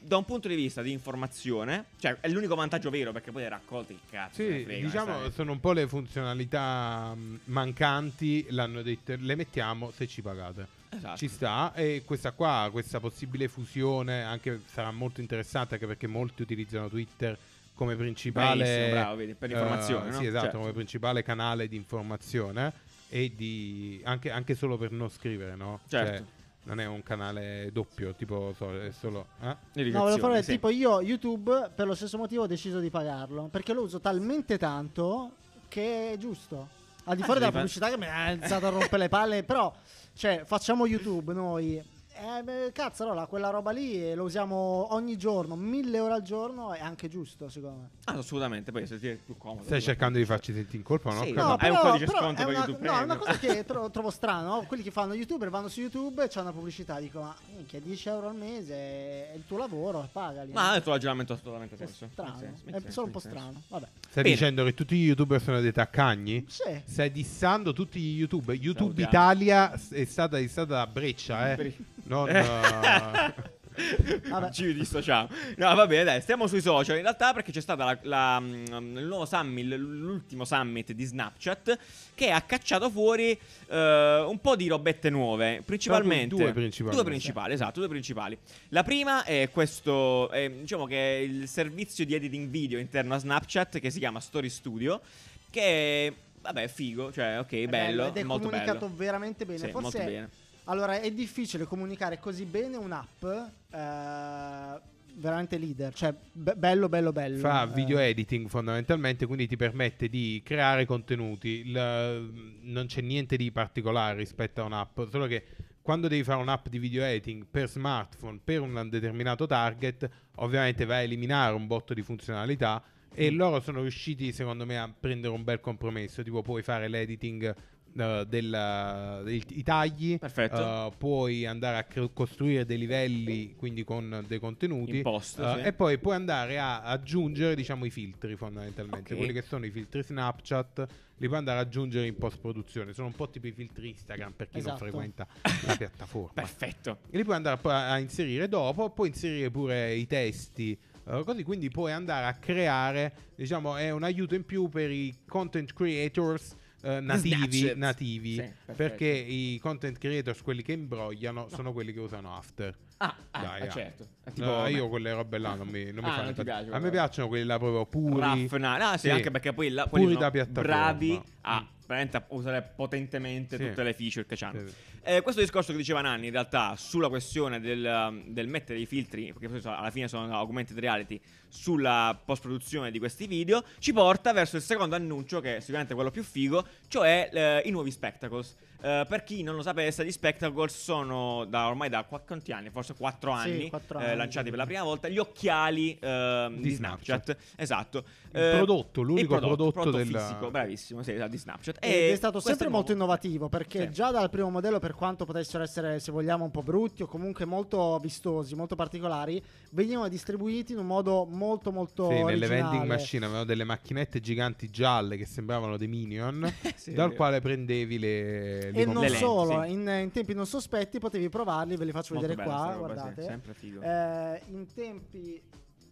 da 0.08 0.18
un 0.18 0.26
punto 0.26 0.48
di 0.48 0.56
vista 0.56 0.82
di 0.82 0.92
informazione, 0.92 1.86
cioè 2.00 2.18
è 2.22 2.30
l'unico 2.30 2.56
vantaggio 2.56 2.90
vero 2.90 3.12
perché 3.12 3.32
poi 3.32 3.42
le 3.42 3.50
raccolte 3.50 3.94
il 3.94 4.00
cazzo. 4.10 4.36
Sì, 4.36 4.64
frega, 4.64 4.86
diciamo 4.86 5.20
sai. 5.20 5.32
sono 5.32 5.52
un 5.52 5.60
po' 5.60 5.74
le 5.74 5.88
funzionalità 5.88 7.14
mh, 7.14 7.40
mancanti, 7.46 8.48
l'hanno 8.50 8.82
detto, 8.82 9.16
le 9.20 9.36
mettiamo 9.36 9.92
se 9.92 10.08
ci 10.08 10.22
pagate. 10.22 10.76
Esatto. 10.90 11.18
Ci 11.18 11.28
sta 11.28 11.74
e 11.74 12.04
questa 12.06 12.32
qua, 12.32 12.70
questa 12.72 13.02
possibile 13.02 13.50
fusione 13.50 14.24
anche 14.24 14.62
sarà 14.68 14.90
molto 14.92 15.20
interessante 15.20 15.74
anche 15.74 15.86
perché 15.86 16.08
molti 16.08 16.42
utilizzano 16.42 16.88
Twitter 16.88 17.38
come 17.74 17.96
principale 17.98 18.90
bravo, 18.90 19.16
vedi, 19.18 19.34
per 19.36 19.50
eh, 19.50 19.54
informazione, 19.54 20.10
no? 20.10 20.18
Sì, 20.18 20.26
esatto, 20.26 20.44
Certo. 20.46 20.58
come 20.60 20.72
principale 20.72 21.24
canale 21.24 21.68
di 21.68 21.76
informazione 21.76 22.74
e 23.10 23.34
di 23.36 24.02
anche, 24.06 24.32
anche 24.32 24.56
solo 24.56 24.78
per 24.78 24.92
non 24.92 25.10
scrivere, 25.10 25.56
no? 25.56 25.82
Certo. 25.88 26.18
Cioè, 26.18 26.37
non 26.68 26.80
è 26.82 26.86
un 26.86 27.02
canale 27.02 27.70
doppio, 27.72 28.14
tipo 28.14 28.54
so- 28.56 28.72
è 28.74 28.92
solo 28.92 29.28
eh? 29.42 29.56
No, 29.90 30.00
volevo 30.02 30.18
fare 30.18 30.44
sì. 30.44 30.52
tipo 30.52 30.70
io 30.70 31.02
YouTube 31.02 31.72
per 31.74 31.88
lo 31.88 31.96
stesso 31.96 32.18
motivo 32.18 32.44
ho 32.44 32.48
deciso 32.48 32.80
di 32.80 32.90
pagarlo 32.90 33.48
perché 33.50 33.74
lo 33.74 33.84
uso 33.84 34.00
talmente 34.02 34.58
tanto 34.58 35.32
che 35.70 36.12
è 36.12 36.18
giusto. 36.18 36.76
Al 37.06 37.16
di 37.16 37.22
Ah, 37.22 37.26
fuori 37.26 37.40
sì, 37.40 37.46
della 37.46 37.52
fa- 37.52 37.58
pubblicità 37.60 37.90
che 37.90 37.98
mi 37.98 38.06
ha 38.06 38.32
iniziato 38.32 38.66
a 38.66 38.70
rompere 38.70 38.98
le 38.98 39.10
palle, 39.10 39.44
però 39.44 39.74
cioè 40.14 40.44
facciamo 40.46 40.86
YouTube 40.86 41.32
noi. 41.34 41.82
Eh, 42.20 42.74
allora 43.00 43.26
quella 43.28 43.50
roba 43.50 43.72
lì 43.72 44.04
eh, 44.04 44.16
lo 44.16 44.24
usiamo 44.24 44.88
ogni 44.94 45.18
giorno, 45.18 45.56
mille 45.56 46.00
ore 46.00 46.14
al 46.14 46.22
giorno, 46.24 46.74
è 46.74 46.80
anche 46.80 47.08
giusto, 47.10 47.50
secondo 47.50 47.78
me. 47.78 47.90
Ah, 48.06 48.14
assolutamente, 48.18 48.72
poi 48.72 48.88
se 48.88 49.00
ti 49.00 49.08
è 49.08 49.16
più 49.16 49.38
comodo. 49.38 49.64
Stai 49.64 49.82
cercando 49.82 50.18
di 50.18 50.26
farci 50.26 50.54
sentire 50.54 50.78
in 50.78 50.84
colpa, 50.84 51.14
no? 51.14 51.24
Sì, 51.24 51.32
Credo. 51.32 51.48
no, 51.48 51.54
hai 51.56 51.70
un 51.70 51.78
codice 51.78 52.06
però 52.06 52.20
sconto 52.20 52.36
per 52.44 52.48
una, 52.48 52.58
YouTube 52.66 52.88
no, 52.88 53.00
è 53.00 53.04
una 53.04 53.18
cosa 53.18 53.38
che 53.38 53.66
tro- 53.66 53.90
trovo 53.92 54.10
strano. 54.10 54.56
no? 54.56 54.64
Quelli 54.68 54.84
che 54.84 54.92
fanno 54.92 55.14
YouTuber 55.14 55.50
vanno 55.50 55.68
su 55.68 55.82
YouTube 55.82 56.24
e 56.24 56.28
c'è 56.28 56.42
una 56.42 56.52
pubblicità. 56.52 57.00
Dico, 57.00 57.20
ma 57.20 57.36
minchia, 57.56 57.80
10 57.80 58.10
euro 58.10 58.30
al 58.30 58.36
mese 58.36 58.74
è 58.74 59.34
il 59.36 59.44
tuo 59.46 59.58
lavoro, 59.58 60.08
pagali. 60.12 60.52
Ma 60.54 60.76
il 60.76 60.82
tuo 60.84 60.94
ragionamento 60.94 61.34
ha 61.34 61.36
assolutamente 61.36 61.76
È 61.76 61.78
senso. 61.78 62.08
strano, 62.12 62.38
senso, 62.38 62.62
è 62.66 62.72
make 62.72 62.92
solo 62.92 63.06
un 63.08 63.12
po' 63.12 63.20
sense. 63.20 63.38
strano. 63.38 63.62
Vabbè. 63.68 63.88
Stai 64.10 64.24
Bene. 64.24 64.36
dicendo 64.36 64.64
che 64.64 64.74
tutti 64.74 64.96
gli 64.96 65.06
youtuber 65.06 65.42
sono 65.42 65.62
dei 65.62 65.72
taccagni? 65.72 66.46
Sì. 66.48 66.82
Stai 66.86 67.12
dissando 67.12 67.74
tutti 67.74 68.00
gli 68.00 68.18
youtuber. 68.18 68.56
YouTube 68.56 69.04
Salutiamo. 69.04 69.10
Italia 69.10 69.72
è 69.90 70.06
stata, 70.06 70.38
è 70.38 70.48
stata 70.48 70.82
a 70.82 70.88
breccia, 70.88 71.54
eh. 71.54 71.76
Breccia. 72.08 72.16
Non, 72.16 72.30
eh, 72.30 73.56
Vabbè. 74.30 74.52
Ci 74.52 74.74
dissociamo. 74.74 75.30
No, 75.58 75.76
va 75.76 75.86
bene, 75.86 76.04
dai, 76.04 76.22
stiamo 76.22 76.48
sui 76.48 76.62
social. 76.62 76.96
In 76.96 77.04
realtà, 77.04 77.34
perché 77.34 77.52
c'è 77.52 77.62
stato 77.62 77.84
mm, 77.86 78.98
il 78.98 79.06
nuovo 79.06 79.26
summit, 79.26 79.66
l'ultimo 79.76 80.46
summit 80.46 80.92
di 80.92 81.04
Snapchat, 81.04 81.78
che 82.16 82.32
ha 82.32 82.42
cacciato 82.42 82.90
fuori 82.90 83.38
eh, 83.68 84.26
un 84.28 84.40
po' 84.42 84.56
di 84.56 84.68
robette 84.68 85.10
nuove. 85.10 85.62
Principalmente 85.64 86.36
due 86.36 86.52
principalmente. 86.54 87.04
Due 87.04 87.12
principali, 87.12 87.54
esatto, 87.54 87.80
due 87.80 87.90
principali. 87.90 88.38
La 88.70 88.84
prima 88.84 89.24
è 89.24 89.50
questo, 89.52 90.30
è, 90.32 90.50
diciamo 90.50 90.86
che 90.86 91.18
è 91.18 91.22
il 91.22 91.48
servizio 91.48 92.06
di 92.06 92.16
editing 92.16 92.50
video 92.50 92.80
interno 92.80 93.14
a 93.14 93.20
Snapchat 93.20 93.80
che 93.80 93.92
si 93.92 94.00
chiama 94.00 94.20
Story 94.20 94.50
Studio. 94.50 95.02
Che 95.50 96.14
vabbè, 96.42 96.64
è 96.64 96.68
figo, 96.68 97.12
cioè, 97.12 97.40
ok, 97.40 97.66
bello, 97.66 98.08
ed 98.08 98.18
è 98.18 98.24
molto 98.24 98.50
comunicato 98.50 98.86
bello. 98.88 98.96
veramente 98.96 99.46
bene. 99.46 99.60
Sì, 99.60 99.70
Forse 99.70 99.82
molto 99.82 100.12
bene. 100.12 100.30
Allora, 100.70 101.00
è 101.00 101.12
difficile 101.12 101.64
comunicare 101.66 102.20
così 102.20 102.44
bene 102.46 102.76
un'app 102.76 103.24
eh, 103.24 104.82
veramente 105.16 105.58
leader, 105.58 105.94
cioè 105.94 106.14
be- 106.32 106.56
bello 106.56 106.90
bello 106.90 107.14
bello. 107.14 107.38
fa 107.38 107.64
Eh, 107.64 107.74
video 107.74 107.98
editing 108.00 108.48
fondamentalmente, 108.50 109.26
quindi 109.26 109.48
ti 109.48 109.56
permette 109.56 110.10
di 110.10 110.42
creare 110.44 110.86
contenuti. 110.86 111.62
Il- 111.66 112.58
non 112.64 112.86
c'è 112.88 113.00
niente 113.02 113.38
di 113.38 113.50
particolare 113.52 114.18
rispetto 114.18 114.62
a 114.62 114.66
un'app, 114.66 115.00
solo 115.10 115.26
che 115.26 115.44
quando 115.82 116.10
devi 116.10 116.24
fare 116.26 116.42
un'app 116.42 116.68
di 116.68 116.80
video 116.80 117.04
editing 117.04 117.46
per 117.50 117.70
smartphone 117.70 118.40
per 118.44 118.60
un 118.60 118.90
determinato 118.90 119.46
target, 119.48 120.10
ovviamente 120.36 120.84
vai 120.84 120.98
a 120.98 121.04
eliminare 121.04 121.56
un 121.56 121.66
botto 121.66 121.94
di 121.94 122.02
funzionalità. 122.02 122.84
E 123.14 123.32
Mm. 123.32 123.38
loro 123.38 123.62
sono 123.62 123.82
riusciti, 123.82 124.34
secondo 124.34 124.66
me, 124.66 124.78
a 124.78 124.94
prendere 125.00 125.34
un 125.34 125.44
bel 125.46 125.62
compromesso. 125.62 126.22
Tipo, 126.24 126.42
puoi 126.42 126.62
fare 126.62 126.90
l'editing 126.90 127.56
eh, 128.00 128.26
del- 128.28 129.22
dei 129.24 129.44
i 129.50 129.64
tagli, 129.64 130.18
Perfetto. 130.18 130.56
eh, 130.88 130.92
puoi 130.98 131.46
andare 131.46 131.78
a 131.78 131.84
cre- 131.84 132.10
costruire 132.14 132.66
dei 132.66 132.78
livelli, 132.78 133.56
quindi 133.56 133.84
con 133.84 134.24
dei 134.28 134.40
contenuti. 134.40 135.02
Post, 135.02 135.40
eh, 135.40 135.54
sì. 135.62 135.68
E 135.68 135.74
poi 135.74 135.98
puoi 135.98 136.16
andare 136.16 136.60
a 136.60 136.82
aggiungere, 136.84 137.56
diciamo, 137.56 137.86
i 137.86 137.90
filtri 137.90 138.36
fondamentalmente. 138.36 139.14
Ok. 139.14 139.18
Quelli 139.20 139.34
che 139.34 139.42
sono 139.42 139.66
i 139.66 139.72
filtri 139.72 140.04
Snapchat, 140.04 140.86
li 141.20 141.26
puoi 141.28 141.40
andare 141.40 141.60
ad 141.60 141.66
aggiungere 141.66 142.06
in 142.06 142.16
post 142.16 142.40
produzione. 142.40 142.94
Sono 142.94 143.08
un 143.08 143.16
po' 143.16 143.30
tipo 143.30 143.48
i 143.48 143.52
filtri 143.52 143.90
Instagram 143.90 144.34
per 144.34 144.48
chi 144.50 144.58
non 144.58 144.68
Esatto. 144.68 144.78
frequenta 144.78 145.28
la 145.66 145.76
piattaforma. 145.76 146.32
Perfetto. 146.42 147.00
E 147.10 147.18
li 147.18 147.24
puoi 147.24 147.36
andare 147.36 147.58
poi 147.58 147.74
a 147.74 147.98
inserire 147.98 148.48
dopo, 148.48 148.90
puoi 148.92 149.08
inserire 149.08 149.50
pure 149.50 149.94
i 149.96 150.06
testi. 150.06 150.78
eh, 151.10 151.24
così 151.26 151.42
quindi 151.44 151.70
puoi 151.70 151.92
andare 151.92 152.26
a 152.28 152.34
creare, 152.34 153.14
diciamo, 153.36 153.78
è 153.78 153.90
un 153.92 154.04
aiuto 154.04 154.36
in 154.36 154.46
più 154.46 154.68
per 154.70 154.92
i 154.92 155.12
content 155.26 155.74
creators 155.74 156.56
eh, 156.88 157.00
nativi, 157.02 157.74
nativi 157.76 158.36
Sì, 158.36 158.74
perché 158.74 159.08
i 159.08 159.60
content 159.62 159.98
creators, 159.98 160.42
quelli 160.42 160.62
che 160.62 160.72
imbrogliano, 160.72 161.50
sono 161.50 161.74
quelli 161.74 161.92
che 161.92 162.00
usano 162.00 162.36
After. 162.36 162.76
Ah, 162.98 163.16
ah, 163.32 163.42
Dai, 163.42 163.62
eh, 163.62 163.68
ah. 163.68 163.72
certo. 163.72 164.08
No, 164.36 164.68
io 164.68 164.90
quelle 164.90 165.14
robe 165.14 165.38
là 165.38 165.54
non 165.56 165.68
mi, 165.68 165.86
non 165.92 166.04
mi 166.04 166.10
Ah, 166.10 166.14
fanno 166.14 166.32
non 166.36 166.44
piacciono, 166.44 166.76
A 166.76 166.80
me 166.80 166.90
piacciono 166.90 167.28
quelli 167.28 167.46
là 167.46 167.58
proprio 167.60 167.86
puri. 167.86 168.20
raffinati. 168.22 168.82
Ah, 168.82 168.94
sì, 168.98 169.08
Sì. 169.08 169.10
anche 169.12 169.32
perché 169.32 169.54
poi 169.54 169.70
là, 169.70 169.86
Puri 169.88 170.18
da 170.18 170.32
piattaforma. 170.32 170.62
bravi 170.76 171.22
a 171.42 171.62
Mm. 171.62 171.66
veramente 171.86 172.18
a 172.18 172.26
usare 172.30 172.74
potentemente 172.76 173.56
Sì. 173.58 173.68
tutte 173.68 173.84
le 173.84 173.94
feature 173.94 174.26
che 174.26 174.44
hanno. 174.44 174.68
Sì. 174.68 174.74
Eh, 175.04 175.22
questo 175.22 175.40
discorso 175.40 175.72
che 175.72 175.78
diceva 175.78 176.02
Nanni 176.02 176.26
in 176.26 176.32
realtà 176.34 176.76
sulla 176.76 177.08
questione 177.08 177.62
del, 177.62 178.24
del 178.26 178.48
mettere 178.48 178.80
i 178.80 178.86
filtri, 178.86 179.32
perché 179.32 179.66
alla 179.70 179.90
fine 179.92 180.08
sono 180.10 180.34
augmented 180.36 180.78
reality, 180.78 181.22
sulla 181.48 182.20
post 182.26 182.42
produzione 182.42 182.92
di 182.92 183.00
questi 183.00 183.26
video, 183.28 183.64
ci 183.80 183.94
porta 183.94 184.34
verso 184.34 184.58
il 184.58 184.62
secondo 184.64 184.96
annuncio 184.96 185.40
che 185.40 185.58
è 185.58 185.60
sicuramente 185.62 185.94
quello 185.94 186.12
più 186.12 186.24
figo, 186.24 186.66
cioè 186.90 187.30
eh, 187.32 187.62
i 187.66 187.72
nuovi 187.72 187.92
spectacles. 187.92 188.56
Eh, 188.80 189.06
per 189.08 189.24
chi 189.24 189.42
non 189.42 189.56
lo 189.56 189.62
sapesse, 189.62 190.06
gli 190.06 190.12
spectacles 190.12 190.76
sono 190.84 191.46
da 191.46 191.68
ormai 191.68 191.90
da 191.90 192.04
qua- 192.04 192.20
quanti 192.20 192.52
anni? 192.52 192.70
Forse 192.70 192.94
4 192.94 193.36
Sì, 193.40 193.50
anni, 193.50 193.70
quattro 193.70 194.00
eh, 194.00 194.06
anni, 194.06 194.16
lanciati 194.18 194.46
sì. 194.46 194.50
per 194.52 194.60
la 194.60 194.66
prima 194.66 194.84
volta, 194.84 195.08
gli 195.08 195.18
occhiali 195.18 195.98
ehm, 196.00 196.56
di, 196.56 196.62
Di 196.62 196.72
Snapchat. 196.72 197.24
Snapchat. 197.24 197.38
Esatto. 197.56 198.04
Il 198.38 198.56
prodotto, 198.56 199.02
l'unico 199.02 199.22
il 199.22 199.28
prodotto, 199.40 199.72
prodotto 199.72 199.72
prodotto 199.92 199.98
del- 199.98 200.08
fisico, 200.22 200.52
bravissimo, 200.52 201.04
sì, 201.04 201.12
esatto, 201.14 201.30
di 201.30 201.38
Snapchat. 201.38 201.78
Ed 201.82 201.92
E 201.92 202.12
è 202.12 202.16
stato 202.16 202.40
sempre 202.40 202.68
è 202.68 202.70
molto 202.70 202.94
nuovo. 202.94 203.04
innovativo 203.06 203.50
perché 203.50 203.86
Sì. 203.88 203.92
già 203.92 204.12
dal 204.12 204.30
primo 204.30 204.50
modello, 204.50 204.80
per 204.80 204.94
quanto 204.94 205.26
potessero 205.26 205.64
essere, 205.64 206.00
se 206.00 206.12
vogliamo, 206.12 206.44
un 206.46 206.52
po' 206.52 206.64
brutti 206.64 207.04
o 207.04 207.08
comunque 207.08 207.46
molto 207.46 207.98
vistosi, 208.02 208.56
molto 208.56 208.76
particolari, 208.76 209.42
venivano 209.72 210.08
distribuiti 210.08 210.74
in 210.74 210.80
un 210.80 210.86
modo 210.88 211.26
molto 211.26 211.72
molto 211.72 212.08
Sì, 212.08 212.14
nelle 212.16 212.46
originale. 212.46 212.62
vending 212.62 212.84
machine 212.86 213.26
avevano 213.26 213.46
delle 213.46 213.64
macchinette 213.64 214.20
giganti 214.20 214.70
gialle 214.70 215.18
che 215.18 215.26
sembravano 215.26 215.78
dei 215.78 215.88
minion, 215.88 216.52
Sì, 216.76 216.94
dal 216.94 217.14
quale 217.14 217.42
prendevi 217.42 218.00
le, 218.00 218.72
li 218.72 218.80
E 218.82 218.86
non 218.86 218.96
Le 219.04 219.10
lenti, 219.10 219.18
solo, 219.18 219.64
sì. 219.64 219.72
in, 219.72 219.88
in 220.02 220.12
tempi 220.12 220.34
non 220.34 220.46
sospetti 220.46 221.00
potevi 221.00 221.30
provarli, 221.30 221.76
ve 221.76 221.86
li 221.86 221.92
faccio 221.92 222.14
Molto 222.14 222.28
vedere 222.30 222.48
qua, 222.48 222.76
guardate. 222.78 223.22
sempre 223.24 223.54
figo. 223.54 223.82
Eh, 223.82 224.42
in 224.50 224.66
tempi 224.74 225.42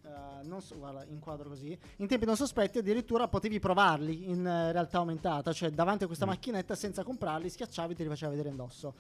eh, 0.06 0.48
non 0.48 0.62
so, 0.62 0.78
guarda, 0.78 1.04
inquadro 1.10 1.50
così, 1.50 1.78
in 1.98 2.08
tempi 2.08 2.26
non 2.26 2.36
sospetti 2.36 2.78
addirittura 2.78 3.28
potevi 3.28 3.60
provarli 3.60 4.30
in 4.30 4.46
eh, 4.46 4.72
realtà 4.72 5.00
aumentata, 5.00 5.52
cioè 5.52 5.72
davanti 5.72 6.04
a 6.04 6.06
Mm. 6.06 6.08
questa 6.08 6.26
macchinetta 6.26 6.76
senza 6.76 7.04
comprarli, 7.04 7.50
schiacciavi 7.50 7.94
e 7.94 7.96
te 7.96 8.04
li 8.04 8.10
faceva 8.10 8.32
vedere 8.32 8.50
indosso. 8.50 8.94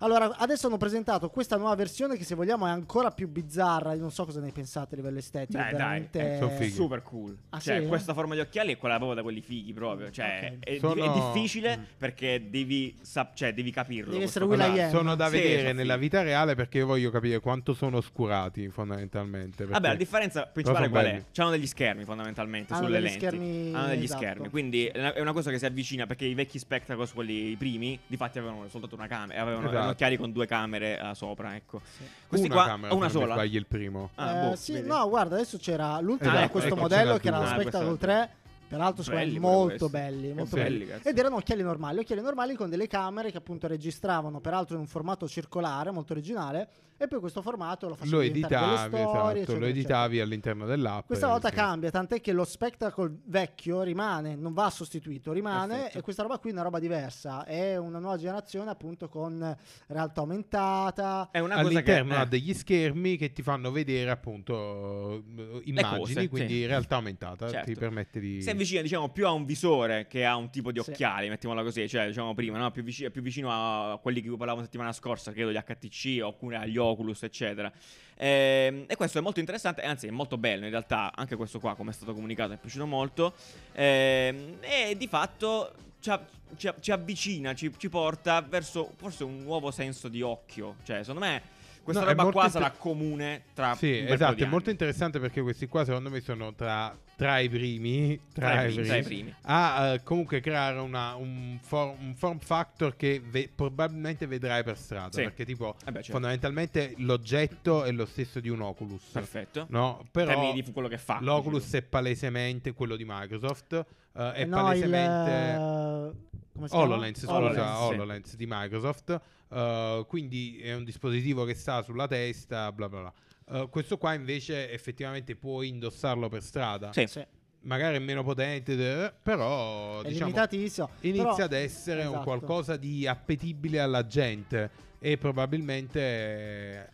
Allora, 0.00 0.36
adesso 0.36 0.66
hanno 0.66 0.76
presentato 0.76 1.30
questa 1.30 1.56
nuova 1.56 1.74
versione 1.74 2.18
che 2.18 2.24
se 2.24 2.34
vogliamo 2.34 2.66
è 2.66 2.70
ancora 2.70 3.10
più 3.12 3.28
bizzarra, 3.28 3.94
io 3.94 4.00
non 4.00 4.10
so 4.10 4.26
cosa 4.26 4.40
ne 4.40 4.52
pensate 4.52 4.94
a 4.94 4.98
livello 4.98 5.18
estetico, 5.18 5.56
Beh, 5.58 5.64
dai, 5.64 5.72
veramente... 5.72 6.34
eh, 6.34 6.38
son 6.38 6.50
fighi. 6.50 6.70
Super 6.70 7.02
cool. 7.02 7.34
Ah, 7.50 7.60
cioè, 7.60 7.80
sì? 7.80 7.86
questa 7.86 8.12
forma 8.12 8.34
di 8.34 8.40
occhiali 8.40 8.74
è 8.74 8.76
quella 8.76 8.96
proprio 8.96 9.14
da 9.16 9.22
quelli 9.22 9.40
fighi 9.40 9.72
proprio. 9.72 10.10
Cioè, 10.10 10.52
Ok. 10.56 10.64
è, 10.64 10.78
Sono- 10.78 11.02
è 11.02 11.12
difficile 11.14 11.76
Mm. 11.78 11.82
perché 11.96 12.50
devi, 12.50 12.94
sap- 13.00 13.34
cioè, 13.34 13.54
devi 13.54 13.70
capirlo. 13.70 14.12
Devi 14.12 14.24
essere. 14.24 14.44
Will 14.44 14.60
Allora, 14.60 14.88
sono 14.90 15.14
da 15.16 15.26
Sì, 15.28 15.32
vedere 15.38 15.60
sono 15.62 15.72
nella 15.72 15.96
vita 15.96 16.22
reale 16.22 16.54
perché 16.54 16.76
io 16.78 16.86
voglio 16.86 17.10
capire 17.10 17.40
quanto 17.40 17.72
sono 17.72 17.96
oscurati 17.96 18.68
fondamentalmente. 18.68 19.64
Vabbè, 19.64 19.88
la 19.88 19.94
differenza 19.94 20.42
principale 20.46 20.84
sono 20.84 20.90
qual 20.90 21.04
è? 21.06 21.10
belli. 21.12 21.24
C'hanno 21.32 21.50
degli 21.50 21.66
schermi 21.66 22.04
fondamentalmente 22.04 22.72
Hanno 22.74 22.84
sulle 22.84 22.98
degli 23.00 23.08
lenti. 23.08 23.18
schermi, 23.26 23.72
Hanno 23.74 23.86
degli 23.88 24.04
esatto. 24.04 24.20
schermi, 24.22 24.48
quindi 24.50 24.86
è 24.86 24.98
una- 24.98 25.14
è 25.14 25.20
una 25.20 25.32
cosa 25.32 25.50
che 25.50 25.58
si 25.58 25.64
avvicina 25.64 26.04
perché 26.06 26.26
i 26.26 26.34
vecchi 26.34 26.58
Spectacles, 26.58 27.12
quelli 27.14 27.50
i 27.52 27.56
primi, 27.56 27.98
di 28.06 28.16
fatti 28.18 28.38
avevano 28.38 28.68
soltanto 28.68 28.94
una 28.94 29.06
camera, 29.06 29.40
avevano 29.40 29.68
Esatto. 29.68 29.84
Erano 29.86 29.92
occhiali 29.92 30.16
con 30.16 30.32
due 30.32 30.46
camere 30.46 30.98
eh, 31.00 31.14
sopra, 31.14 31.54
ecco. 31.56 31.80
Questi 32.28 32.46
una 32.46 32.54
qua 32.56 32.64
camera, 32.66 32.94
una 32.94 33.08
sola. 33.08 33.34
sbagli 33.34 33.56
il 33.56 33.66
primo. 33.66 34.10
Ah, 34.16 34.30
Eh, 34.44 34.48
boh, 34.50 34.56
sì, 34.56 34.72
vedi. 34.72 34.88
no, 34.88 35.08
guarda, 35.08 35.34
adesso 35.36 35.56
c'era 35.58 35.98
l'ultimo 36.00 36.28
Esatto, 36.30 36.36
era 36.38 36.48
questo 36.48 36.68
ecco, 36.70 36.80
modello 36.80 37.16
che 37.18 37.28
era 37.28 37.38
lo 37.38 37.44
Ah, 37.44 37.48
Spectacle 37.48 37.78
questo- 37.86 37.96
3. 38.06 38.30
Peraltro 38.68 39.04
sono 39.04 39.16
Belli 39.18 39.38
molto 39.38 39.88
belli, 39.88 40.32
molto 40.32 40.56
Sì. 40.56 40.62
belli. 40.62 40.84
Belli. 40.86 41.00
Ed 41.04 41.16
erano 41.16 41.36
occhiali 41.36 41.62
normali, 41.62 42.00
occhiali 42.00 42.20
normali 42.20 42.56
con 42.56 42.68
delle 42.68 42.88
camere 42.88 43.30
che 43.30 43.36
appunto 43.36 43.68
registravano, 43.68 44.40
peraltro 44.40 44.74
in 44.74 44.80
un 44.80 44.88
formato 44.88 45.28
circolare, 45.28 45.92
molto 45.92 46.12
originale, 46.14 46.68
e 46.98 47.08
poi 47.08 47.20
questo 47.20 47.42
formato 47.42 47.88
lo 47.88 47.94
faceva 47.94 48.16
Lo 48.16 48.22
editavi, 48.22 48.54
storie, 48.54 48.84
esatto, 48.84 48.96
eccetera, 48.96 49.22
lo 49.22 49.38
eccetera. 49.38 49.66
editavi 49.66 50.20
all'interno 50.20 50.66
dell'app. 50.66 51.06
Questa 51.06 51.28
volta 51.28 51.48
sì. 51.48 51.54
cambia, 51.54 51.90
tant'è 51.90 52.20
che 52.20 52.32
lo 52.32 52.44
Spectacle 52.44 53.18
vecchio 53.24 53.82
rimane, 53.82 54.34
non 54.34 54.52
va 54.52 54.70
sostituito, 54.70 55.32
rimane 55.32 55.74
Perfetto. 55.74 55.98
e 55.98 56.00
questa 56.02 56.22
roba 56.22 56.38
qui 56.38 56.50
è 56.50 56.52
una 56.52 56.62
roba 56.62 56.78
diversa, 56.78 57.44
è 57.44 57.76
una 57.76 57.98
nuova 57.98 58.16
generazione 58.16 58.70
appunto 58.70 59.08
con 59.08 59.56
realtà 59.88 60.20
aumentata. 60.20 61.28
È 61.30 61.38
una 61.38 61.56
cosa 61.56 61.68
che 61.68 61.74
All'interno 61.76 62.14
eh, 62.14 62.16
ha 62.18 62.24
degli 62.24 62.54
schermi 62.54 63.16
che 63.16 63.32
ti 63.32 63.42
fanno 63.42 63.70
vedere 63.70 64.10
appunto 64.10 65.22
immagini, 65.64 65.98
cose, 65.98 66.28
quindi 66.28 66.54
sì. 66.54 66.66
realtà 66.66 66.96
aumentata 66.96 67.48
Certo. 67.50 67.72
ti 67.72 67.78
permette 67.78 68.20
di... 68.20 68.42
Si 68.42 68.50
avvicina, 68.50 68.80
diciamo, 68.82 69.10
più 69.10 69.26
a 69.26 69.32
un 69.32 69.44
visore 69.44 70.06
che 70.06 70.24
a 70.24 70.36
un 70.36 70.50
tipo 70.50 70.72
di 70.72 70.80
Sì. 70.80 70.90
occhiali, 70.90 71.28
mettiamola 71.28 71.62
così, 71.62 71.88
cioè, 71.88 72.06
diciamo 72.06 72.34
prima, 72.34 72.58
no? 72.58 72.70
più, 72.70 72.82
vicino, 72.82 73.10
più 73.10 73.22
vicino 73.22 73.50
a 73.50 73.98
quelli 73.98 74.20
che 74.20 74.28
parlavamo 74.30 74.58
la 74.58 74.64
settimana 74.64 74.92
scorsa, 74.92 75.32
credo 75.32 75.50
gli 75.50 75.58
HTC 75.58 76.22
oppure 76.22 76.56
agli 76.56 76.76
Oculus, 76.86 77.22
eccetera. 77.22 77.70
Ehm, 78.16 78.84
e 78.86 78.96
questo 78.96 79.18
è 79.18 79.20
molto 79.20 79.40
interessante, 79.40 79.82
anzi 79.82 80.06
è 80.06 80.10
molto 80.10 80.38
bello 80.38 80.64
in 80.64 80.70
realtà, 80.70 81.12
anche 81.14 81.36
questo 81.36 81.60
qua, 81.60 81.74
come 81.74 81.90
è 81.90 81.92
stato 81.92 82.12
comunicato, 82.14 82.50
mi 82.50 82.56
è 82.56 82.58
piaciuto 82.58 82.86
molto. 82.86 83.34
Ehm, 83.72 84.56
e 84.60 84.96
di 84.96 85.06
fatto 85.06 85.72
ci, 86.00 86.70
ci 86.80 86.90
avvicina, 86.90 87.54
ci, 87.54 87.72
ci 87.76 87.88
porta 87.88 88.40
verso 88.40 88.92
forse 88.96 89.24
un 89.24 89.42
nuovo 89.42 89.70
senso 89.70 90.08
di 90.08 90.22
occhio. 90.22 90.76
Cioè, 90.82 90.98
secondo 91.00 91.20
me... 91.20 91.54
Questa 91.86 92.02
No, 92.02 92.08
roba 92.08 92.22
qua 92.32 92.46
inter- 92.46 92.50
sarà 92.50 92.70
comune 92.72 93.44
tra 93.54 93.76
Sì, 93.76 94.04
esatto, 94.04 94.42
è 94.42 94.46
molto 94.46 94.70
interessante 94.70 95.20
perché 95.20 95.40
questi 95.40 95.68
qua 95.68 95.84
secondo 95.84 96.10
me 96.10 96.20
sono 96.20 96.52
tra, 96.52 96.92
tra 97.16 97.38
i 97.38 97.48
primi, 97.48 98.20
tra, 98.34 98.50
Tra 98.50 98.64
i 98.64 98.66
primi, 98.66 98.72
primi, 98.74 98.86
tra 98.88 98.96
i 98.98 99.02
primi. 99.02 99.34
a 99.42 99.92
eh, 99.94 100.02
comunque 100.02 100.40
creare 100.40 100.78
una- 100.80 101.14
un, 101.14 101.58
for- 101.62 101.96
un 101.98 102.14
form 102.14 102.38
factor 102.38 102.94
che 102.94 103.22
ve- 103.24 103.50
probabilmente 103.54 104.26
vedrai 104.26 104.62
per 104.62 104.76
strada, 104.76 105.12
Sì. 105.12 105.22
perché 105.22 105.46
tipo 105.46 105.74
Eh 105.80 105.86
beh, 105.86 105.92
certo. 105.94 106.12
fondamentalmente 106.12 106.92
l'oggetto 106.98 107.84
è 107.84 107.92
lo 107.92 108.04
stesso 108.04 108.38
di 108.38 108.50
un 108.50 108.60
Oculus. 108.60 109.02
Perfetto. 109.12 109.66
No, 109.70 110.06
però 110.10 110.26
termini 110.32 110.60
di 110.62 110.70
quello 110.72 110.88
che 110.88 110.98
fa. 110.98 111.18
l'Oculus 111.22 111.72
è 111.72 111.80
palesemente 111.82 112.74
quello 112.74 112.96
di 112.96 113.04
Microsoft, 113.06 113.72
eh, 113.72 114.32
è 114.32 114.40
Eh 114.42 114.44
no, 114.44 114.56
palesemente... 114.56 115.30
il, 115.30 116.14
eh, 116.14 116.44
come 116.52 116.68
si 116.68 116.74
chiama? 116.74 116.84
HoloLens, 116.84 117.18
scusa, 117.18 117.32
HoloLens. 117.34 117.78
HoloLens, 117.78 118.28
sì. 118.30 118.36
di 118.36 118.44
Microsoft. 118.46 119.20
eh, 119.48 120.04
quindi 120.06 120.58
è 120.60 120.74
un 120.74 120.84
dispositivo 120.84 121.44
che 121.44 121.54
sta 121.54 121.80
sulla 121.82 122.06
testa, 122.06 122.70
bla 122.72 122.88
bla 122.90 123.00
bla. 123.00 123.12
Eh, 123.50 123.68
questo 123.70 123.96
qua 123.96 124.14
invece 124.14 124.70
effettivamente 124.72 125.36
puoi 125.36 125.68
indossarlo 125.68 126.28
per 126.28 126.42
strada. 126.42 126.92
Sì. 126.92 127.06
Sì, 127.06 127.24
Magari 127.60 127.96
è 127.96 127.98
meno 127.98 128.22
potente, 128.22 129.12
però 129.22 130.00
è 130.00 130.08
diciamo, 130.08 130.26
limitatissimo. 130.26 130.88
inizia 131.00 131.24
però- 131.32 131.44
ad 131.44 131.52
essere 131.52 132.02
un 132.02 132.08
esatto. 132.08 132.22
qualcosa 132.22 132.76
di 132.76 133.06
appetibile 133.06 133.80
alla 133.80 134.06
gente. 134.06 134.84
E 134.98 135.18
probabilmente 135.18 136.00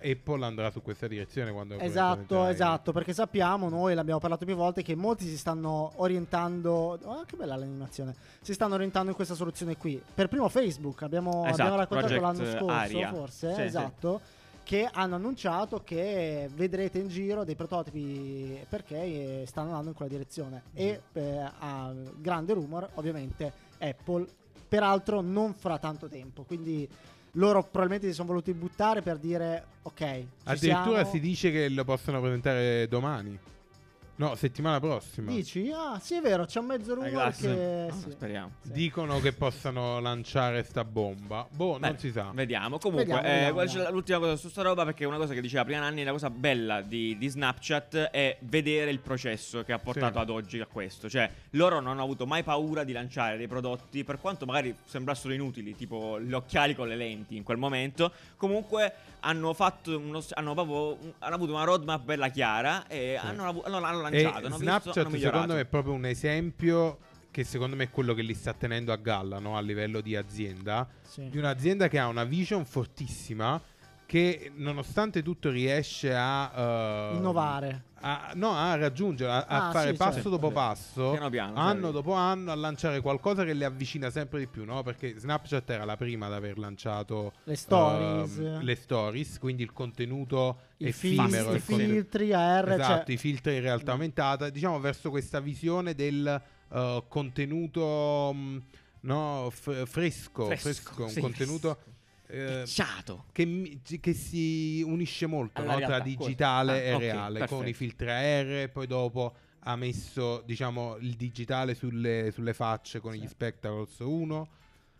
eh, 0.00 0.10
Apple 0.12 0.44
andrà 0.44 0.70
su 0.70 0.82
questa 0.82 1.06
direzione 1.06 1.52
quando 1.52 1.78
Esatto, 1.78 2.46
esatto, 2.46 2.92
perché 2.92 3.12
sappiamo, 3.12 3.68
noi 3.68 3.94
l'abbiamo 3.94 4.18
parlato 4.18 4.44
più 4.44 4.56
volte, 4.56 4.82
che 4.82 4.94
molti 4.96 5.26
si 5.26 5.38
stanno 5.38 5.92
orientando, 5.96 6.98
oh, 7.00 7.24
che 7.24 7.36
bella 7.36 7.54
l'animazione, 7.54 8.14
si 8.40 8.52
stanno 8.54 8.74
orientando 8.74 9.10
in 9.10 9.14
questa 9.14 9.34
soluzione 9.34 9.76
qui. 9.76 10.02
Per 10.14 10.28
primo 10.28 10.48
Facebook, 10.48 11.02
abbiamo, 11.02 11.44
Esatto, 11.44 11.52
abbiamo 11.62 11.76
raccontato 11.76 12.14
Project 12.18 12.38
l'anno 12.38 12.50
scorso, 12.58 12.74
Aria. 12.74 13.12
forse, 13.12 13.54
Sì, 13.54 13.60
esatto, 13.62 14.20
che 14.64 14.88
hanno 14.90 15.16
annunciato 15.16 15.82
che 15.82 16.48
vedrete 16.54 16.98
in 16.98 17.08
giro 17.08 17.44
dei 17.44 17.54
prototipi 17.54 18.64
perché 18.68 18.96
eh, 18.96 19.44
stanno 19.46 19.68
andando 19.68 19.90
in 19.90 19.94
quella 19.94 20.10
direzione. 20.10 20.62
E 20.74 21.02
eh, 21.12 21.50
a 21.58 21.92
grande 22.16 22.54
rumor, 22.54 22.88
ovviamente, 22.94 23.52
Apple, 23.78 24.26
peraltro 24.68 25.20
non 25.20 25.54
fra 25.54 25.78
tanto 25.78 26.08
tempo, 26.08 26.42
quindi... 26.42 26.88
Loro 27.36 27.62
probabilmente 27.62 28.08
si 28.08 28.12
sono 28.12 28.28
voluti 28.28 28.52
buttare 28.52 29.00
per 29.00 29.16
dire 29.16 29.64
ok. 29.84 30.02
Addirittura 30.44 30.96
siamo. 30.96 31.10
si 31.10 31.18
dice 31.18 31.50
che 31.50 31.70
lo 31.70 31.82
possono 31.82 32.20
presentare 32.20 32.86
domani. 32.88 33.38
No, 34.16 34.34
settimana 34.34 34.78
prossima. 34.78 35.30
Dici? 35.30 35.70
Ah, 35.74 35.98
sì, 35.98 36.14
è 36.16 36.20
vero, 36.20 36.44
c'è 36.44 36.60
un 36.60 36.66
mezzo 36.66 36.92
rumore 36.94 37.10
glass? 37.10 37.40
che. 37.40 37.86
Ah, 37.90 37.94
sì. 37.94 38.10
Speriamo. 38.10 38.50
Sì. 38.60 38.70
Dicono 38.72 39.18
che 39.20 39.32
possano 39.32 40.00
lanciare 40.00 40.62
sta 40.64 40.84
bomba. 40.84 41.46
Boh, 41.50 41.78
Beh, 41.78 41.88
non 41.88 41.98
si 41.98 42.12
sa. 42.12 42.30
Vediamo. 42.32 42.78
Comunque, 42.78 43.06
Vediamo, 43.14 43.48
eh, 43.48 43.52
vediamo, 43.64 43.90
l'ultima 43.90 44.18
cosa 44.18 44.36
su 44.36 44.48
sta 44.50 44.62
roba, 44.62 44.84
perché 44.84 45.06
una 45.06 45.16
cosa 45.16 45.32
che 45.32 45.40
diceva 45.40 45.64
prima 45.64 45.80
Nanni, 45.80 46.04
la 46.04 46.12
cosa 46.12 46.28
bella 46.30 46.82
di, 46.82 47.16
di 47.16 47.26
Snapchat 47.28 47.96
è 48.10 48.36
vedere 48.42 48.90
il 48.90 49.00
processo 49.00 49.64
che 49.64 49.72
ha 49.72 49.78
portato 49.78 50.12
Sì. 50.16 50.18
ad 50.20 50.30
oggi 50.30 50.60
a 50.60 50.66
questo. 50.66 51.08
Cioè, 51.08 51.28
loro 51.50 51.80
non 51.80 51.92
hanno 51.92 52.02
avuto 52.02 52.26
mai 52.26 52.42
paura 52.42 52.84
di 52.84 52.92
lanciare 52.92 53.38
dei 53.38 53.48
prodotti, 53.48 54.04
per 54.04 54.20
quanto 54.20 54.44
magari 54.44 54.76
sembrassero 54.84 55.32
inutili, 55.32 55.74
tipo 55.74 56.20
gli 56.20 56.32
occhiali 56.34 56.74
con 56.74 56.86
le 56.86 56.96
lenti 56.96 57.34
in 57.34 57.42
quel 57.42 57.56
momento. 57.56 58.12
Comunque 58.36 58.92
hanno 59.20 59.54
fatto 59.54 59.96
uno, 59.98 60.22
hanno 60.34 60.52
proprio 60.54 60.98
hanno 61.20 61.34
avuto 61.34 61.52
una 61.54 61.64
roadmap 61.64 62.02
bella 62.04 62.28
chiara 62.28 62.86
e 62.88 63.14
hanno, 63.16 63.62
hanno- 63.64 63.82
hanno 63.84 64.01
E 64.08 64.22
lanciato. 64.22 64.36
hanno 64.36 64.46
visto, 64.48 64.62
Snapchat 64.62 64.96
hanno 64.96 65.08
migliorato. 65.08 65.34
secondo 65.34 65.54
me 65.54 65.60
è 65.60 65.66
proprio 65.66 65.92
un 65.94 66.06
esempio 66.06 66.98
che 67.30 67.44
secondo 67.44 67.76
me 67.76 67.84
è 67.84 67.90
quello 67.90 68.12
che 68.12 68.22
li 68.22 68.34
sta 68.34 68.52
tenendo 68.52 68.92
a 68.92 68.96
galla 68.96 69.38
no? 69.38 69.56
a 69.56 69.60
livello 69.60 70.00
di 70.00 70.14
azienda. 70.14 70.86
Sì. 71.02 71.28
Di 71.30 71.38
un'azienda 71.38 71.88
che 71.88 71.98
ha 71.98 72.06
una 72.06 72.24
vision 72.24 72.64
fortissima 72.64 73.60
che 74.12 74.52
nonostante 74.56 75.22
tutto 75.22 75.48
riesce 75.48 76.14
a... 76.14 77.12
eh, 77.12 77.16
Innovare. 77.16 77.84
a- 78.00 78.32
no, 78.34 78.52
a 78.52 78.76
raggiungere, 78.76 79.30
a, 79.32 79.46
a 79.48 79.68
Ah, 79.68 79.70
fare 79.70 79.92
sì, 79.92 79.96
passo 79.96 80.14
certo. 80.16 80.28
dopo 80.28 80.50
passo, 80.50 81.12
Piano 81.12 81.30
piano, 81.30 81.56
anno 81.58 81.86
sì. 81.86 81.92
dopo 81.94 82.12
anno, 82.12 82.52
a 82.52 82.54
lanciare 82.54 83.00
qualcosa 83.00 83.42
che 83.42 83.54
le 83.54 83.64
avvicina 83.64 84.10
sempre 84.10 84.40
di 84.40 84.48
più, 84.48 84.66
no? 84.66 84.82
Perché 84.82 85.18
Snapchat 85.18 85.70
era 85.70 85.86
la 85.86 85.96
prima 85.96 86.26
ad 86.26 86.34
aver 86.34 86.58
lanciato 86.58 87.32
Le 87.44 87.56
stories. 87.56 88.36
ehm, 88.36 88.62
le 88.62 88.74
stories, 88.74 89.38
quindi 89.38 89.62
il 89.62 89.72
contenuto 89.72 90.58
I, 90.76 90.88
effimero, 90.88 91.54
i 91.54 91.58
filtri 91.58 92.34
AR. 92.34 92.68
esatto, 92.72 93.04
cioè, 93.06 93.14
i 93.14 93.16
filtri 93.16 93.54
in 93.54 93.62
realtà 93.62 93.92
aumentata, 93.92 94.50
diciamo 94.50 94.78
verso 94.78 95.08
questa 95.08 95.40
visione 95.40 95.94
del 95.94 96.38
eh, 96.70 97.02
contenuto 97.08 98.30
mh, 98.34 98.62
no, 99.00 99.48
f- 99.50 99.86
fresco, 99.86 100.44
Fresco, 100.44 100.60
fresco, 100.60 101.02
un 101.04 101.08
sì, 101.08 101.20
contenuto 101.20 101.78
eh, 102.32 102.62
che, 103.32 103.44
mi- 103.44 103.80
che 104.00 104.12
si 104.14 104.82
unisce 104.82 105.26
molto 105.26 105.62
no, 105.62 105.78
tra 105.86 106.00
digitale 106.00 106.72
questo. 106.72 106.88
e 106.88 106.92
Ah, 106.92 106.96
ok, 106.96 107.02
reale, 107.02 107.38
con 107.38 107.48
perfetto. 107.48 107.68
i 107.68 107.74
filtri 107.74 108.10
AR, 108.10 108.70
poi 108.70 108.86
dopo 108.86 109.36
ha 109.64 109.76
messo 109.76 110.42
diciamo 110.44 110.96
il 110.96 111.14
digitale 111.14 111.74
sulle, 111.74 112.30
sulle 112.32 112.54
facce 112.54 113.00
con 113.00 113.12
gli 113.12 113.26
Spectacles 113.28 113.98
1. 113.98 114.48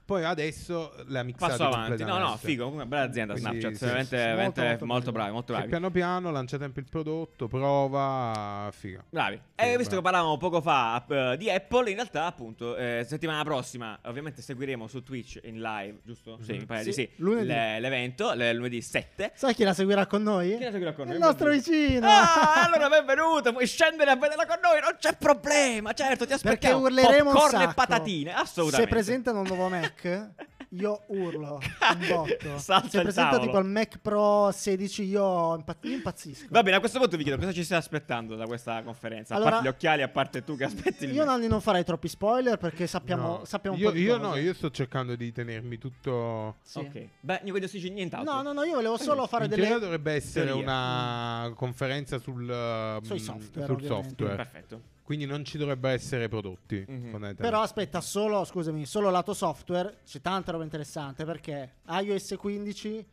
Poi 0.04 0.24
adesso 0.24 0.92
la 1.06 1.22
mixata 1.22 1.52
Passo 1.56 1.64
avanti. 1.64 2.02
No, 2.04 2.18
no, 2.18 2.36
figo. 2.36 2.64
Comunque, 2.64 2.86
bella 2.86 3.04
azienda 3.04 3.32
Quindi, 3.34 3.60
Snapchat. 3.60 3.78
sì, 3.78 3.84
veramente, 3.84 4.16
sì, 4.16 4.22
sì. 4.22 4.26
veramente 4.28 4.60
Molto, 4.60 4.68
molto, 4.70 4.86
molto 4.86 5.12
bravi, 5.12 5.30
molto 5.32 5.52
bravi. 5.52 5.68
piano 5.68 5.90
piano 5.90 6.30
lancia 6.30 6.58
sempre 6.58 6.82
il 6.82 6.88
prodotto, 6.90 7.48
prova, 7.48 8.68
figa. 8.72 9.04
Bravi. 9.08 9.36
Sì, 9.36 9.64
e 9.64 9.76
visto 9.76 9.82
bravo. 9.82 9.96
che 9.96 10.02
parlavamo 10.02 10.36
poco 10.36 10.60
fa 10.60 11.04
eh, 11.08 11.36
di 11.38 11.50
Apple, 11.50 11.88
in 11.90 11.94
realtà, 11.96 12.26
appunto, 12.26 12.76
eh, 12.76 13.04
settimana 13.06 13.42
prossima, 13.44 13.98
ovviamente 14.04 14.42
seguiremo 14.42 14.86
su 14.88 15.02
Twitch 15.02 15.38
in 15.44 15.60
live, 15.60 16.00
giusto? 16.04 16.38
Sì, 16.42 16.52
mi 16.52 16.66
pare 16.66 16.84
di 16.84 16.92
Sì, 16.92 17.02
sì. 17.02 17.10
lunedì. 17.22 17.46
Le- 17.46 17.80
l'evento, 17.80 18.32
le- 18.34 18.52
lunedì 18.52 18.82
7. 18.82 19.32
Sai 19.34 19.54
chi 19.54 19.64
la 19.64 19.72
seguirà 19.74 20.06
con 20.06 20.22
noi? 20.22 20.56
Chi 20.56 20.64
la 20.64 20.70
seguirà 20.70 20.92
con 20.92 21.06
noi? 21.06 21.14
Il 21.14 21.20
nostro 21.20 21.48
vicino. 21.50 22.06
Ah, 22.06 22.64
allora 22.66 22.88
benvenuto, 22.88 23.52
puoi 23.52 23.66
scendere 23.66 24.10
a 24.10 24.16
vederla 24.16 24.46
con 24.46 24.56
noi, 24.62 24.80
non 24.80 24.96
c'è 24.98 25.16
problema, 25.16 25.92
certo, 25.92 26.24
ti 26.26 26.30
Perché 26.32 26.48
aspettiamo. 26.48 26.80
urleremo 26.84 27.28
un 27.30 27.34
Popcorn 27.34 27.58
sacco. 27.60 27.70
e 27.70 27.74
patatine, 27.74 28.34
assolutamente. 28.34 28.90
Se 28.90 28.94
presentano 28.96 29.40
un 29.40 29.46
nuovo 29.46 29.68
Mac, 29.96 30.30
io 30.70 31.02
urlo 31.08 31.60
un 31.60 32.06
botto. 32.08 32.56
Salta 32.58 33.02
Se 33.04 33.12
tavolo. 33.12 33.42
tipo 33.42 33.58
il 33.58 33.66
Mac 33.66 33.98
Pro 33.98 34.50
16 34.50 35.02
io, 35.04 35.54
impa- 35.56 35.76
io 35.82 35.92
impazzisco. 35.92 36.46
Va 36.50 36.62
bene, 36.62 36.76
a 36.76 36.80
questo 36.80 36.98
punto 36.98 37.16
vi 37.16 37.24
chiedo 37.24 37.38
cosa 37.38 37.52
ci 37.52 37.62
stai 37.62 37.78
aspettando 37.78 38.34
da 38.36 38.46
questa 38.46 38.82
conferenza. 38.82 39.34
A 39.34 39.36
Allora- 39.36 39.50
parte 39.52 39.66
gli 39.66 39.70
occhiali, 39.70 40.02
a 40.02 40.08
parte 40.08 40.42
tu 40.44 40.56
che 40.56 40.64
aspetti 40.64 41.06
Io 41.06 41.24
Nanni 41.24 41.46
non 41.46 41.60
farei 41.60 41.84
troppi 41.84 42.08
spoiler 42.08 42.56
perché 42.56 42.86
sappiamo, 42.86 43.26
No. 43.38 43.44
sappiamo 43.44 43.76
un 43.76 43.82
io, 43.82 43.88
po' 43.90 43.94
di 43.94 44.02
io 44.02 44.16
cose. 44.18 44.28
no, 44.28 44.36
io 44.36 44.54
sto 44.54 44.70
cercando 44.70 45.14
di 45.14 45.30
tenermi 45.32 45.76
tutto. 45.78 46.56
Sì. 46.62 46.78
Ok. 46.78 47.08
Beh, 47.20 47.40
Nico 47.42 47.58
di 47.58 47.64
Ossigeno 47.64 47.94
nient'altro. 47.94 48.32
No, 48.32 48.42
no, 48.42 48.52
no, 48.52 48.62
io 48.64 48.74
volevo 48.76 48.96
solo 48.96 49.26
fare 49.26 49.44
In 49.44 49.50
delle 49.50 49.62
teoria 49.62 49.78
dovrebbe 49.80 50.12
essere 50.12 50.46
teorie. 50.46 50.62
una 50.62 51.52
conferenza 51.54 52.18
sul, 52.18 52.42
uh, 52.48 53.04
Sui 53.04 53.16
mm, 53.16 53.18
software, 53.18 53.66
sul 53.66 53.74
ovviamente. 53.76 53.86
software. 54.08 54.36
Perfetto. 54.36 54.80
Quindi 55.12 55.28
non 55.28 55.44
ci 55.44 55.58
dovrebbero 55.58 55.92
essere 55.92 56.26
prodotti. 56.28 56.76
Mhm. 56.76 56.86
fondamentalmente. 57.10 57.42
Però 57.42 57.60
aspetta, 57.60 58.00
solo, 58.00 58.44
scusami, 58.44 58.86
solo 58.86 59.10
lato 59.10 59.34
software 59.34 59.98
c'è 60.06 60.22
tanta 60.22 60.52
roba 60.52 60.64
interessante 60.64 61.26
perché 61.26 61.74
iOS 61.86 62.36
15 62.38 63.06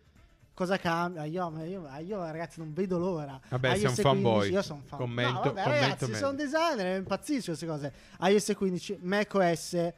cosa 0.54 0.78
cambia? 0.78 1.26
Io, 1.26 1.52
io- 1.66 1.90
io, 2.00 2.24
ragazzi 2.24 2.60
non 2.60 2.72
vedo 2.72 2.98
l'ora. 2.98 3.38
Vabbè, 3.50 3.72
sei 3.74 3.82
iOS 3.82 3.98
un 3.98 4.04
fanboy. 4.04 4.50
Io 4.50 4.62
sono 4.62 4.82
fan. 4.86 4.98
Commento- 4.98 5.34
no, 5.34 5.54
vabbè, 5.54 5.64
commento 5.64 6.06
ragazzi, 6.06 6.16
sono 6.16 6.34
designer, 6.38 6.98
impazzisco 7.00 7.46
queste 7.48 7.66
cose. 7.66 7.94
iOS 8.22 8.54
15, 8.56 8.98
macOS 9.02 9.92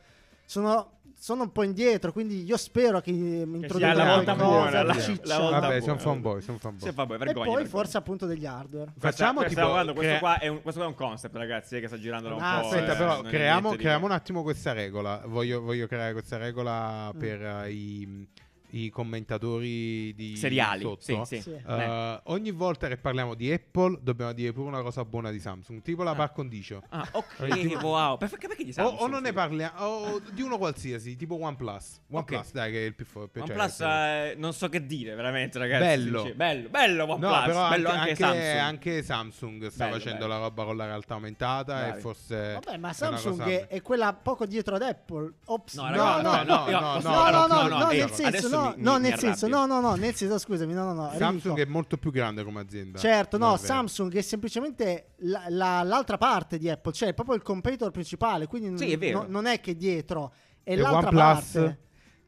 sono 0.51 0.99
sono 1.21 1.43
un 1.43 1.51
po' 1.51 1.61
indietro, 1.61 2.11
quindi 2.11 2.43
io 2.43 2.57
spero 2.57 2.99
che 2.99 3.11
mi 3.11 3.59
introducano 3.59 3.93
la 4.03 4.15
volta 4.15 4.33
buona, 4.33 4.81
la- 4.81 4.99
ciccia. 4.99 5.27
la 5.27 5.37
volta 5.37 5.59
Vabbè, 5.59 5.77
buona. 5.77 5.81
sono 5.83 5.97
fanboy, 5.99 6.41
sono 6.41 6.57
fanboy. 6.57 6.89
Sì, 6.89 6.95
vabbè, 6.95 7.13
E 7.13 7.17
vergogna. 7.19 7.33
poi 7.45 7.45
vergogna. 7.57 7.69
forse 7.69 7.97
appunto 7.97 8.25
degli 8.25 8.45
hardware. 8.47 8.91
Facciamo 8.97 9.41
Questa- 9.41 9.61
tipo 9.61 9.71
guarda, 9.71 9.93
questo, 9.93 10.17
qua 10.17 10.39
è 10.39 10.47
un, 10.47 10.61
questo 10.63 10.79
qua 10.79 10.89
è 10.89 10.91
un 10.91 10.97
concept, 10.97 11.35
ragazzi, 11.35 11.75
eh, 11.75 11.79
che 11.79 11.85
sta 11.87 11.99
girando 11.99 12.29
da 12.29 12.35
un 12.35 12.41
Ah, 12.41 12.59
po'. 12.61 12.65
Aspetta, 12.69 12.93
eh, 12.93 12.97
però 12.97 13.21
creiamo, 13.21 13.69
creiamo 13.75 14.05
un 14.05 14.11
attimo 14.13 14.41
questa 14.41 14.73
regola. 14.73 15.21
Voglio, 15.27 15.61
voglio 15.61 15.85
creare 15.85 16.11
questa 16.13 16.37
Mm. 16.37 16.41
regola 16.41 17.13
per 17.15 17.41
eh, 17.43 17.71
i, 17.71 18.27
i 18.71 18.89
commentatori 18.89 20.13
di 20.15 20.35
seriali. 20.37 20.81
sotto. 20.81 21.01
Sì, 21.01 21.19
sì. 21.25 21.41
Sì. 21.41 21.51
Eh. 21.67 22.19
ogni 22.25 22.51
volta 22.51 22.87
che 22.87 22.97
parliamo 22.97 23.33
di 23.35 23.51
Apple 23.51 23.99
dobbiamo 24.01 24.31
dire 24.33 24.51
pure 24.53 24.67
una 24.67 24.81
cosa 24.81 25.03
buona 25.05 25.31
di 25.31 25.39
Samsung, 25.39 25.81
tipo 25.81 26.03
la 26.03 26.11
Ah. 26.11 26.15
par 26.15 26.31
condicio. 26.33 26.81
Ah, 26.89 27.07
ok, 27.11 27.47
Tipo- 27.61 27.87
wow. 27.87 28.17
Perché, 28.17 28.47
perché 28.47 28.63
di 28.63 28.69
O, 28.71 28.73
Samsung? 28.73 28.99
o 29.01 29.07
non 29.07 29.21
ne 29.21 29.33
parliamo, 29.33 29.79
o 29.79 30.21
di 30.31 30.41
uno 30.41 30.57
qualsiasi, 30.57 31.15
tipo 31.15 31.39
OnePlus. 31.41 32.01
OnePlus, 32.09 32.51
dai, 32.51 32.71
che 32.71 32.83
è 32.83 32.85
il 32.85 32.95
più 32.95 33.05
forte. 33.05 33.39
cioè, 33.39 33.49
OnePlus, 33.49 33.77
che- 33.77 34.29
eh, 34.31 34.35
non 34.35 34.53
so 34.53 34.69
che 34.69 34.85
dire, 34.85 35.15
veramente, 35.15 35.57
ragazzi. 35.57 35.83
Bello. 35.85 36.31
Bello, 36.35 36.69
bello 36.69 37.03
OnePlus. 37.03 37.31
No, 37.31 37.45
però 37.45 37.69
bello 37.69 37.89
anche, 37.89 37.99
anche, 38.01 38.15
Samsung. 38.15 38.57
anche 38.57 39.03
Samsung 39.03 39.67
sta 39.67 39.85
Bello, 39.85 39.97
facendo 39.97 40.19
bello. 40.19 40.33
la 40.33 40.39
roba 40.39 40.63
con 40.65 40.77
la 40.77 40.85
realtà 40.85 41.13
aumentata 41.15 41.75
Bravi. 41.75 41.97
e 41.97 42.01
forse... 42.01 42.53
Vabbè, 42.53 42.77
ma 42.77 42.89
è 42.89 42.93
Samsung 42.93 43.37
cosa- 43.37 43.49
è, 43.49 43.67
è 43.67 43.81
quella 43.81 44.13
poco 44.13 44.45
dietro 44.45 44.75
ad 44.75 44.81
Apple. 44.83 45.33
Ops. 45.45 45.75
No, 45.75 45.89
No, 45.89 45.95
raga, 45.95 46.21
no, 46.21 46.31
no, 46.31 46.43
no, 46.43 46.69
no, 46.69 47.29
no, 47.29 47.47
no, 47.47 47.67
no, 47.67 47.67
no, 47.77 47.89
ehi, 47.89 47.99
nel 47.99 48.09
senso, 48.11 48.27
adesso 48.27 48.49
no, 48.49 48.60
mi- 48.75 48.83
no, 48.83 48.93
mi- 48.95 49.01
nel 49.09 49.17
senso, 49.19 49.47
no, 49.47 49.65
no, 49.65 49.79
no, 49.81 49.95
nel 49.95 50.13
senso, 50.15 50.37
scusami, 50.37 50.73
no, 50.73 50.85
no, 50.85 50.93
no. 50.93 51.11
Samsung 51.17 51.51
Enrico. 51.57 51.69
è 51.69 51.71
molto 51.71 51.97
più 51.97 52.11
grande 52.11 52.43
come 52.43 52.59
azienda. 52.61 52.97
Certo, 52.99 53.37
no, 53.37 53.55
è. 53.55 53.57
Samsung 53.57 54.13
è 54.15 54.21
semplicemente 54.21 55.13
la- 55.19 55.45
la- 55.49 55.83
l'altra 55.83 56.17
parte 56.17 56.57
di 56.57 56.69
Apple, 56.69 56.93
cioè 56.93 57.09
è 57.09 57.13
proprio 57.13 57.35
il 57.35 57.41
competitor 57.41 57.91
principale, 57.91 58.47
quindi 58.47 58.77
Sì, 58.77 58.91
è 58.91 58.97
vero. 58.97 59.21
no- 59.21 59.27
non 59.29 59.45
è 59.45 59.59
che 59.59 59.75
dietro, 59.75 60.33
è 60.63 60.73
E 60.73 60.75
l'altra 60.77 61.09
OnePlus? 61.09 61.21
parte. 61.53 61.79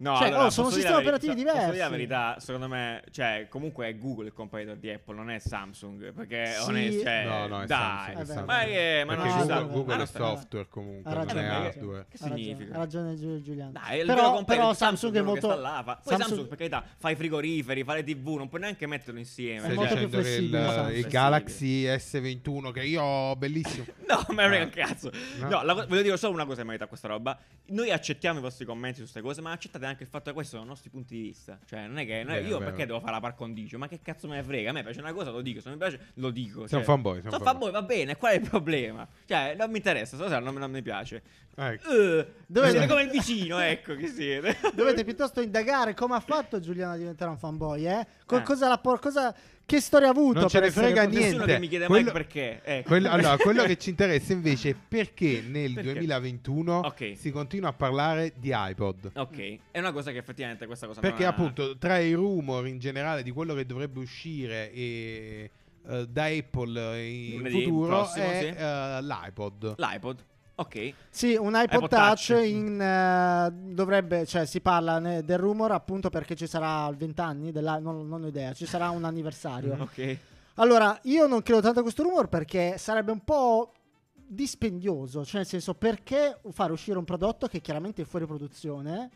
No, 0.03 0.17
Cioè, 0.17 0.27
allora, 0.27 0.45
oh, 0.45 0.49
sono 0.49 0.69
sistemi 0.69 0.95
veri- 0.95 1.07
operativi 1.07 1.31
so- 1.39 1.43
Posso 1.45 1.53
dire 1.53 1.65
la 1.65 1.71
diversi. 1.71 1.91
verità, 1.91 2.35
secondo 2.39 2.67
me, 2.67 3.03
cioè, 3.11 3.47
comunque 3.49 3.87
è 3.87 3.97
Google 3.97 4.25
il 4.25 4.33
competitor 4.33 4.75
di 4.75 4.89
Apple, 4.89 5.15
non 5.15 5.29
è 5.31 5.39
Samsung. 5.39 6.11
Perché, 6.13 6.45
Sì. 6.59 6.69
onest- 6.69 7.01
cioè, 7.03 7.23
No, 7.25 7.47
no, 7.47 7.61
è 7.61 7.65
dai, 7.65 7.77
Samsung, 7.79 8.17
è 8.17 8.21
Eh 8.21 8.25
Samsung. 8.25 8.45
ma 8.47 8.63
che, 8.63 9.03
ma 9.05 9.15
non 9.15 9.25
ci 9.25 9.31
sta. 9.31 9.39
Google, 9.61 9.67
Google 9.73 9.85
ma 9.85 9.93
è 9.93 9.97
non 9.97 10.07
software 10.07 10.67
comunque, 10.69 11.11
Ha 11.11 11.13
non 11.15 11.23
ragione, 11.25 11.41
è 11.41 11.45
Eh, 11.45 11.55
hardware. 11.55 12.05
Che 12.09 12.17
Ha 12.17 12.27
ragione, 12.27 12.41
significa? 12.43 12.73
Ha 12.73 12.77
ragione 12.77 13.15
Giu- 13.15 13.41
Giuliano. 13.41 13.71
Dai, 13.71 13.99
il 13.99 14.05
però, 14.05 14.43
però 14.43 14.73
Samsung 14.73 14.75
Samsung 14.93 15.15
è 15.15 15.21
molto 15.21 15.47
che 15.47 15.53
sta 15.53 15.61
là. 15.61 15.81
Fa- 15.83 15.95
Poi 15.95 16.01
Samsung- 16.03 16.21
Samsung, 16.27 16.47
per 16.49 16.57
carità, 16.57 16.83
fa 16.97 17.09
i 17.09 17.15
frigoriferi, 17.15 17.83
fa 17.83 17.93
le 17.93 18.03
TV, 18.03 18.27
non 18.35 18.49
puoi 18.49 18.61
neanche 18.61 18.85
metterlo 18.87 19.19
insieme. 19.19 19.59
Stai 19.61 19.73
molto 19.75 19.95
più 19.95 20.05
dicendo 20.07 20.21
che 20.21 20.91
il, 20.91 20.97
il 20.99 21.07
Galaxy 21.07 21.85
S21 21.85 22.71
che 22.71 22.83
io 22.83 23.01
ho 23.01 23.35
bellissimo. 23.35 23.85
No, 24.13 24.23
me 24.35 24.47
ne 24.47 24.47
frega 24.49 24.61
Ah. 24.61 24.65
un 24.65 24.69
cazzo. 24.69 25.11
No. 25.39 25.85
Voglio 25.87 26.01
dire 26.03 26.17
solo 26.17 26.33
una 26.33 26.45
cosa 26.45 26.59
in 26.61 26.67
merito 26.67 26.83
a 26.83 26.87
questa 26.87 27.07
roba. 27.07 27.35
Noi 27.67 27.89
accettiamo 27.89 28.37
i 28.39 28.41
vostri 28.41 28.63
commenti 28.65 28.95
su 28.97 29.01
queste 29.03 29.21
cose, 29.21 29.41
ma 29.41 29.51
accettate 29.51 29.85
anche 29.85 29.92
il 30.01 30.09
fatto 30.09 30.25
che 30.29 30.33
questi 30.33 30.53
sono 30.53 30.63
i 30.65 30.67
nostri 30.67 30.89
punti 30.89 31.15
di 31.15 31.21
vista. 31.21 31.59
Cioè, 31.63 31.85
non 31.85 31.99
è 31.99 32.05
che 32.07 32.23
noi- 32.23 32.41
Beh, 32.41 32.47
io 32.47 32.57
beh, 32.57 32.63
perché 32.63 32.79
beh. 32.81 32.85
devo 32.87 32.99
fare 32.99 33.11
la 33.11 33.19
par 33.19 33.35
condicio? 33.35 33.77
Ma 33.77 33.87
che 33.87 33.99
cazzo 34.01 34.27
me 34.27 34.37
ne 34.37 34.43
frega? 34.43 34.71
A 34.71 34.73
me 34.73 34.81
piace 34.81 34.99
una 34.99 35.13
cosa, 35.13 35.29
lo 35.29 35.41
dico. 35.41 35.59
Se 35.61 35.69
non 35.69 35.77
mi 35.77 35.87
piace, 35.87 36.11
lo 36.15 36.31
dico. 36.31 36.61
Un 36.61 36.67
Cioè, 36.67 36.81
fanboy, 36.81 37.17
un 37.17 37.21
Sono 37.29 37.31
fanboy. 37.43 37.51
fanboy, 37.53 37.71
va 37.71 37.81
bene. 37.83 38.15
Qual 38.17 38.31
è 38.31 38.35
il 38.35 38.49
problema? 38.49 39.07
Cioè, 39.25 39.53
non 39.55 39.69
mi 39.69 39.77
interessa. 39.77 40.15
Stasera 40.15 40.39
non, 40.39 40.55
non 40.55 40.71
mi 40.71 40.81
piace. 40.81 41.21
Ecco. 41.55 41.87
Uh, 41.91 42.25
Dove- 42.47 42.71
siete 42.71 42.87
come 42.87 43.03
il 43.03 43.09
vicino, 43.11 43.59
ecco 43.59 43.95
chi 43.95 44.07
siete. 44.07 44.57
Dovete 44.73 45.03
piuttosto 45.03 45.39
indagare 45.39 45.93
come 45.93 46.15
ha 46.15 46.19
fatto 46.19 46.59
Giuliano 46.59 46.93
a 46.93 46.97
diventare 46.97 47.29
un 47.29 47.37
fanboy, 47.37 47.85
eh? 47.87 48.07
Co- 48.25 48.37
Eh. 48.37 48.41
cosa 48.41 48.67
la 48.67 48.79
por- 48.79 48.99
cosa- 48.99 49.35
che 49.65 49.79
storia 49.79 50.07
ha 50.07 50.11
avuto? 50.11 50.39
Non 50.41 50.49
ce 50.49 50.59
ne 50.59 50.65
essere 50.67 50.85
frega 50.87 51.05
così? 51.05 51.15
niente. 51.17 51.35
Nessuno 51.37 51.53
che 51.53 51.59
mi 51.59 51.67
chiede 51.67 51.85
Quello- 51.87 52.03
mai 52.05 52.13
perché. 52.13 52.61
Ecco. 52.63 52.87
Quello, 52.89 53.09
allora, 53.09 53.37
quello 53.41 53.63
che 53.63 53.77
ci 53.77 53.89
interessa 53.89 54.33
invece 54.33 54.69
è 54.71 54.75
perché 54.87 55.43
nel 55.47 55.73
Perché? 55.73 55.91
2021 55.93 56.79
Ok. 56.85 57.13
si 57.17 57.31
continua 57.31 57.69
a 57.69 57.73
parlare 57.73 58.33
di 58.37 58.51
iPod. 58.53 59.11
Ok, 59.15 59.57
è 59.71 59.79
una 59.79 59.91
cosa 59.91 60.11
che 60.11 60.17
effettivamente 60.17 60.65
questa 60.65 60.85
cosa 60.87 60.99
non 61.01 61.09
Perché 61.09 61.25
ha- 61.25 61.29
appunto 61.29 61.77
tra 61.77 61.97
i 61.97 62.13
rumor 62.13 62.67
in 62.67 62.79
generale 62.79 63.23
di 63.23 63.31
quello 63.31 63.53
che 63.53 63.65
dovrebbe 63.65 63.99
uscire 63.99 64.71
e, 64.71 65.49
eh, 65.87 66.07
da 66.07 66.25
Apple 66.25 67.01
in 67.05 67.37
Lunedì 67.37 67.63
futuro 67.63 67.87
prossimo, 67.87 68.25
è 68.25 68.39
sì. 68.39 68.45
eh, 68.61 69.01
l'iPod. 69.01 69.75
L'iPod. 69.77 70.25
Ok. 70.55 70.93
Sì, 71.09 71.35
un 71.35 71.53
iPod, 71.55 71.73
iPod 71.73 71.89
Touch, 71.89 72.25
Touch. 72.27 72.45
in, 72.47 72.79
eh, 72.79 73.51
dovrebbe, 73.73 74.25
cioè 74.25 74.45
si 74.45 74.61
parla 74.61 74.99
ne- 74.99 75.23
del 75.23 75.37
rumor 75.39 75.71
appunto 75.71 76.09
perché 76.09 76.35
ci 76.35 76.45
sarà 76.47 76.87
il 76.89 76.95
20 76.95 77.21
anni, 77.21 77.51
della, 77.51 77.79
non, 77.79 78.07
non 78.07 78.23
ho 78.23 78.27
idea, 78.27 78.53
ci 78.53 78.65
sarà 78.65 78.89
un 78.89 79.03
anniversario. 79.03 79.75
Ok. 79.81 80.17
Allora, 80.57 80.99
io 81.03 81.25
non 81.25 81.41
credo 81.41 81.61
tanto 81.61 81.79
a 81.79 81.81
questo 81.81 82.03
rumor 82.03 82.29
perché 82.29 82.77
sarebbe 82.77 83.11
un 83.11 83.21
po' 83.23 83.71
dispendioso, 84.13 85.25
cioè 85.25 85.37
nel 85.37 85.45
senso 85.47 85.73
perché 85.73 86.39
fare 86.51 86.71
uscire 86.71 86.97
un 86.97 87.03
prodotto 87.05 87.47
che 87.47 87.59
chiaramente 87.59 88.03
è 88.03 88.05
fuori 88.05 88.25
produzione, 88.27 89.09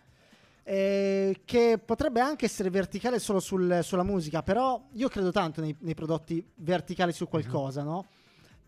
eh, 0.64 1.42
che 1.46 1.80
potrebbe 1.84 2.20
anche 2.20 2.46
essere 2.46 2.70
verticale 2.70 3.20
solo 3.20 3.40
sul- 3.40 3.80
sulla 3.84 4.04
musica, 4.04 4.42
però 4.44 4.82
io 4.94 5.08
credo 5.10 5.32
tanto 5.32 5.62
nei, 5.62 5.76
nei 5.80 5.94
prodotti 5.94 6.44
verticali 6.56 7.12
su 7.14 7.28
qualcosa, 7.28 7.84
no? 7.84 8.06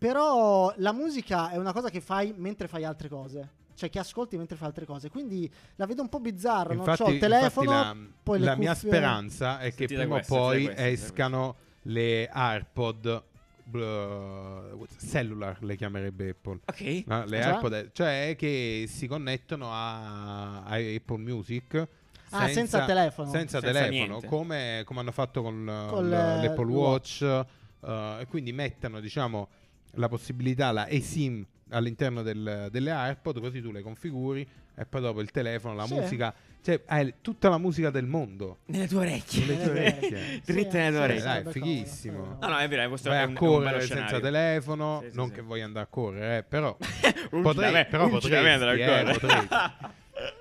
Però 0.00 0.72
la 0.78 0.92
musica 0.92 1.50
è 1.50 1.58
una 1.58 1.74
cosa 1.74 1.90
che 1.90 2.00
fai 2.00 2.32
mentre 2.34 2.68
fai 2.68 2.84
altre 2.84 3.10
cose. 3.10 3.48
Cioè 3.74 3.90
che 3.90 3.98
ascolti 3.98 4.38
mentre 4.38 4.56
fai 4.56 4.68
altre 4.68 4.86
cose. 4.86 5.10
Quindi 5.10 5.50
la 5.76 5.84
vedo 5.84 6.00
un 6.00 6.08
po' 6.08 6.20
bizzarro. 6.20 6.70
non 6.70 6.78
Infatti, 6.78 7.02
c'ho 7.02 7.10
il 7.10 7.18
telefono, 7.18 7.70
infatti 7.70 8.12
poi 8.22 8.38
la, 8.38 8.44
le 8.44 8.50
la 8.50 8.56
mia 8.56 8.72
cuffie- 8.72 8.88
speranza 8.88 9.60
è 9.60 9.74
che 9.74 9.84
prima 9.84 10.16
o 10.16 10.22
poi 10.26 10.62
sentite 10.64 10.86
escano 10.88 11.56
le 11.82 12.28
AirPod 12.28 13.22
bl- 13.64 14.86
cellular, 15.06 15.62
le 15.62 15.76
chiamerebbe 15.76 16.30
Apple. 16.30 16.60
Ok. 16.64 17.02
No, 17.06 17.24
le 17.26 17.42
Cioè? 17.42 17.50
AirPod, 17.50 17.90
cioè 17.92 18.34
che 18.38 18.86
si 18.88 19.06
connettono 19.06 19.70
a, 19.70 20.62
a 20.62 20.74
Apple 20.76 21.18
Music. 21.18 21.88
Ah, 22.30 22.48
senza 22.48 22.86
telefono. 22.86 23.30
Senza, 23.30 23.60
Senza 23.60 23.80
telefono, 23.80 24.22
come, 24.22 24.82
come 24.86 25.00
hanno 25.00 25.12
fatto 25.12 25.42
con 25.42 25.66
uh, 25.66 25.98
eh, 25.98 26.02
l'Apple 26.02 26.64
Watch. 26.72 27.20
Watch. 27.20 27.46
uh, 27.80 28.20
e 28.20 28.26
quindi 28.28 28.52
mettono, 28.52 29.00
diciamo, 29.00 29.48
la 29.92 30.08
possibilità, 30.08 30.70
la 30.72 30.88
eSIM 30.88 31.44
all'interno 31.70 32.22
del- 32.22 32.68
delle 32.70 32.90
AirPod, 32.90 33.40
così 33.40 33.60
tu 33.62 33.70
le 33.70 33.80
configuri 33.82 34.46
e 34.76 34.86
poi 34.86 35.00
dopo 35.00 35.20
il 35.20 35.30
telefono, 35.30 35.74
la 35.74 35.84
Sì. 35.86 35.94
musica, 35.94 36.34
cioè 36.62 36.82
hai 36.86 37.14
tutta 37.20 37.48
la 37.48 37.58
musica 37.58 37.90
del 37.90 38.06
mondo. 38.06 38.58
Nelle 38.66 38.88
tue 38.88 38.98
orecchie. 38.98 39.44
Nelle 39.44 39.62
tue 39.62 39.70
orecchie. 39.70 40.40
Dritte 40.44 40.78
nelle 40.78 40.90
tue 40.90 40.96
Sì, 40.96 41.02
orecchie. 41.02 41.20
sì, 41.20 41.42
Dai, 41.42 41.52
fighissimo. 41.52 42.38
No, 42.40 42.48
no, 42.48 42.56
è 42.58 42.68
vero, 42.68 42.88
questo 42.88 43.08
Vai 43.10 43.18
è 43.18 43.20
a 43.20 43.24
è 43.24 43.26
un 43.28 43.34
bello 43.34 43.46
correre 43.52 43.80
senza 43.80 43.94
scenario. 43.94 44.20
telefono, 44.20 45.00
Sì, 45.02 45.10
sì, 45.10 45.16
non 45.16 45.26
sì. 45.28 45.32
che 45.34 45.40
voglio 45.42 45.64
andare 45.64 45.84
a 45.84 45.88
correre, 45.88 46.38
eh, 46.38 46.42
però 46.42 46.76
potrei, 47.30 47.86
però 47.86 48.08
potresti, 48.08 48.36
eh, 48.36 48.86
correre. 48.86 49.12
potresti. 49.12 49.48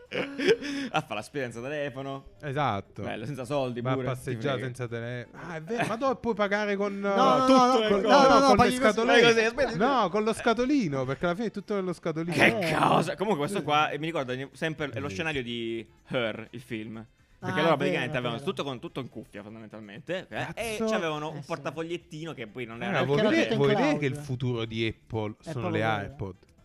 a 0.91 1.01
fare 1.01 1.15
la 1.15 1.21
spesa 1.21 1.43
senza 1.51 1.61
telefono. 1.61 2.25
Esatto. 2.41 3.03
Bello, 3.03 3.25
senza 3.25 3.45
soldi 3.45 3.81
Va 3.81 3.91
a 3.91 3.93
pure. 3.93 4.07
passeggiare 4.07 4.61
senza 4.61 4.87
telefono. 4.87 5.43
Ah, 5.43 5.55
è 5.55 5.61
vero, 5.61 5.85
ma 5.87 5.95
dove 5.95 6.15
puoi 6.15 6.33
pagare 6.33 6.75
con 6.75 6.99
No, 6.99 7.15
no, 7.15 7.45
tutto 7.45 7.53
no, 7.57 7.67
no, 7.79 7.87
con- 7.87 8.01
no, 8.01 8.27
no, 8.27 8.39
no, 8.39 8.55
con 8.55 8.65
le 8.65 8.71
scatoline. 8.71 9.21
così, 9.21 9.39
aspetta. 9.41 9.75
No, 9.75 10.09
con 10.09 10.23
lo 10.23 10.33
scatolino, 10.33 11.05
perché 11.05 11.25
alla 11.25 11.35
fine 11.35 11.47
è 11.47 11.51
tutto 11.51 11.75
nello 11.75 11.93
scatolino. 11.93 12.33
Che 12.33 12.57
Eh. 12.69 12.75
cosa? 12.75 13.15
Comunque, 13.15 13.41
questo 13.45 13.63
qua 13.63 13.89
eh, 13.89 13.99
mi 13.99 14.05
ricorda 14.07 14.33
sempre 14.53 14.89
è 14.91 14.99
lo 14.99 15.09
scenario 15.09 15.43
di 15.43 15.87
Her, 16.07 16.47
il 16.51 16.61
film. 16.61 17.05
Perché 17.39 17.53
Ah, 17.53 17.61
loro 17.63 17.63
vero, 17.67 17.77
praticamente 17.77 18.17
avevano 18.17 18.37
vero. 18.39 18.49
tutto, 18.49 18.63
con, 18.65 18.79
tutto 18.81 18.99
in 18.99 19.07
cuffia, 19.07 19.41
fondamentalmente. 19.41 20.27
ok? 20.29 20.51
E 20.55 20.77
avevano 20.91 21.29
Eh, 21.31 21.35
un 21.35 21.41
sì. 21.41 21.47
portafogliettino 21.47 22.33
che 22.33 22.47
poi 22.47 22.65
non 22.65 22.81
Eh, 22.83 22.87
era. 22.87 22.99
in 22.99 23.05
vuoi 23.05 23.21
vedere 23.69 23.97
che 23.97 24.05
il 24.07 24.17
futuro 24.17 24.65
di 24.65 24.85
Apple 24.85 25.35
sono 25.39 25.59
proprio 25.69 25.69
le 25.69 25.79
vero. 25.79 26.01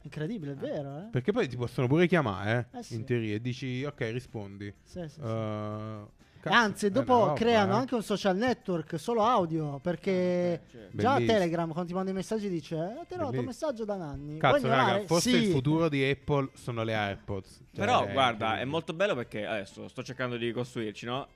Incredibile, 0.04 0.52
è 0.52 0.54
vero, 0.54 0.98
eh? 0.98 1.08
Perché 1.10 1.32
poi 1.32 1.48
ti 1.48 1.56
possono 1.56 1.86
pure 1.86 2.06
chiamare, 2.06 2.68
eh, 2.72 2.78
Eh, 2.78 2.82
sì. 2.82 2.94
in 2.94 3.04
teoria, 3.04 3.34
e 3.36 3.40
dici, 3.40 3.84
ok, 3.84 4.00
rispondi. 4.12 4.72
Sì, 4.84 5.00
sì, 5.00 5.08
sì. 5.14 5.20
Uh, 5.20 6.06
Cazzo, 6.40 6.56
Anzi, 6.58 6.90
dopo 6.90 7.18
roba, 7.20 7.32
creano 7.32 7.72
eh. 7.72 7.76
anche 7.76 7.94
un 7.94 8.02
social 8.02 8.36
network 8.36 8.98
solo 8.98 9.22
audio. 9.22 9.78
Perché 9.78 10.60
certo. 10.70 10.96
già 10.98 11.14
Bellissimo. 11.14 11.38
Telegram, 11.38 11.70
quando 11.70 11.88
ti 11.88 11.94
manda 11.94 12.10
i 12.10 12.14
messaggi, 12.14 12.50
dice: 12.50 12.76
eh, 12.76 13.06
Ti 13.06 13.14
ho 13.14 13.16
dato 13.16 13.38
un 13.38 13.44
messaggio 13.46 13.86
da 13.86 13.96
Nanni. 13.96 14.36
Cazzo, 14.36 14.68
raga, 14.68 15.06
forse 15.06 15.30
Sì. 15.30 15.36
il 15.36 15.50
futuro 15.52 15.88
di 15.88 16.04
Apple 16.04 16.50
sono 16.52 16.82
le 16.84 16.94
AirPods. 16.94 17.50
Cioè, 17.72 17.86
Però, 17.86 18.04
è 18.04 18.12
guarda, 18.12 18.60
è 18.60 18.64
molto 18.66 18.92
bello 18.92 19.14
perché 19.14 19.46
adesso 19.46 19.88
sto 19.88 20.02
cercando 20.02 20.36
di 20.36 20.44
ricostruirci, 20.44 21.06
no? 21.06 21.26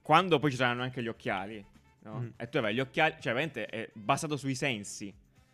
Quando 0.00 0.38
poi 0.38 0.52
ci 0.52 0.56
saranno 0.56 0.82
anche 0.82 1.02
gli 1.02 1.08
occhiali, 1.08 1.64
no? 2.04 2.20
Mm. 2.20 2.28
E 2.36 2.48
tu 2.48 2.58
avrai 2.58 2.72
gli 2.72 2.80
occhiali, 2.80 3.14
cioè 3.14 3.32
veramente 3.32 3.66
è 3.66 3.90
basato 3.94 4.36
sui 4.36 4.54
sensi, 4.54 5.12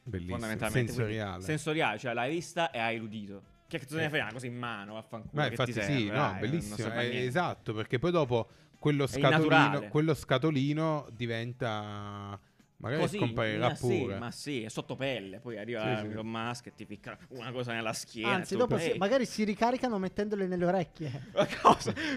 bellissimo, 0.09 0.39
fondamentalmente. 0.39 0.93
sensoriale. 0.93 1.43
Sensoriale, 1.43 1.99
cioè 1.99 2.15
l'hai 2.15 2.31
vista 2.31 2.71
e 2.71 2.79
hai 2.79 2.99
udito. 2.99 3.43
Che 3.69 3.79
cazzo 3.79 3.97
ne 3.97 4.09
frega? 4.09 4.31
Così 4.33 4.47
in 4.47 4.57
mano, 4.57 4.95
vaffanculo. 4.95 5.33
Ma 5.35 5.45
che 5.45 5.51
infatti 5.51 5.73
ti 5.73 5.81
sì, 5.81 5.87
serve, 5.87 6.05
no, 6.05 6.31
dai, 6.31 6.41
bellissimo, 6.41 6.77
serve 6.77 6.99
a 6.99 7.03
eh, 7.03 7.25
esatto, 7.25 7.75
perché 7.75 7.99
poi 7.99 8.11
dopo 8.11 8.49
quello 8.79 9.07
scatolino, 9.07 9.89
quello 9.89 10.15
scatolino 10.15 11.09
diventa 11.13 12.41
magari 12.81 13.01
Così, 13.03 13.18
scomparirà 13.18 13.68
ma 13.68 13.74
pure. 13.74 14.14
Sì, 14.14 14.18
ma 14.18 14.31
sì, 14.31 14.62
è 14.62 14.68
sotto 14.68 14.97
pelle. 14.97 15.39
Poi 15.41 15.59
arriva 15.59 15.83
Sì, 15.97 16.07
sì. 16.07 16.12
Elon 16.12 16.26
Musk 16.26 16.66
e 16.66 16.74
ti 16.74 16.85
ficca 16.85 17.16
una 17.29 17.51
cosa 17.53 17.72
nella 17.72 17.93
schiena. 17.93 18.31
Anzi, 18.33 18.57
dopo 18.57 18.79
si- 18.79 18.95
magari 18.99 19.26
si 19.26 19.45
ricaricano 19.45 19.99
mettendole 19.99 20.47
nelle 20.47 20.64
orecchie. 20.64 21.26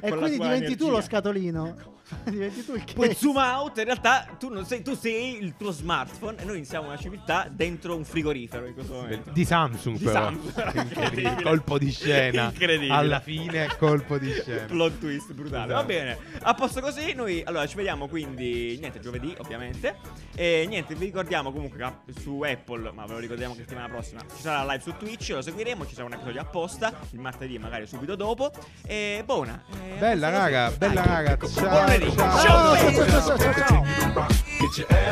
E 0.01 0.09
Con 0.09 0.20
quindi 0.20 0.38
diventi 0.39 0.76
tu 0.76 0.86
lo 0.86 0.91
energia. 0.97 1.07
scatolino. 1.09 1.99
diventi 2.26 2.66
tu 2.66 2.74
il 2.76 2.84
Poi 2.93 3.07
case. 3.07 3.20
zoom 3.20 3.36
out, 3.38 3.78
in 3.78 3.86
realtà 3.86 4.36
tu, 4.38 4.49
non 4.49 4.66
sei, 4.66 4.82
tu 4.84 4.95
sei 4.95 5.38
il 5.41 5.55
tuo 5.57 5.72
smartphone 5.72 6.41
e 6.41 6.45
noi 6.45 6.64
siamo 6.66 6.88
una 6.88 6.97
civiltà 6.97 7.47
dentro 7.49 7.95
un 7.95 8.03
frigorifero 8.03 8.66
in 8.68 8.74
questo 8.74 8.93
momento. 8.93 9.32
Di 9.32 9.45
Samsung 9.45 9.97
Di 9.97 10.03
però. 10.05 10.20
Samsung. 10.32 10.76
Incredibile. 10.76 11.41
colpo 11.41 11.78
di 11.78 11.91
scena. 11.91 12.45
Incredibile. 12.45 12.93
Alla 12.93 13.20
fine 13.20 13.68
colpo 13.78 14.18
di 14.18 14.32
scena. 14.32 14.66
Plot 14.66 14.99
twist 14.99 15.34
brutale. 15.34 15.74
Va 15.74 15.80
Esatto. 15.80 15.86
bene. 15.88 16.18
A 16.41 16.53
posto 16.53 16.82
così, 16.82 17.14
noi 17.14 17.41
allora 17.43 17.66
ci 17.68 17.76
vediamo 17.76 18.07
quindi 18.07 18.78
niente 18.80 18.99
giovedì, 18.99 19.34
ovviamente. 19.38 19.95
E 20.36 20.49
niente, 20.68 20.95
vi 20.95 21.06
ricordiamo 21.06 21.52
comunque 21.52 21.78
che 21.78 22.20
su 22.20 22.41
Apple, 22.41 22.91
ma 22.91 23.06
ve 23.06 23.14
lo 23.14 23.20
ricordiamo 23.20 23.54
che 23.54 23.62
settimana 23.62 23.88
prossima 23.88 24.22
ci 24.22 24.41
sarà 24.41 24.64
la 24.64 24.74
live 24.74 24.84
su 24.84 24.95
Twitch, 24.97 25.30
lo 25.30 25.41
seguiremo, 25.41 25.86
ci 25.86 25.93
sarà 25.93 26.08
un 26.08 26.14
episodio 26.14 26.41
apposta 26.41 26.93
il 27.12 27.20
martedì, 27.20 27.58
magari 27.58 27.86
subito 27.88 28.16
dopo. 28.16 28.52
E 28.86 29.24
buona. 29.26 29.64
E 29.88 29.93
a 29.93 29.99
Bella 29.99 30.30
raga, 30.30 30.72
bella 30.72 31.04
raga. 31.04 31.38
Ciao, 31.47 31.82
lunedì. 31.82 32.12
ciao. 32.16 32.39
Ciao, 32.39 32.76
ciao, 32.76 33.38
ciao, 33.38 33.54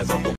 ciao, 0.06 0.20